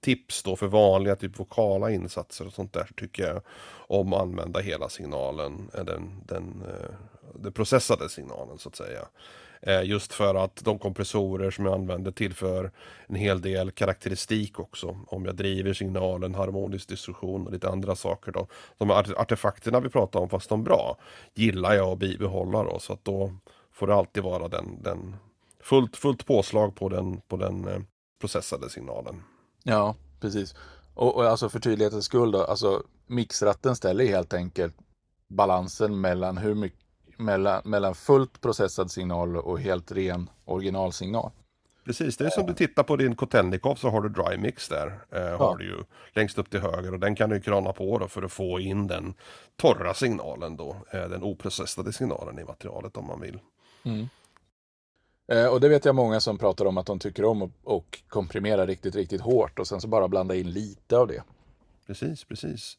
tips 0.00 0.42
då 0.42 0.56
för 0.56 0.66
vanliga 0.66 1.16
typ 1.16 1.38
vokala 1.38 1.90
insatser 1.90 2.46
och 2.46 2.52
sånt 2.52 2.72
där 2.72 2.90
tycker 2.96 3.22
jag 3.22 3.42
om 3.86 4.12
att 4.12 4.20
använda 4.20 4.60
hela 4.60 4.88
signalen, 4.88 5.70
eh, 5.74 5.84
den, 5.84 6.22
den, 6.26 6.62
eh, 6.68 6.94
den 7.34 7.52
processade 7.52 8.08
signalen 8.08 8.58
så 8.58 8.68
att 8.68 8.76
säga. 8.76 9.08
Eh, 9.62 9.82
just 9.82 10.12
för 10.12 10.34
att 10.34 10.64
de 10.64 10.78
kompressorer 10.78 11.50
som 11.50 11.66
jag 11.66 11.74
använder 11.74 12.10
tillför 12.10 12.70
en 13.06 13.14
hel 13.14 13.40
del 13.40 13.70
karaktäristik 13.70 14.58
också. 14.58 14.98
Om 15.06 15.24
jag 15.24 15.36
driver 15.36 15.72
signalen, 15.72 16.34
harmonisk 16.34 16.88
distorsion 16.88 17.46
och 17.46 17.52
lite 17.52 17.68
andra 17.68 17.96
saker 17.96 18.32
då. 18.32 18.46
De 18.78 18.90
artefakterna 18.90 19.80
vi 19.80 19.88
pratar 19.88 20.20
om, 20.20 20.28
fast 20.28 20.48
de 20.48 20.64
bra, 20.64 20.96
gillar 21.34 21.74
jag 21.74 21.88
att 21.88 21.98
bibehålla 21.98 22.64
då. 22.64 22.78
Så 22.78 22.92
att 22.92 23.04
då 23.04 23.32
får 23.82 23.86
det 23.86 23.94
alltid 23.94 24.22
vara 24.22 24.48
den, 24.48 24.82
den 24.82 25.16
fullt, 25.60 25.96
fullt 25.96 26.26
påslag 26.26 26.74
på 26.74 26.88
den, 26.88 27.20
på 27.20 27.36
den 27.36 27.68
eh, 27.68 27.80
processade 28.20 28.70
signalen. 28.70 29.22
Ja, 29.62 29.94
precis. 30.20 30.54
Och, 30.94 31.16
och 31.16 31.24
alltså 31.24 31.48
för 31.48 31.60
tydlighetens 31.60 32.04
skull 32.04 32.30
då, 32.30 32.44
alltså 32.44 32.82
mixratten 33.06 33.76
ställer 33.76 34.04
helt 34.04 34.34
enkelt 34.34 34.74
balansen 35.28 36.00
mellan 36.00 36.38
hur 36.38 36.54
mycket 36.54 36.78
mellan, 37.16 37.62
mellan 37.64 37.94
fullt 37.94 38.40
processad 38.40 38.90
signal 38.90 39.36
och 39.36 39.60
helt 39.60 39.92
ren 39.92 40.30
originalsignal. 40.44 41.30
Precis, 41.84 42.16
det 42.16 42.26
är 42.26 42.30
som 42.30 42.46
du 42.46 42.54
tittar 42.54 42.82
på 42.82 42.96
din 42.96 43.16
Kotelnikov 43.16 43.74
så 43.74 43.90
har 43.90 44.00
du 44.00 44.08
dry 44.08 44.36
mix 44.38 44.68
där. 44.68 44.86
Eh, 45.10 45.22
ja. 45.22 45.36
Har 45.36 45.56
du 45.56 45.64
ju 45.64 45.84
längst 46.12 46.38
upp 46.38 46.50
till 46.50 46.60
höger 46.60 46.92
och 46.92 47.00
den 47.00 47.14
kan 47.14 47.30
du 47.30 47.40
krana 47.40 47.72
på 47.72 47.98
då 47.98 48.08
för 48.08 48.22
att 48.22 48.32
få 48.32 48.60
in 48.60 48.86
den 48.86 49.14
torra 49.56 49.94
signalen 49.94 50.56
då. 50.56 50.76
Eh, 50.90 51.08
den 51.08 51.22
oprocessade 51.22 51.92
signalen 51.92 52.38
i 52.38 52.44
materialet 52.44 52.96
om 52.96 53.06
man 53.06 53.20
vill. 53.20 53.38
Mm. 53.82 54.08
Eh, 55.32 55.46
och 55.46 55.60
det 55.60 55.68
vet 55.68 55.84
jag 55.84 55.94
många 55.94 56.20
som 56.20 56.38
pratar 56.38 56.64
om 56.64 56.78
att 56.78 56.86
de 56.86 56.98
tycker 56.98 57.24
om 57.24 57.42
att 57.42 57.84
komprimera 58.08 58.66
riktigt, 58.66 58.94
riktigt 58.94 59.20
hårt 59.20 59.58
och 59.58 59.66
sen 59.66 59.80
så 59.80 59.88
bara 59.88 60.08
blanda 60.08 60.34
in 60.34 60.50
lite 60.50 60.98
av 60.98 61.08
det. 61.08 61.22
Precis, 61.86 62.24
precis. 62.24 62.78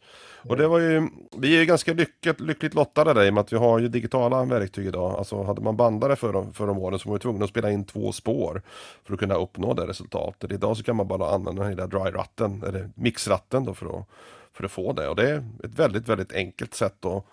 Och 0.49 0.57
det 0.57 0.67
var 0.67 0.79
ju, 0.79 1.09
vi 1.37 1.61
är 1.61 1.65
ganska 1.65 1.93
lyckligt, 1.93 2.39
lyckligt 2.39 2.73
lottade 2.73 3.13
där 3.13 3.25
i 3.25 3.29
och 3.29 3.33
med 3.33 3.41
att 3.41 3.53
vi 3.53 3.57
har 3.57 3.79
ju 3.79 3.87
digitala 3.87 4.45
verktyg 4.45 4.87
idag. 4.87 5.15
Alltså 5.17 5.43
hade 5.43 5.61
man 5.61 5.77
bandare 5.77 6.15
för, 6.15 6.51
för 6.53 6.67
de 6.67 6.77
åren 6.77 6.99
så 6.99 7.09
var 7.09 7.13
man 7.13 7.19
tvungen 7.19 7.43
att 7.43 7.49
spela 7.49 7.71
in 7.71 7.83
två 7.83 8.11
spår 8.11 8.61
för 9.03 9.13
att 9.13 9.19
kunna 9.19 9.35
uppnå 9.35 9.73
det 9.73 9.87
resultatet. 9.87 10.51
Idag 10.51 10.77
så 10.77 10.83
kan 10.83 10.95
man 10.95 11.07
bara 11.07 11.29
använda 11.29 11.63
den 11.63 11.75
där 11.75 11.87
dry-ratten, 11.87 12.63
eller 12.67 12.89
mixratten 12.95 13.65
då 13.65 13.73
för 13.73 13.99
att, 13.99 14.05
för 14.53 14.63
att 14.63 14.71
få 14.71 14.93
det. 14.93 15.07
Och 15.07 15.15
det 15.15 15.29
är 15.29 15.37
ett 15.63 15.79
väldigt, 15.79 16.09
väldigt 16.09 16.33
enkelt 16.33 16.73
sätt 16.73 17.05
att 17.05 17.25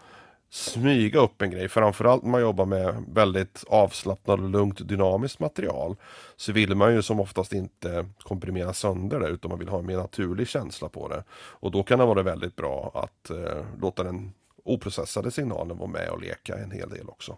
smyga 0.51 1.21
upp 1.21 1.43
en 1.43 1.51
grej. 1.51 1.69
Framförallt 1.69 2.23
när 2.23 2.31
man 2.31 2.41
jobbar 2.41 2.67
med 2.67 3.05
väldigt 3.09 3.65
avslappnat 3.69 4.39
och 4.39 4.49
lugnt 4.49 4.89
dynamiskt 4.89 5.41
material 5.41 5.97
så 6.37 6.53
vill 6.53 6.75
man 6.75 6.95
ju 6.95 7.03
som 7.03 7.21
oftast 7.21 7.53
inte 7.53 8.07
komprimera 8.23 8.73
sönder 8.73 9.21
det 9.21 9.29
utan 9.29 9.49
man 9.49 9.59
vill 9.59 9.69
ha 9.69 9.79
en 9.79 9.87
mer 9.87 9.97
naturlig 9.97 10.49
känsla 10.49 10.89
på 10.89 11.09
det. 11.09 11.25
Och 11.33 11.71
då 11.71 11.83
kan 11.83 11.99
det 11.99 12.05
vara 12.05 12.23
väldigt 12.23 12.57
bra 12.57 12.91
att 12.95 13.31
eh, 13.31 13.65
låta 13.81 14.03
den 14.03 14.33
oprocessade 14.65 15.31
signalen 15.31 15.79
vara 15.79 15.91
med 15.91 16.09
och 16.11 16.21
leka 16.21 16.59
en 16.59 16.71
hel 16.71 16.91
del 16.91 17.09
också. 17.09 17.37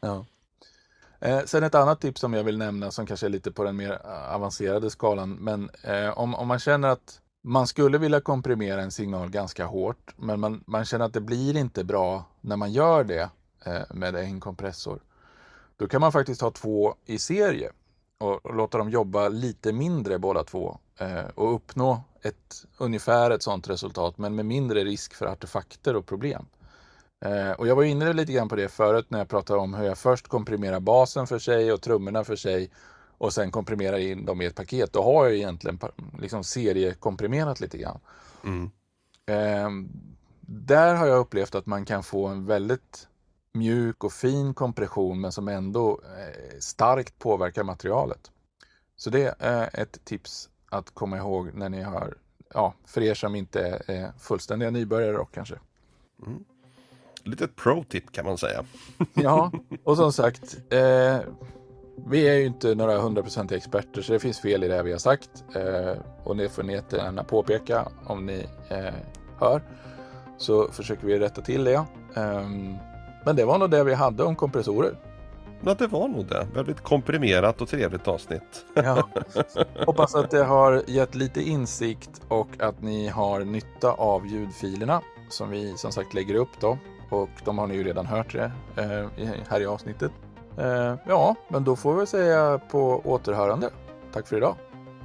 Ja. 0.00 0.24
Eh, 1.20 1.40
sen 1.44 1.64
ett 1.64 1.74
annat 1.74 2.00
tips 2.00 2.20
som 2.20 2.34
jag 2.34 2.44
vill 2.44 2.58
nämna 2.58 2.90
som 2.90 3.06
kanske 3.06 3.26
är 3.26 3.30
lite 3.30 3.52
på 3.52 3.64
den 3.64 3.76
mer 3.76 3.92
eh, 4.04 4.34
avancerade 4.34 4.90
skalan 4.90 5.32
men 5.32 5.70
eh, 5.82 6.18
om, 6.18 6.34
om 6.34 6.48
man 6.48 6.58
känner 6.58 6.88
att 6.88 7.20
man 7.42 7.66
skulle 7.66 7.98
vilja 7.98 8.20
komprimera 8.20 8.82
en 8.82 8.90
signal 8.90 9.30
ganska 9.30 9.66
hårt, 9.66 10.14
men 10.16 10.40
man, 10.40 10.64
man 10.66 10.84
känner 10.84 11.04
att 11.04 11.12
det 11.12 11.20
blir 11.20 11.56
inte 11.56 11.84
bra 11.84 12.24
när 12.40 12.56
man 12.56 12.72
gör 12.72 13.04
det 13.04 13.30
eh, 13.64 13.82
med 13.94 14.16
en 14.16 14.40
kompressor. 14.40 15.02
Då 15.76 15.88
kan 15.88 16.00
man 16.00 16.12
faktiskt 16.12 16.40
ha 16.40 16.50
två 16.50 16.94
i 17.04 17.18
serie 17.18 17.72
och, 18.18 18.46
och 18.46 18.54
låta 18.54 18.78
dem 18.78 18.90
jobba 18.90 19.28
lite 19.28 19.72
mindre 19.72 20.18
båda 20.18 20.44
två 20.44 20.78
eh, 20.98 21.28
och 21.34 21.54
uppnå 21.54 22.02
ett, 22.22 22.64
ungefär 22.78 23.30
ett 23.30 23.42
sådant 23.42 23.70
resultat, 23.70 24.18
men 24.18 24.34
med 24.34 24.46
mindre 24.46 24.84
risk 24.84 25.14
för 25.14 25.26
artefakter 25.26 25.96
och 25.96 26.06
problem. 26.06 26.46
Eh, 27.24 27.50
och 27.50 27.66
jag 27.66 27.76
var 27.76 27.82
inne 27.82 28.12
lite 28.12 28.32
grann 28.32 28.48
på 28.48 28.56
det 28.56 28.68
förut 28.68 29.06
när 29.08 29.18
jag 29.18 29.28
pratade 29.28 29.60
om 29.60 29.74
hur 29.74 29.84
jag 29.84 29.98
först 29.98 30.28
komprimerar 30.28 30.80
basen 30.80 31.26
för 31.26 31.38
sig 31.38 31.72
och 31.72 31.82
trummorna 31.82 32.24
för 32.24 32.36
sig 32.36 32.70
och 33.22 33.32
sen 33.32 33.50
komprimerar 33.50 33.98
in 33.98 34.24
dem 34.24 34.42
i 34.42 34.46
ett 34.46 34.54
paket, 34.54 34.92
då 34.92 35.02
har 35.02 35.24
jag 35.24 35.34
egentligen 35.34 35.78
liksom 36.18 36.44
seriekomprimerat 36.44 37.60
lite 37.60 37.78
grann. 37.78 38.00
Mm. 38.44 38.70
Eh, 39.26 39.70
där 40.40 40.94
har 40.94 41.06
jag 41.06 41.18
upplevt 41.18 41.54
att 41.54 41.66
man 41.66 41.84
kan 41.84 42.02
få 42.02 42.26
en 42.26 42.46
väldigt 42.46 43.08
mjuk 43.52 44.04
och 44.04 44.12
fin 44.12 44.54
kompression 44.54 45.20
men 45.20 45.32
som 45.32 45.48
ändå 45.48 46.00
eh, 46.04 46.58
starkt 46.58 47.18
påverkar 47.18 47.64
materialet. 47.64 48.30
Så 48.96 49.10
det 49.10 49.34
är 49.38 49.80
ett 49.80 50.04
tips 50.04 50.48
att 50.70 50.90
komma 50.90 51.16
ihåg 51.16 51.54
när 51.54 51.68
ni 51.68 51.82
har, 51.82 52.14
ja, 52.54 52.74
för 52.84 53.00
er 53.00 53.14
som 53.14 53.34
inte 53.34 53.82
är 53.86 54.12
fullständiga 54.18 54.70
nybörjare 54.70 55.12
då 55.12 55.24
kanske. 55.24 55.58
Mm. 56.26 56.44
Litet 57.24 57.56
pro-tip 57.56 58.12
kan 58.12 58.24
man 58.24 58.38
säga. 58.38 58.64
ja, 59.14 59.52
och 59.84 59.96
som 59.96 60.12
sagt, 60.12 60.56
eh, 60.72 61.20
vi 62.06 62.28
är 62.28 62.34
ju 62.34 62.46
inte 62.46 62.74
några 62.74 62.98
hundraprocentiga 62.98 63.58
experter 63.58 64.02
så 64.02 64.12
det 64.12 64.18
finns 64.18 64.40
fel 64.40 64.64
i 64.64 64.68
det 64.68 64.82
vi 64.82 64.92
har 64.92 64.98
sagt. 64.98 65.44
Eh, 65.54 66.02
och 66.24 66.36
det 66.36 66.48
får 66.48 66.62
ni 66.62 66.72
gärna 66.72 67.24
påpeka 67.24 67.88
om 68.06 68.26
ni 68.26 68.46
eh, 68.68 68.94
hör. 69.38 69.62
Så 70.38 70.68
försöker 70.72 71.06
vi 71.06 71.18
rätta 71.18 71.42
till 71.42 71.64
det. 71.64 71.84
Eh, 72.16 72.48
men 73.24 73.36
det 73.36 73.44
var 73.44 73.58
nog 73.58 73.70
det 73.70 73.84
vi 73.84 73.94
hade 73.94 74.22
om 74.22 74.36
kompressorer. 74.36 74.96
Ja, 75.64 75.74
det 75.74 75.86
var 75.86 76.08
nog 76.08 76.26
det. 76.26 76.46
Väldigt 76.54 76.80
komprimerat 76.80 77.60
och 77.60 77.68
trevligt 77.68 78.08
avsnitt. 78.08 78.64
ja. 78.74 79.08
Hoppas 79.86 80.14
att 80.14 80.30
det 80.30 80.44
har 80.44 80.82
gett 80.86 81.14
lite 81.14 81.42
insikt 81.42 82.22
och 82.28 82.48
att 82.58 82.82
ni 82.82 83.08
har 83.08 83.40
nytta 83.40 83.92
av 83.92 84.26
ljudfilerna 84.26 85.02
som 85.28 85.50
vi 85.50 85.76
som 85.76 85.92
sagt 85.92 86.14
lägger 86.14 86.34
upp 86.34 86.60
då. 86.60 86.78
Och 87.10 87.30
de 87.44 87.58
har 87.58 87.66
ni 87.66 87.74
ju 87.74 87.84
redan 87.84 88.06
hört 88.06 88.32
det 88.32 88.52
eh, 88.76 89.28
här 89.48 89.60
i 89.60 89.66
avsnittet. 89.66 90.12
Eh, 90.58 90.94
ja, 91.06 91.34
men 91.48 91.64
då 91.64 91.76
får 91.76 91.94
vi 91.94 92.06
säga 92.06 92.60
på 92.70 93.02
återhörande. 93.04 93.70
Tack 94.12 94.26
för 94.26 94.36
idag. 94.36 94.54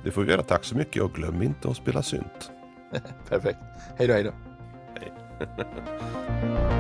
Det 0.04 0.12
får 0.12 0.22
vi 0.22 0.32
göra. 0.32 0.44
Tack 0.44 0.64
så 0.64 0.76
mycket 0.76 1.04
och 1.04 1.14
glöm 1.14 1.42
inte 1.42 1.70
att 1.70 1.78
spela 1.78 2.02
synt. 2.02 2.52
Perfekt. 3.30 3.60
Hej 3.98 4.08
då, 4.08 4.14
hej 4.14 4.24
då. 4.24 4.32
Hej. 5.00 5.12